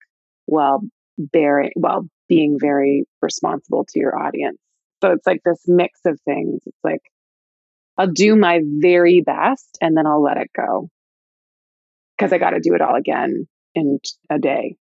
while 0.47 0.81
bearing 1.19 1.71
while 1.75 2.07
being 2.29 2.59
very 2.61 3.05
responsible 3.23 3.85
to 3.89 4.01
your 4.01 4.19
audience 4.19 4.59
so 5.03 5.13
it's 5.13 5.27
like 5.27 5.41
this 5.45 5.63
mix 5.67 6.01
of 6.07 6.19
things 6.25 6.63
it's 6.67 6.85
like 6.85 7.03
i'll 7.99 8.11
do 8.11 8.35
my 8.35 8.61
very 8.79 9.21
best 9.21 9.79
and 9.81 9.97
then 9.97 10.07
i'll 10.07 10.23
let 10.23 10.39
it 10.39 10.51
go 10.57 10.89
because 12.17 12.33
I 12.33 12.39
got 12.39 12.51
to 12.51 12.61
do 12.61 12.75
it 12.75 12.81
all 12.81 12.95
again 12.95 13.47
in 13.75 13.99
a 14.31 14.39
day. 14.39 14.77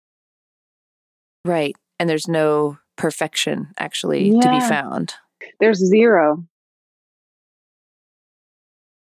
Right. 1.45 1.75
And 1.99 2.09
there's 2.09 2.29
no 2.29 2.79
perfection 2.97 3.69
actually 3.79 4.31
yeah. 4.31 4.41
to 4.41 4.51
be 4.51 4.61
found. 4.61 5.15
There's 5.59 5.79
zero. 5.79 6.45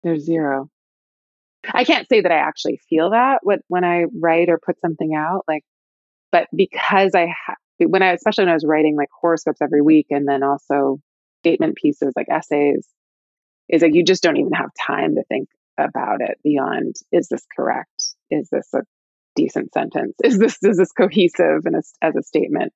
There's 0.06 0.24
zero. 0.24 0.70
I 1.74 1.84
can't 1.84 2.08
say 2.08 2.22
that 2.22 2.32
I 2.32 2.38
actually 2.38 2.80
feel 2.88 3.10
that 3.10 3.40
when 3.42 3.84
I 3.84 4.06
write 4.22 4.50
or 4.50 4.60
put 4.64 4.80
something 4.82 5.16
out, 5.16 5.46
like, 5.48 5.64
but 6.32 6.48
because 6.56 7.16
I 7.16 7.26
ha- 7.26 7.56
when 7.80 8.04
I 8.04 8.12
especially 8.14 8.44
when 8.44 8.52
I 8.52 8.54
was 8.54 8.66
writing 8.68 8.96
like 8.96 9.10
horoscopes 9.20 9.64
every 9.64 9.82
week 9.82 10.06
and 10.12 10.28
then 10.28 10.44
also 10.44 11.00
statement 11.42 11.76
pieces 11.76 12.14
like 12.16 12.28
essays, 12.30 12.88
is 13.68 13.82
like 13.82 13.96
you 13.96 14.04
just 14.06 14.22
don't 14.22 14.38
even 14.38 14.54
have 14.54 14.70
time 14.80 15.16
to 15.16 15.24
think 15.24 15.50
about 15.76 16.22
it 16.22 16.38
beyond 16.44 16.96
is 17.12 17.28
this 17.28 17.44
correct? 17.58 18.14
Is 18.30 18.48
this 18.52 18.70
a 18.76 18.82
decent 19.36 19.74
sentence? 19.74 20.14
Is 20.24 20.38
this 20.38 20.60
is 20.62 20.78
this 20.78 20.92
cohesive 20.92 21.66
and 21.66 21.76
as 21.76 22.16
a 22.16 22.22
statement? 22.22 22.74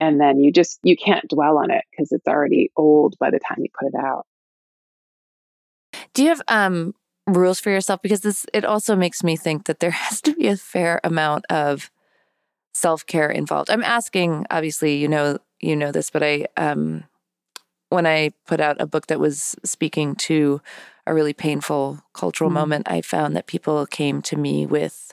And 0.00 0.18
then 0.18 0.40
you 0.40 0.52
just 0.52 0.78
you 0.84 0.96
can't 0.96 1.28
dwell 1.28 1.58
on 1.58 1.70
it 1.70 1.84
because 1.90 2.12
it's 2.12 2.26
already 2.26 2.70
old 2.78 3.16
by 3.20 3.30
the 3.30 3.40
time 3.46 3.58
you 3.58 3.68
put 3.78 3.88
it 3.88 4.02
out. 4.02 4.24
Do 6.14 6.22
you 6.22 6.28
have 6.28 6.42
um 6.48 6.94
rules 7.26 7.60
for 7.60 7.70
yourself 7.70 8.02
because 8.02 8.20
this 8.20 8.46
it 8.52 8.64
also 8.64 8.96
makes 8.96 9.22
me 9.22 9.36
think 9.36 9.66
that 9.66 9.80
there 9.80 9.90
has 10.06 10.20
to 10.22 10.34
be 10.34 10.48
a 10.48 10.56
fair 10.56 11.00
amount 11.04 11.44
of 11.50 11.90
self-care 12.72 13.30
involved. 13.30 13.70
I'm 13.70 13.82
asking 13.82 14.46
obviously 14.50 14.96
you 14.96 15.08
know 15.08 15.38
you 15.60 15.76
know 15.76 15.92
this 15.92 16.10
but 16.10 16.22
I 16.22 16.46
um 16.56 17.04
when 17.90 18.06
I 18.06 18.30
put 18.46 18.60
out 18.60 18.80
a 18.80 18.86
book 18.86 19.08
that 19.08 19.20
was 19.20 19.56
speaking 19.64 20.14
to 20.14 20.60
a 21.06 21.14
really 21.14 21.32
painful 21.32 22.00
cultural 22.14 22.48
mm-hmm. 22.48 22.54
moment, 22.54 22.90
I 22.90 23.02
found 23.02 23.34
that 23.36 23.46
people 23.46 23.84
came 23.86 24.22
to 24.22 24.36
me 24.36 24.64
with 24.64 25.12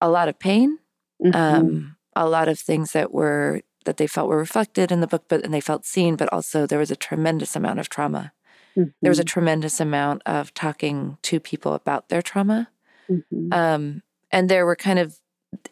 a 0.00 0.08
lot 0.08 0.28
of 0.28 0.38
pain, 0.38 0.78
mm-hmm. 1.22 1.36
um, 1.36 1.96
a 2.14 2.28
lot 2.28 2.48
of 2.48 2.58
things 2.58 2.92
that 2.92 3.12
were 3.12 3.62
that 3.84 3.98
they 3.98 4.06
felt 4.06 4.28
were 4.28 4.38
reflected 4.38 4.90
in 4.90 5.00
the 5.00 5.06
book, 5.06 5.24
but 5.28 5.44
and 5.44 5.52
they 5.52 5.60
felt 5.60 5.84
seen, 5.84 6.16
but 6.16 6.32
also 6.32 6.66
there 6.66 6.78
was 6.78 6.90
a 6.90 6.96
tremendous 6.96 7.56
amount 7.56 7.80
of 7.80 7.88
trauma. 7.88 8.32
Mm-hmm. 8.76 8.90
There 9.02 9.10
was 9.10 9.18
a 9.18 9.24
tremendous 9.24 9.80
amount 9.80 10.22
of 10.26 10.52
talking 10.54 11.18
to 11.22 11.40
people 11.40 11.74
about 11.74 12.08
their 12.08 12.22
trauma. 12.22 12.68
Mm-hmm. 13.10 13.52
Um, 13.52 14.02
and 14.30 14.48
there 14.48 14.66
were 14.66 14.76
kind 14.76 14.98
of, 14.98 15.20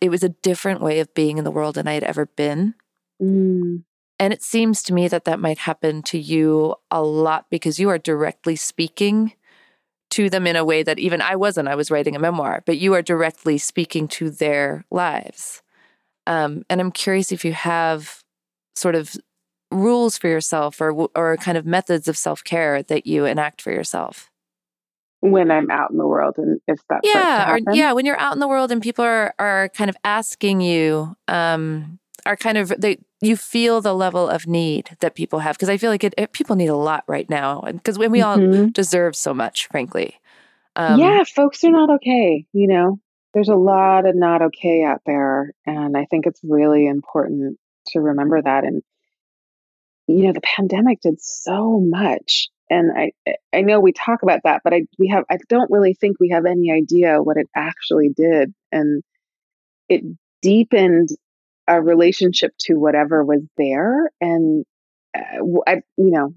it 0.01 0.11
was 0.11 0.23
a 0.23 0.29
different 0.29 0.81
way 0.81 1.01
of 1.01 1.13
being 1.15 1.39
in 1.39 1.45
the 1.45 1.51
world 1.51 1.75
than 1.75 1.89
I 1.89 1.95
had 1.95 2.05
ever 2.05 2.27
been. 2.27 2.75
Mm. 3.21 3.83
And 4.19 4.33
it 4.33 4.43
seems 4.43 4.83
to 4.85 4.95
me 4.95 5.09
that 5.09 5.25
that 5.25 5.41
might 5.41 5.59
happen 5.59 6.03
to 6.05 6.19
you 6.19 6.77
a 6.91 7.03
lot 7.03 7.47
because 7.51 7.81
you 7.81 7.89
are 7.89 7.99
directly 7.99 8.55
speaking 8.55 9.33
to 10.11 10.31
them 10.31 10.47
in 10.47 10.57
a 10.57 10.65
way 10.65 10.83
that 10.83 10.99
even 10.99 11.21
I 11.21 11.37
wasn't. 11.37 11.69
I 11.69 11.75
was 11.75 11.91
writing 11.91 12.15
a 12.15 12.21
memoir, 12.21 12.63
but 12.67 12.79
you 12.79 12.95
are 12.95 13.03
directly 13.03 13.59
speaking 13.59 14.07
to 14.09 14.31
their 14.31 14.85
lives. 14.91 15.63
Um, 16.27 16.65
and 16.71 16.81
I'm 16.81 16.93
curious 16.93 17.33
if 17.33 17.45
you 17.45 17.53
have 17.53 18.23
sort 18.77 18.95
of 18.95 19.17
rules 19.73 20.17
for 20.17 20.29
yourself 20.29 20.81
or 20.81 21.09
or 21.15 21.37
kind 21.39 21.59
of 21.59 21.67
methods 21.67 22.09
of 22.09 22.17
self 22.17 22.45
care 22.45 22.83
that 22.83 23.07
you 23.07 23.25
enact 23.25 23.63
for 23.63 23.73
yourself 23.73 24.31
when 25.21 25.51
I'm 25.51 25.71
out 25.71 25.91
in 25.91 25.99
the 25.99 26.07
world 26.07 26.35
and 26.39 26.61
if 26.67 26.81
that 26.89 27.01
yeah 27.05 27.53
or 27.53 27.61
yeah 27.73 27.93
when 27.93 28.07
you're 28.07 28.19
out 28.19 28.35
in 28.35 28.41
the 28.41 28.49
world 28.49 28.71
and 28.71 28.83
people 28.83 29.05
are 29.05 29.35
are 29.39 29.69
kind 29.71 29.89
of 29.89 29.97
asking 30.05 30.61
you 30.61 31.17
um 31.29 31.99
are 32.27 32.37
kind 32.37 32.59
of 32.59 32.73
they 32.79 32.99
you 33.21 33.37
feel 33.37 33.81
the 33.81 33.95
level 33.95 34.29
of 34.29 34.47
need 34.47 34.97
that 35.01 35.15
people 35.15 35.39
have 35.39 35.57
because 35.57 35.69
I 35.69 35.77
feel 35.77 35.91
like 35.91 36.05
it, 36.05 36.15
it, 36.19 36.33
people 36.33 36.57
need 36.57 36.69
a 36.69 36.77
lot 36.77 37.05
right 37.07 37.29
now 37.31 37.63
because 37.67 37.99
when 37.99 38.11
we 38.11 38.21
mm-hmm. 38.21 38.63
all 38.63 38.71
deserve 38.71 39.15
so 39.15 39.33
much, 39.33 39.69
frankly. 39.69 40.17
Um, 40.75 40.99
yeah, 40.99 41.23
folks 41.25 41.63
are 41.65 41.71
not 41.71 41.91
okay. 41.91 42.47
You 42.53 42.67
know, 42.67 42.99
there's 43.35 43.49
a 43.49 43.57
lot 43.57 44.07
of 44.07 44.15
not 44.15 44.43
okay 44.43 44.83
out 44.83 45.03
there. 45.07 45.53
And 45.67 45.97
I 45.97 46.07
think 46.07 46.27
it's 46.27 46.41
really 46.43 46.87
important 46.87 47.59
to 47.89 48.01
remember 48.01 48.41
that. 48.41 48.65
And, 48.65 48.83
you 50.17 50.27
know, 50.27 50.33
the 50.33 50.41
pandemic 50.41 51.01
did 51.01 51.21
so 51.21 51.81
much. 51.81 52.49
And 52.71 52.91
I, 52.97 53.13
I 53.53 53.61
know 53.63 53.81
we 53.81 53.93
talk 53.93 54.23
about 54.23 54.41
that, 54.45 54.63
but 54.65 54.73
I, 54.73 54.83
we 54.99 55.09
have, 55.09 55.25
I 55.31 55.37
don't 55.49 55.71
really 55.71 55.95
think 55.95 56.19
we 56.19 56.31
have 56.31 56.47
any 56.47 56.73
idea 56.73 57.23
what 57.23 57.37
it 57.37 57.49
actually 57.55 58.11
did. 58.17 58.55
And 58.71 59.03
it 59.89 60.03
deepened 60.41 61.11
a 61.69 61.83
relationship 61.83 62.53
to 62.61 62.75
whatever 62.75 63.25
was 63.25 63.43
there. 63.57 64.11
And, 64.21 64.65
uh, 65.15 65.45
I, 65.67 65.73
you 65.97 66.11
know, 66.11 66.35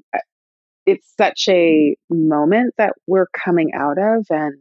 it's 0.85 1.13
such 1.17 1.47
a 1.49 1.95
moment 2.09 2.73
that 2.77 2.93
we're 3.07 3.27
coming 3.27 3.71
out 3.73 3.97
of 3.97 4.25
and 4.29 4.55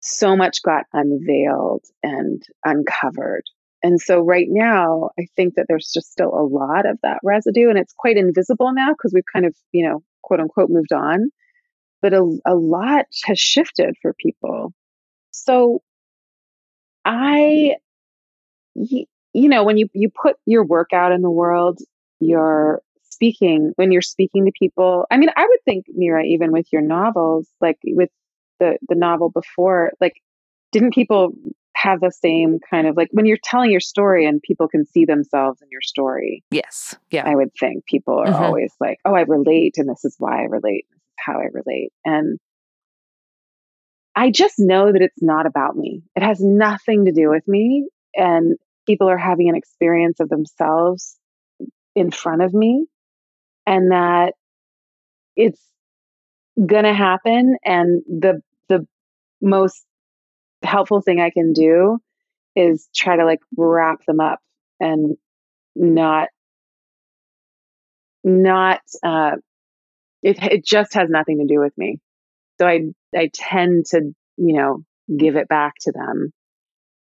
so 0.00 0.36
much 0.36 0.62
got 0.62 0.84
unveiled 0.92 1.82
and 2.02 2.42
uncovered. 2.64 3.44
And 3.86 4.00
so 4.00 4.18
right 4.18 4.48
now, 4.50 5.10
I 5.16 5.28
think 5.36 5.54
that 5.54 5.66
there's 5.68 5.92
just 5.94 6.10
still 6.10 6.34
a 6.34 6.42
lot 6.42 6.90
of 6.90 6.98
that 7.04 7.20
residue 7.22 7.68
and 7.68 7.78
it's 7.78 7.94
quite 7.96 8.16
invisible 8.16 8.72
now 8.72 8.88
because 8.88 9.12
we've 9.14 9.32
kind 9.32 9.46
of, 9.46 9.54
you 9.70 9.88
know, 9.88 10.02
quote 10.22 10.40
unquote 10.40 10.70
moved 10.70 10.92
on. 10.92 11.30
But 12.02 12.12
a, 12.12 12.38
a 12.44 12.56
lot 12.56 13.04
has 13.26 13.38
shifted 13.38 13.94
for 14.02 14.12
people. 14.12 14.74
So 15.30 15.82
I, 17.04 17.76
you 18.74 19.06
know, 19.32 19.62
when 19.62 19.76
you, 19.76 19.86
you 19.94 20.10
put 20.10 20.34
your 20.46 20.64
work 20.64 20.92
out 20.92 21.12
in 21.12 21.22
the 21.22 21.30
world, 21.30 21.78
you're 22.18 22.82
speaking, 23.10 23.70
when 23.76 23.92
you're 23.92 24.02
speaking 24.02 24.46
to 24.46 24.52
people, 24.58 25.06
I 25.12 25.16
mean, 25.16 25.30
I 25.36 25.46
would 25.48 25.60
think, 25.64 25.86
Mira, 25.94 26.24
even 26.24 26.50
with 26.50 26.66
your 26.72 26.82
novels, 26.82 27.46
like 27.60 27.78
with 27.84 28.10
the, 28.58 28.78
the 28.88 28.96
novel 28.96 29.30
before, 29.30 29.92
like, 30.00 30.14
didn't 30.72 30.92
people 30.92 31.30
have 31.76 32.00
the 32.00 32.10
same 32.10 32.58
kind 32.70 32.86
of 32.86 32.96
like 32.96 33.08
when 33.12 33.26
you're 33.26 33.38
telling 33.42 33.70
your 33.70 33.80
story 33.80 34.26
and 34.26 34.40
people 34.42 34.66
can 34.66 34.86
see 34.86 35.04
themselves 35.04 35.60
in 35.60 35.68
your 35.70 35.82
story? 35.82 36.42
Yes. 36.50 36.96
Yeah. 37.10 37.28
I 37.28 37.34
would 37.34 37.50
think 37.58 37.84
people 37.84 38.18
are 38.18 38.26
mm-hmm. 38.26 38.42
always 38.42 38.72
like, 38.80 38.98
oh, 39.04 39.14
I 39.14 39.22
relate 39.22 39.74
and 39.76 39.88
this 39.88 40.04
is 40.04 40.16
why 40.18 40.40
I 40.40 40.44
relate. 40.44 40.86
This 40.90 40.98
is 40.98 41.14
how 41.18 41.38
I 41.38 41.48
relate. 41.52 41.92
And 42.04 42.38
I 44.14 44.30
just 44.30 44.54
know 44.58 44.92
that 44.92 45.02
it's 45.02 45.22
not 45.22 45.44
about 45.44 45.76
me. 45.76 46.02
It 46.14 46.22
has 46.22 46.40
nothing 46.40 47.04
to 47.04 47.12
do 47.12 47.28
with 47.28 47.46
me. 47.46 47.86
And 48.14 48.56
people 48.86 49.10
are 49.10 49.18
having 49.18 49.50
an 49.50 49.56
experience 49.56 50.20
of 50.20 50.30
themselves 50.30 51.18
in 51.94 52.10
front 52.10 52.42
of 52.42 52.54
me 52.54 52.86
and 53.66 53.92
that 53.92 54.32
it's 55.34 55.60
going 56.56 56.84
to 56.84 56.94
happen 56.94 57.56
and 57.64 58.02
the 58.06 58.40
the 58.68 58.86
most 59.42 59.84
helpful 60.62 61.00
thing 61.00 61.20
i 61.20 61.30
can 61.30 61.52
do 61.52 61.98
is 62.56 62.88
try 62.94 63.16
to 63.16 63.24
like 63.24 63.40
wrap 63.56 64.04
them 64.06 64.20
up 64.20 64.40
and 64.80 65.16
not 65.74 66.28
not 68.24 68.80
uh 69.04 69.32
it 70.22 70.42
it 70.42 70.64
just 70.64 70.94
has 70.94 71.08
nothing 71.08 71.38
to 71.38 71.46
do 71.46 71.60
with 71.60 71.72
me. 71.76 71.98
So 72.60 72.66
i 72.66 72.80
i 73.14 73.30
tend 73.32 73.86
to 73.90 74.00
you 74.36 74.56
know 74.56 74.84
give 75.16 75.36
it 75.36 75.48
back 75.48 75.74
to 75.82 75.92
them. 75.92 76.32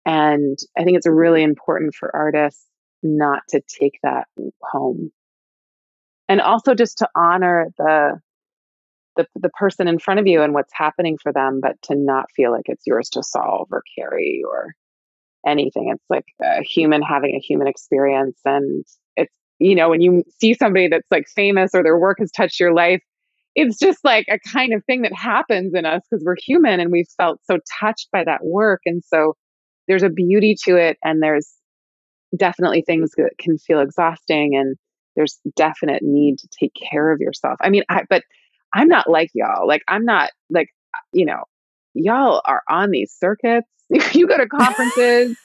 And 0.05 0.57
i 0.77 0.83
think 0.83 0.97
it's 0.97 1.07
really 1.07 1.43
important 1.43 1.95
for 1.95 2.13
artists 2.13 2.65
not 3.01 3.43
to 3.49 3.61
take 3.61 3.99
that 4.03 4.27
home. 4.61 5.11
And 6.27 6.41
also 6.41 6.73
just 6.73 6.97
to 6.99 7.09
honor 7.15 7.67
the 7.77 8.19
the 9.15 9.27
the 9.35 9.49
person 9.49 9.87
in 9.87 9.99
front 9.99 10.19
of 10.19 10.27
you 10.27 10.41
and 10.41 10.53
what's 10.53 10.73
happening 10.73 11.17
for 11.21 11.31
them, 11.31 11.59
but 11.61 11.81
to 11.83 11.95
not 11.95 12.25
feel 12.35 12.51
like 12.51 12.65
it's 12.65 12.85
yours 12.85 13.09
to 13.09 13.23
solve 13.23 13.67
or 13.71 13.83
carry 13.97 14.41
or 14.47 14.73
anything. 15.47 15.89
It's 15.93 16.05
like 16.09 16.25
a 16.41 16.63
human 16.63 17.01
having 17.01 17.35
a 17.35 17.39
human 17.39 17.67
experience, 17.67 18.39
and 18.45 18.85
it's 19.15 19.33
you 19.59 19.75
know 19.75 19.89
when 19.89 20.01
you 20.01 20.23
see 20.39 20.53
somebody 20.53 20.87
that's 20.87 21.09
like 21.11 21.25
famous 21.35 21.71
or 21.73 21.83
their 21.83 21.97
work 21.97 22.17
has 22.19 22.31
touched 22.31 22.59
your 22.59 22.73
life, 22.73 23.01
it's 23.55 23.77
just 23.77 23.99
like 24.03 24.25
a 24.29 24.39
kind 24.51 24.73
of 24.73 24.83
thing 24.85 25.03
that 25.03 25.13
happens 25.13 25.73
in 25.73 25.85
us 25.85 26.01
because 26.09 26.23
we're 26.25 26.35
human 26.37 26.79
and 26.79 26.91
we've 26.91 27.09
felt 27.17 27.39
so 27.49 27.59
touched 27.79 28.09
by 28.11 28.23
that 28.23 28.43
work, 28.43 28.81
and 28.85 29.03
so 29.03 29.35
there's 29.87 30.03
a 30.03 30.09
beauty 30.09 30.55
to 30.65 30.77
it, 30.77 30.97
and 31.03 31.21
there's 31.21 31.51
definitely 32.35 32.83
things 32.85 33.11
that 33.17 33.31
can 33.39 33.57
feel 33.57 33.79
exhausting 33.79 34.55
and 34.55 34.75
there's 35.15 35.39
definite 35.55 36.01
need 36.03 36.37
to 36.39 36.47
take 36.59 36.73
care 36.73 37.11
of 37.11 37.21
yourself. 37.21 37.57
I 37.61 37.69
mean, 37.69 37.83
I, 37.89 38.03
but 38.09 38.23
I'm 38.75 38.89
not 38.89 39.09
like 39.09 39.31
y'all. 39.33 39.65
Like, 39.65 39.83
I'm 39.87 40.03
not 40.03 40.31
like, 40.49 40.67
uh, 40.93 40.99
you 41.13 41.25
know, 41.25 41.45
y'all 41.93 42.41
are 42.43 42.61
on 42.69 42.91
these 42.91 43.15
circuits. 43.17 43.67
you 44.13 44.27
go 44.27 44.37
to 44.37 44.47
conferences. 44.47 45.37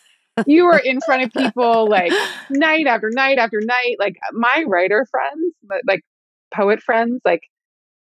you 0.47 0.66
are 0.66 0.78
in 0.78 1.01
front 1.01 1.22
of 1.22 1.33
people 1.33 1.89
like 1.89 2.12
night 2.51 2.89
after 2.89 3.09
night 3.12 3.39
after 3.39 3.61
night. 3.62 3.97
Like 4.01 4.16
uh, 4.28 4.33
my 4.33 4.64
writer 4.66 5.07
friends, 5.11 5.55
like 5.87 6.01
poet 6.53 6.83
friends, 6.83 7.20
like 7.24 7.43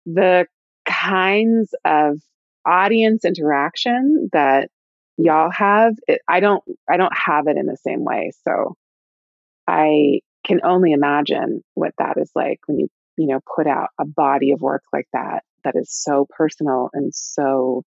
the 0.06 0.46
kinds 0.86 1.74
of 1.84 2.20
audience 2.64 3.24
interaction 3.24 4.30
that 4.32 4.70
y'all 5.16 5.50
have, 5.50 5.94
it, 6.06 6.20
I 6.28 6.38
don't, 6.38 6.62
I 6.88 6.96
don't 6.96 7.16
have 7.16 7.48
it 7.48 7.56
in 7.56 7.66
the 7.66 7.76
same 7.76 8.04
way. 8.04 8.30
So 8.46 8.76
I 9.66 10.20
can 10.44 10.60
only 10.62 10.92
imagine 10.92 11.64
what 11.74 11.92
that 11.98 12.18
is 12.18 12.30
like 12.36 12.60
when 12.66 12.78
you, 12.78 12.88
you 13.18 13.26
know, 13.26 13.40
put 13.56 13.66
out 13.66 13.90
a 14.00 14.06
body 14.06 14.52
of 14.52 14.60
work 14.60 14.82
like 14.92 15.08
that, 15.12 15.42
that 15.64 15.74
is 15.76 15.92
so 15.92 16.26
personal 16.30 16.90
and 16.92 17.14
so 17.14 17.82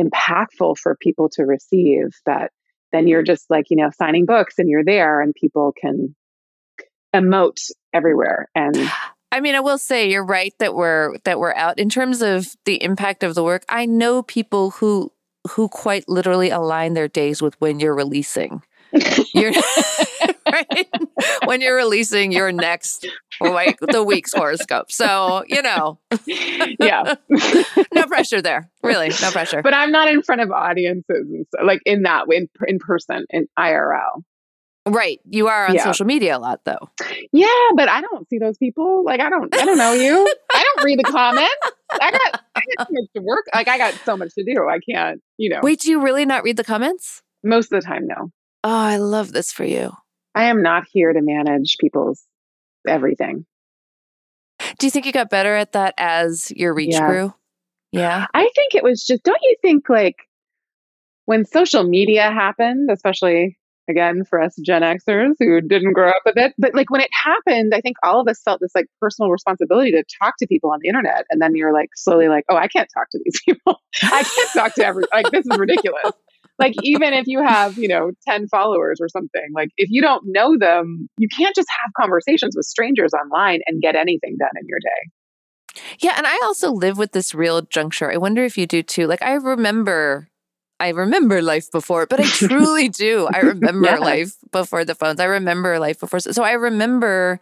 impactful 0.00 0.78
for 0.78 0.96
people 1.00 1.28
to 1.30 1.44
receive 1.44 2.10
that 2.26 2.50
then 2.92 3.06
you're 3.06 3.20
mm-hmm. 3.20 3.26
just 3.26 3.50
like, 3.50 3.66
you 3.70 3.76
know, 3.76 3.90
signing 3.96 4.26
books 4.26 4.58
and 4.58 4.68
you're 4.68 4.84
there 4.84 5.20
and 5.20 5.34
people 5.34 5.72
can 5.78 6.14
emote 7.14 7.70
everywhere. 7.92 8.48
And 8.54 8.76
I 9.32 9.40
mean, 9.40 9.54
I 9.54 9.60
will 9.60 9.78
say 9.78 10.10
you're 10.10 10.24
right 10.24 10.54
that 10.58 10.74
we're 10.74 11.18
that 11.24 11.38
we're 11.38 11.54
out 11.54 11.78
in 11.78 11.88
terms 11.88 12.22
of 12.22 12.48
the 12.64 12.82
impact 12.82 13.22
of 13.22 13.34
the 13.34 13.42
work. 13.42 13.64
I 13.68 13.86
know 13.86 14.22
people 14.22 14.70
who 14.70 15.12
who 15.50 15.68
quite 15.68 16.08
literally 16.08 16.50
align 16.50 16.94
their 16.94 17.08
days 17.08 17.42
with 17.42 17.60
when 17.60 17.80
you're 17.80 17.94
releasing. 17.94 18.62
You're 19.34 19.52
right? 20.50 20.88
when 21.44 21.60
you're 21.60 21.76
releasing 21.76 22.32
your 22.32 22.52
next 22.52 23.06
like 23.40 23.78
the 23.80 24.02
week's 24.02 24.32
horoscope. 24.32 24.90
So, 24.90 25.44
you 25.48 25.62
know. 25.62 25.98
yeah. 26.26 27.14
no 27.94 28.06
pressure 28.06 28.40
there. 28.40 28.70
Really, 28.82 29.10
no 29.20 29.30
pressure. 29.30 29.62
But 29.62 29.74
I'm 29.74 29.92
not 29.92 30.08
in 30.08 30.22
front 30.22 30.40
of 30.40 30.50
audiences 30.50 31.04
and 31.28 31.46
so, 31.54 31.64
like 31.64 31.80
in 31.84 32.02
that 32.02 32.28
way 32.28 32.36
in, 32.36 32.48
in 32.66 32.78
person 32.78 33.26
in 33.30 33.48
IRL. 33.58 34.22
Right. 34.88 35.20
You 35.28 35.48
are 35.48 35.66
on 35.66 35.74
yeah. 35.74 35.82
social 35.82 36.06
media 36.06 36.36
a 36.36 36.38
lot 36.38 36.60
though. 36.64 36.88
Yeah, 37.32 37.48
but 37.74 37.88
I 37.88 38.00
don't 38.00 38.28
see 38.28 38.38
those 38.38 38.56
people. 38.56 39.04
Like 39.04 39.20
I 39.20 39.28
don't 39.28 39.52
I 39.54 39.64
don't 39.64 39.78
know 39.78 39.92
you. 39.92 40.34
I 40.54 40.62
don't 40.62 40.84
read 40.84 41.00
the 41.00 41.04
comments. 41.04 41.54
I 41.90 42.12
got 42.12 42.44
I 42.54 42.60
got 42.76 42.86
so 42.86 42.92
much 42.92 43.10
to 43.16 43.22
work. 43.22 43.46
Like 43.52 43.66
I 43.66 43.78
got 43.78 43.94
so 44.04 44.16
much 44.16 44.34
to 44.34 44.44
do. 44.44 44.68
I 44.68 44.78
can't, 44.78 45.20
you 45.38 45.50
know. 45.50 45.60
Wait, 45.62 45.80
do 45.80 45.90
you 45.90 46.00
really 46.00 46.24
not 46.24 46.44
read 46.44 46.56
the 46.56 46.64
comments? 46.64 47.22
Most 47.42 47.72
of 47.72 47.80
the 47.80 47.86
time, 47.86 48.06
no. 48.06 48.30
Oh, 48.68 48.68
I 48.68 48.96
love 48.96 49.30
this 49.30 49.52
for 49.52 49.64
you. 49.64 49.92
I 50.34 50.46
am 50.46 50.60
not 50.60 50.86
here 50.90 51.12
to 51.12 51.20
manage 51.22 51.76
people's 51.78 52.24
everything. 52.88 53.46
Do 54.80 54.88
you 54.88 54.90
think 54.90 55.06
you 55.06 55.12
got 55.12 55.30
better 55.30 55.54
at 55.54 55.70
that 55.74 55.94
as 55.98 56.50
your 56.50 56.74
reach 56.74 56.94
yeah. 56.94 57.06
grew? 57.06 57.34
Yeah. 57.92 58.26
I 58.34 58.50
think 58.56 58.74
it 58.74 58.82
was 58.82 59.04
just, 59.06 59.22
don't 59.22 59.38
you 59.40 59.54
think 59.62 59.88
like 59.88 60.16
when 61.26 61.44
social 61.44 61.84
media 61.84 62.24
happened, 62.24 62.90
especially 62.90 63.56
again 63.88 64.24
for 64.28 64.42
us 64.42 64.56
Gen 64.56 64.82
Xers 64.82 65.34
who 65.38 65.60
didn't 65.60 65.92
grow 65.92 66.08
up 66.08 66.22
with 66.24 66.36
it, 66.36 66.52
but 66.58 66.74
like 66.74 66.90
when 66.90 67.02
it 67.02 67.10
happened, 67.12 67.72
I 67.72 67.80
think 67.80 67.98
all 68.02 68.20
of 68.20 68.26
us 68.26 68.42
felt 68.42 68.58
this 68.60 68.74
like 68.74 68.86
personal 69.00 69.30
responsibility 69.30 69.92
to 69.92 70.02
talk 70.20 70.34
to 70.40 70.46
people 70.48 70.72
on 70.72 70.80
the 70.82 70.88
internet. 70.88 71.24
And 71.30 71.40
then 71.40 71.54
you're 71.54 71.72
like 71.72 71.90
slowly 71.94 72.26
like, 72.26 72.44
oh, 72.48 72.56
I 72.56 72.66
can't 72.66 72.88
talk 72.92 73.10
to 73.10 73.20
these 73.24 73.40
people. 73.46 73.80
I 74.02 74.24
can't 74.24 74.50
talk 74.52 74.74
to 74.74 74.84
every, 74.84 75.04
like, 75.12 75.30
this 75.30 75.46
is 75.46 75.56
ridiculous 75.56 76.14
like 76.58 76.74
even 76.82 77.12
if 77.12 77.26
you 77.26 77.42
have 77.44 77.76
you 77.78 77.88
know 77.88 78.10
10 78.28 78.48
followers 78.48 78.98
or 79.00 79.08
something 79.08 79.48
like 79.54 79.68
if 79.76 79.88
you 79.90 80.00
don't 80.00 80.22
know 80.26 80.56
them 80.58 81.08
you 81.18 81.28
can't 81.28 81.54
just 81.54 81.68
have 81.82 81.90
conversations 82.00 82.54
with 82.56 82.66
strangers 82.66 83.12
online 83.12 83.60
and 83.66 83.82
get 83.82 83.94
anything 83.94 84.36
done 84.38 84.50
in 84.60 84.66
your 84.66 84.78
day 84.80 85.82
yeah 86.00 86.14
and 86.16 86.26
i 86.26 86.38
also 86.44 86.70
live 86.72 86.98
with 86.98 87.12
this 87.12 87.34
real 87.34 87.62
juncture 87.62 88.10
i 88.10 88.16
wonder 88.16 88.44
if 88.44 88.56
you 88.56 88.66
do 88.66 88.82
too 88.82 89.06
like 89.06 89.22
i 89.22 89.34
remember 89.34 90.28
I 90.78 90.90
remember 90.90 91.40
life 91.40 91.70
before, 91.70 92.06
but 92.06 92.20
I 92.20 92.24
truly 92.24 92.88
do. 92.90 93.26
I 93.32 93.38
remember 93.38 93.88
yeah. 93.88 93.98
life 93.98 94.36
before 94.52 94.84
the 94.84 94.94
phones. 94.94 95.20
I 95.20 95.24
remember 95.24 95.78
life 95.78 96.00
before. 96.00 96.20
So 96.20 96.44
I 96.44 96.52
remember 96.52 97.40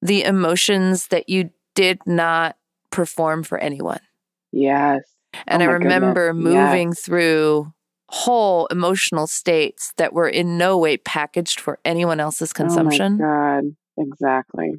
the 0.00 0.24
emotions 0.24 1.08
that 1.08 1.28
you 1.28 1.50
did 1.74 2.00
not 2.06 2.56
perform 2.90 3.42
for 3.42 3.58
anyone. 3.58 4.00
Yes. 4.52 5.02
And 5.46 5.62
oh 5.62 5.66
I 5.66 5.68
remember 5.68 6.32
goodness. 6.32 6.54
moving 6.54 6.88
yes. 6.88 7.00
through 7.00 7.72
whole 8.14 8.66
emotional 8.66 9.26
states 9.26 9.92
that 9.96 10.12
were 10.12 10.28
in 10.28 10.58
no 10.58 10.76
way 10.76 10.98
packaged 10.98 11.58
for 11.58 11.78
anyone 11.84 12.20
else's 12.20 12.52
consumption. 12.52 13.18
Oh 13.20 13.24
my 13.24 13.60
God, 13.60 13.76
exactly. 13.96 14.72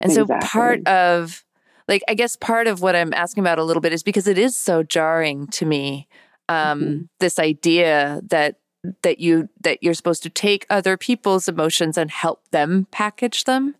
And 0.00 0.12
exactly. 0.12 0.36
so 0.40 0.46
part 0.46 0.86
of 0.86 1.44
like 1.88 2.02
I 2.06 2.14
guess 2.14 2.36
part 2.36 2.66
of 2.66 2.82
what 2.82 2.94
I'm 2.94 3.14
asking 3.14 3.42
about 3.42 3.58
a 3.58 3.64
little 3.64 3.80
bit 3.80 3.92
is 3.94 4.02
because 4.02 4.26
it 4.28 4.36
is 4.38 4.56
so 4.56 4.82
jarring 4.82 5.46
to 5.48 5.64
me 5.66 6.06
um 6.48 6.80
Mm-hmm. 6.82 7.02
this 7.20 7.38
idea 7.38 8.20
that 8.28 8.56
that 9.02 9.18
you 9.18 9.48
that 9.62 9.82
you're 9.82 9.94
supposed 9.94 10.22
to 10.24 10.30
take 10.30 10.66
other 10.68 10.98
people's 10.98 11.48
emotions 11.48 11.96
and 11.96 12.10
help 12.10 12.42
them 12.50 12.86
package 12.90 13.44
them 13.44 13.76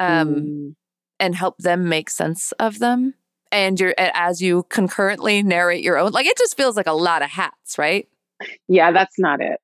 um 0.00 0.28
Mm. 0.34 0.74
and 1.20 1.34
help 1.36 1.58
them 1.58 1.88
make 1.88 2.10
sense 2.10 2.50
of 2.58 2.80
them 2.80 3.14
and 3.54 3.80
you're 3.80 3.94
as 3.98 4.42
you 4.42 4.64
concurrently 4.68 5.42
narrate 5.42 5.82
your 5.82 5.96
own 5.96 6.10
like 6.12 6.26
it 6.26 6.36
just 6.36 6.56
feels 6.56 6.76
like 6.76 6.86
a 6.86 6.92
lot 6.92 7.22
of 7.22 7.30
hats 7.30 7.78
right 7.78 8.08
Yeah, 8.68 8.92
that's 8.92 9.18
not 9.18 9.40
it. 9.40 9.60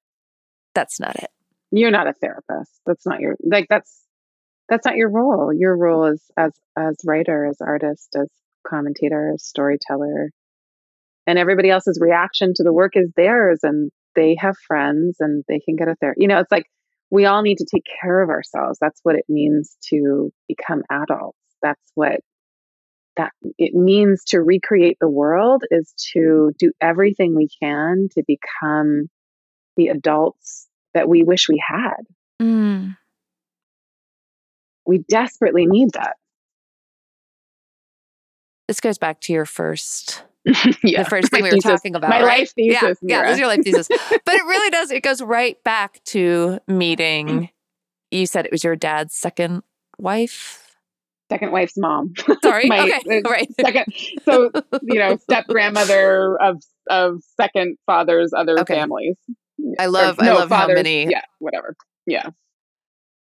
that's 0.74 1.01
not 1.01 1.16
it 1.16 1.30
You're 1.72 1.91
not 1.91 2.07
a 2.09 2.14
therapist. 2.14 2.72
That's 2.86 3.07
not 3.07 3.20
your 3.20 3.36
like 3.45 3.66
that's 3.68 4.03
that's 4.68 4.86
not 4.86 4.97
your 4.97 5.11
role. 5.11 5.53
Your 5.53 5.76
role 5.76 6.07
is 6.07 6.22
as 6.36 6.53
as 6.78 6.97
writer, 7.05 7.47
as 7.47 7.59
artist, 7.61 8.09
as 8.16 8.28
commentator, 8.66 9.32
as 9.34 9.45
storyteller. 9.45 10.30
And 11.26 11.38
everybody 11.38 11.70
else's 11.70 11.99
reaction 12.01 12.53
to 12.57 12.62
the 12.62 12.72
work 12.72 12.93
is 12.97 13.11
theirs 13.16 13.61
and 13.62 13.91
they 14.16 14.36
have 14.41 14.57
friends 14.66 15.16
and 15.20 15.45
they 15.49 15.61
can 15.61 15.76
get 15.76 15.88
a 15.88 15.95
therapist. 15.97 16.20
You 16.22 16.28
know, 16.28 16.38
it's 16.38 16.51
like 16.53 16.66
we 17.11 17.26
all 17.26 17.43
need 17.43 17.59
to 17.59 17.66
take 17.72 17.84
care 18.01 18.20
of 18.22 18.30
ourselves. 18.30 18.78
That's 18.80 19.01
what 19.03 19.16
it 19.16 19.24
means 19.28 19.76
to 19.91 20.30
become 20.49 20.82
adults. 20.91 21.38
That's 21.62 21.91
what 21.95 22.20
that 23.21 23.33
it 23.59 23.75
means 23.75 24.25
to 24.25 24.41
recreate 24.41 24.97
the 25.01 25.09
world 25.09 25.64
is 25.71 25.93
to 26.12 26.53
do 26.59 26.73
everything 26.81 27.35
we 27.35 27.49
can 27.62 28.09
to 28.12 28.23
become 28.27 29.09
the 29.77 29.89
adults 29.89 30.68
that 30.95 31.09
we 31.09 31.23
wish 31.23 31.49
we 31.49 31.62
had. 31.66 31.97
mm. 32.43 32.97
We 34.87 35.05
desperately 35.09 35.66
need 35.66 35.91
that. 35.93 36.16
this 38.66 38.81
goes 38.81 38.99
back 38.99 39.21
to 39.21 39.33
your 39.33 39.45
first 39.45 40.25
yeah. 40.83 41.03
the 41.03 41.11
first 41.11 41.31
thing 41.31 41.43
my 41.43 41.49
we 41.49 41.51
were 41.51 41.57
thesis. 41.57 41.71
talking 41.71 41.95
about. 41.95 42.09
My 42.09 42.23
right? 42.23 42.39
life 42.41 42.53
thesis. 42.55 42.99
Yeah, 43.03 43.16
yeah, 43.16 43.16
Mira. 43.18 43.27
this 43.27 43.33
is 43.35 43.39
your 43.41 43.49
life 43.49 43.61
thesis. 43.62 43.89
but 44.25 44.35
it 44.35 44.45
really 44.45 44.71
does. 44.71 44.91
It 44.91 45.03
goes 45.03 45.21
right 45.21 45.62
back 45.64 46.03
to 46.07 46.61
meeting. 46.66 47.51
You 48.11 48.27
said 48.27 48.47
it 48.47 48.53
was 48.53 48.64
your 48.64 48.75
dad's 48.75 49.14
second 49.14 49.64
wife. 49.99 50.70
Second 51.31 51.53
wife's 51.53 51.76
mom. 51.78 52.12
Sorry. 52.43 52.66
My- 52.66 52.81
okay. 53.07 53.22
uh, 53.24 53.31
Right. 53.31 53.49
Second, 53.59 53.87
so 54.24 54.51
you 54.83 54.99
know, 54.99 55.16
step 55.22 55.47
grandmother 55.47 56.37
of 56.43 56.62
of 56.91 57.22
second 57.41 57.78
father's 57.87 58.33
other 58.37 58.59
Okay. 58.61 58.74
families. 58.74 59.16
I 59.78 59.85
Or, 59.87 59.91
love. 59.91 60.16
I 60.18 60.26
no, 60.26 60.35
love 60.35 60.51
how 60.51 60.66
many. 60.66 61.09
Yeah, 61.09 61.22
whatever. 61.39 61.76
Yeah. 62.07 62.31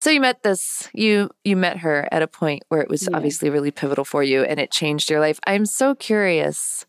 So 0.03 0.11
you 0.11 0.21
met 0.21 0.43
this. 0.43 0.89
You 0.95 1.31
you 1.45 1.57
met 1.57 1.79
her 1.79 2.09
at 2.13 2.23
a 2.23 2.29
point 2.29 2.63
where 2.69 2.81
it 2.81 2.89
was 2.89 3.09
Yeah. 3.11 3.17
obviously 3.17 3.51
really 3.51 3.71
pivotal 3.73 4.05
for 4.05 4.23
you, 4.23 4.43
and 4.43 4.61
it 4.61 4.71
changed 4.71 5.11
your 5.11 5.21
life. 5.21 5.41
I'm 5.47 5.67
so 5.67 5.95
curious. 5.95 6.87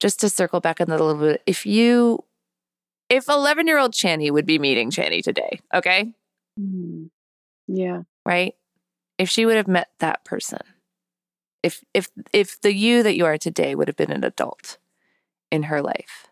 Just 0.00 0.20
to 0.20 0.28
circle 0.28 0.60
back 0.60 0.80
on 0.80 0.88
that 0.88 1.00
a 1.00 1.04
little 1.04 1.20
bit, 1.20 1.42
if 1.46 1.64
you, 1.64 2.18
if 3.08 3.28
11 3.30 3.66
year 3.66 3.78
old 3.78 3.92
Chani 3.92 4.30
would 4.30 4.44
be 4.44 4.58
meeting 4.58 4.90
Chani 4.90 5.22
today, 5.22 5.60
okay, 5.72 6.12
Mm. 6.60 7.08
Yeah. 7.66 8.02
right? 8.26 8.54
If 9.18 9.28
she 9.30 9.46
would 9.46 9.56
have 9.56 9.68
met 9.68 9.88
that 9.98 10.24
person, 10.24 10.60
if 11.62 11.82
if 11.94 12.08
if 12.32 12.60
the 12.60 12.72
you 12.74 13.02
that 13.02 13.16
you 13.16 13.24
are 13.24 13.38
today 13.38 13.74
would 13.74 13.88
have 13.88 13.96
been 13.96 14.12
an 14.12 14.24
adult 14.24 14.78
in 15.50 15.64
her 15.64 15.82
life, 15.82 16.28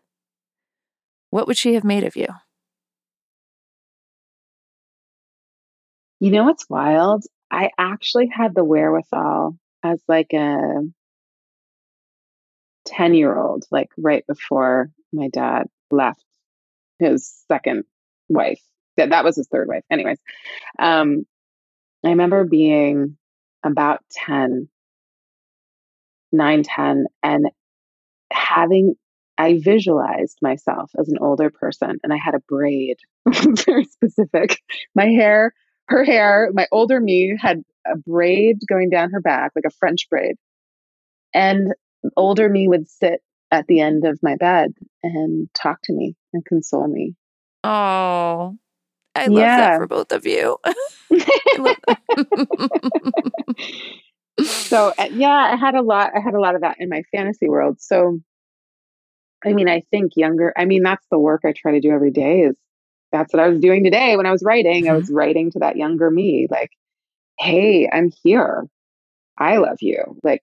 what 1.31 1.47
would 1.47 1.57
she 1.57 1.75
have 1.75 1.85
made 1.85 2.05
of 2.05 2.17
you? 2.17 2.29
You 6.21 6.31
know 6.31 6.45
what's 6.45 6.69
wild? 6.69 7.25
I 7.51 7.71
actually 7.79 8.29
had 8.29 8.55
the 8.55 8.65
wherewithal 8.65 9.57
as 9.83 10.03
like 10.09 10.33
a 10.33 10.83
10 12.87 13.15
year 13.15 13.37
old, 13.37 13.65
like 13.71 13.91
right 13.97 14.27
before 14.27 14.91
my 15.13 15.29
dad 15.29 15.67
left 15.91 16.25
his 16.99 17.35
second 17.49 17.85
wife. 18.29 18.61
That 18.97 19.11
that 19.11 19.25
was 19.25 19.37
his 19.37 19.49
third 19.49 19.69
wife. 19.69 19.83
Anyways, 19.91 20.19
um, 20.79 21.27
I 22.05 22.11
remember 22.11 22.45
being 22.45 23.17
about 23.65 24.01
10, 24.27 24.69
9, 26.33 26.63
10, 26.63 27.07
and 27.23 27.47
having 28.33 28.95
I 29.37 29.59
visualized 29.61 30.39
myself 30.43 30.93
as 30.99 31.09
an 31.09 31.19
older 31.21 31.51
person 31.51 31.99
and 32.03 32.13
I 32.13 32.17
had 32.17 32.35
a 32.35 32.43
braid, 32.49 32.97
very 33.67 33.85
specific. 33.85 34.61
My 34.95 35.07
hair, 35.07 35.53
her 35.89 36.05
hair, 36.05 36.51
my 36.53 36.69
older 36.71 37.01
me 37.01 37.37
had 37.41 37.63
a 37.87 37.97
braid 37.97 38.59
going 38.69 38.91
down 38.91 39.11
her 39.11 39.21
back, 39.21 39.53
like 39.57 39.65
a 39.67 39.75
French 39.79 40.09
braid. 40.09 40.37
And 41.33 41.75
older 42.17 42.49
me 42.49 42.69
would 42.69 42.89
sit 42.89 43.23
at 43.51 43.67
the 43.67 43.81
end 43.81 44.05
of 44.05 44.21
my 44.23 44.37
bed 44.37 44.73
and 45.03 45.49
talk 45.55 45.81
to 45.85 45.93
me 45.93 46.15
and 46.33 46.45
console 46.45 46.87
me. 46.87 47.15
Oh, 47.65 48.57
I 49.15 49.27
love 49.27 49.33
Yeah. 49.33 49.57
that 49.57 49.77
for 49.77 49.87
both 49.87 50.13
of 50.13 50.27
you. 50.27 50.59
I 50.65 51.59
love 51.59 51.77
that. 51.87 51.99
so 54.67 54.93
uh, 54.99 55.09
yeah, 55.13 55.51
I 55.53 55.57
had 55.57 55.75
a 55.75 55.83
lot. 55.83 56.11
I 56.15 56.21
had 56.21 56.35
a 56.35 56.41
lot 56.41 56.55
of 56.55 56.63
that 56.63 56.77
in 56.81 56.89
my 56.89 57.03
fantasy 57.13 57.49
world. 57.49 57.81
So, 57.81 58.21
I 59.45 59.53
mean, 59.53 59.69
I 59.69 59.81
think 59.91 60.13
younger. 60.17 60.53
I 60.57 60.65
mean, 60.65 60.83
that's 60.83 61.07
the 61.11 61.19
work 61.19 61.43
I 61.45 61.53
try 61.53 61.73
to 61.73 61.81
do 61.81 61.91
every 61.91 62.11
day. 62.11 62.41
Is 62.43 62.57
that's 63.13 63.33
what 63.33 63.43
I 63.43 63.49
was 63.49 63.61
doing 63.61 63.85
today 63.85 64.17
when 64.17 64.27
I 64.27 64.31
was 64.33 64.43
writing. 64.45 64.89
I 64.89 64.95
was 64.95 65.11
writing 65.11 65.51
to 65.53 65.61
that 65.61 65.77
younger 65.77 66.11
me, 66.11 66.47
like, 66.51 66.71
"Hey, 67.39 67.89
I'm 67.93 68.11
here. 68.23 68.65
I 69.39 69.59
love 69.59 69.79
you. 69.81 70.19
Like, 70.23 70.43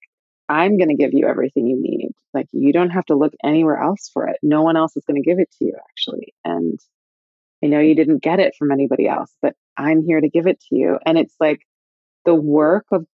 I'm 0.49 0.77
going 0.77 0.89
to 0.89 0.95
give 0.95 1.13
you 1.13 1.27
everything 1.27 1.67
you 1.67 1.77
need. 1.81 2.11
Like, 2.33 2.47
you 2.51 2.73
don't 2.73 2.89
have 2.91 3.05
to 3.07 3.15
look 3.15 3.33
anywhere 3.43 3.77
else 3.77 4.09
for 4.13 4.27
it. 4.27 4.37
No 4.43 4.63
one 4.63 4.77
else 4.77 4.97
is 4.97 5.03
going 5.05 5.21
to 5.21 5.27
give 5.29 5.39
it 5.39 5.49
to 5.59 5.65
you, 5.65 5.75
actually. 5.91 6.33
And 6.45 6.79
I 7.63 7.67
know 7.67 7.79
you 7.79 7.95
didn't 7.95 8.23
get 8.23 8.39
it 8.39 8.55
from 8.57 8.71
anybody 8.71 9.07
else, 9.07 9.31
but 9.41 9.53
I'm 9.77 10.03
here 10.03 10.19
to 10.19 10.29
give 10.29 10.47
it 10.47 10.59
to 10.69 10.75
you. 10.75 10.97
And 11.05 11.17
it's 11.17 11.35
like 11.39 11.59
the 12.25 12.35
work 12.35 12.85
of 12.91 13.05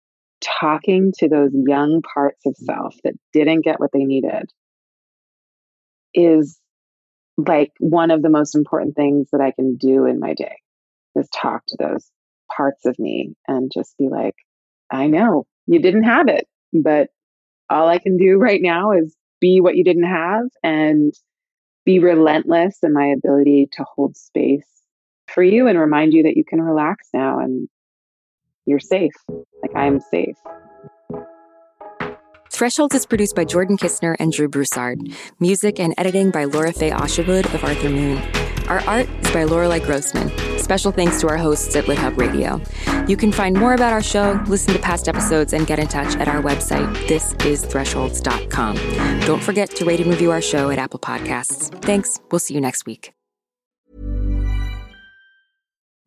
talking 0.41 1.12
to 1.20 1.28
those 1.28 1.52
young 1.54 2.02
parts 2.02 2.45
of 2.45 2.56
self 2.58 2.95
that 3.04 3.14
didn't 3.34 3.64
get 3.64 3.80
what 3.80 3.91
they 3.91 4.04
needed 4.04 4.50
is 6.14 6.60
like 7.38 7.72
one 7.80 8.12
of 8.12 8.22
the 8.22 8.30
most 8.30 8.56
important 8.56 8.95
things 8.95 9.28
that 9.32 9.41
I 9.41 9.52
can 9.52 9.76
do 9.76 10.06
in 10.06 10.20
my 10.20 10.34
day 10.34 10.58
is 11.16 11.30
talk 11.30 11.64
to 11.68 11.78
those 11.80 12.10
parts 12.56 12.86
of 12.86 12.98
me 12.98 13.34
and 13.48 13.72
just 13.74 13.98
be 13.98 14.10
like, 14.10 14.36
I 14.91 15.08
know 15.08 15.45
you 15.66 15.80
didn't 15.80 16.04
have 16.04 16.28
it, 16.28 16.45
but 16.74 17.10
all 17.70 17.88
I 17.88 18.00
can 18.00 18.18
do 18.18 18.38
right 18.38 18.62
now 18.62 18.91
is 18.91 19.16
be 19.39 19.60
what 19.62 19.76
you 19.76 19.84
didn't 19.84 20.10
have 20.10 20.45
and 20.64 21.14
be 21.88 21.99
relentless 21.99 22.79
in 22.83 22.91
my 22.91 23.05
ability 23.05 23.69
to 23.71 23.85
hold 23.95 24.17
space 24.17 24.67
for 25.33 25.41
you 25.41 25.69
and 25.69 25.79
remind 25.79 26.13
you 26.13 26.23
that 26.23 26.35
you 26.35 26.43
can 26.43 26.61
relax 26.61 27.07
now 27.13 27.39
and 27.39 27.69
you're 28.65 28.77
safe. 28.77 29.13
Like 29.61 29.73
I'm 29.73 30.01
safe. 30.01 30.35
Thresholds 32.58 32.95
is 32.95 33.05
produced 33.05 33.36
by 33.36 33.45
Jordan 33.45 33.78
Kisner 33.78 34.16
and 34.20 34.34
Drew 34.34 34.47
Broussard. 34.47 35.16
Music 35.39 35.80
and 35.80 35.93
editing 35.95 36.32
by 36.32 36.45
Laura 36.45 36.74
Faye 36.74 36.89
Osherwood 36.89 37.45
of 37.53 37.64
Arthur 37.64 37.91
Moon. 37.91 38.18
Our 38.68 38.80
art 38.88 39.08
is 39.24 39.32
by 39.32 39.43
Lorelei 39.43 39.78
Grossman. 39.78 40.32
Special 40.58 40.91
thanks 40.91 41.22
to 41.22 41.28
our 41.28 41.38
hosts 41.38 41.76
at 41.76 41.84
LitHub 41.84 42.18
Radio. 42.18 42.60
You 43.08 43.16
can 43.16 43.32
find 43.32 43.55
more 43.55 43.76
about 43.76 43.93
our 43.93 44.01
show, 44.01 44.43
listen 44.47 44.74
to 44.74 44.80
past 44.80 45.08
episodes, 45.08 45.53
and 45.53 45.68
get 45.68 45.78
in 45.78 45.88
touch 45.88 46.16
at 46.16 46.28
our 46.28 46.41
website, 46.41 46.91
thisisthresholds.com. 47.05 49.20
Don't 49.20 49.43
forget 49.43 49.70
to 49.76 49.86
rate 49.86 49.99
and 49.99 50.10
review 50.10 50.32
our 50.32 50.41
show 50.41 50.72
at 50.72 50.80
Apple 50.80 50.99
Podcasts. 50.99 51.72
Thanks. 51.84 52.20
We'll 52.32 52.39
see 52.39 52.55
you 52.55 52.62
next 52.62 52.88
week. 52.88 53.14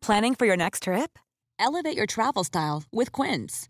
Planning 0.01 0.35
for 0.35 0.45
your 0.45 0.57
next 0.57 0.83
trip? 0.83 1.17
Elevate 1.57 1.95
your 1.95 2.07
travel 2.07 2.43
style 2.43 2.83
with 2.91 3.13
Quince. 3.13 3.69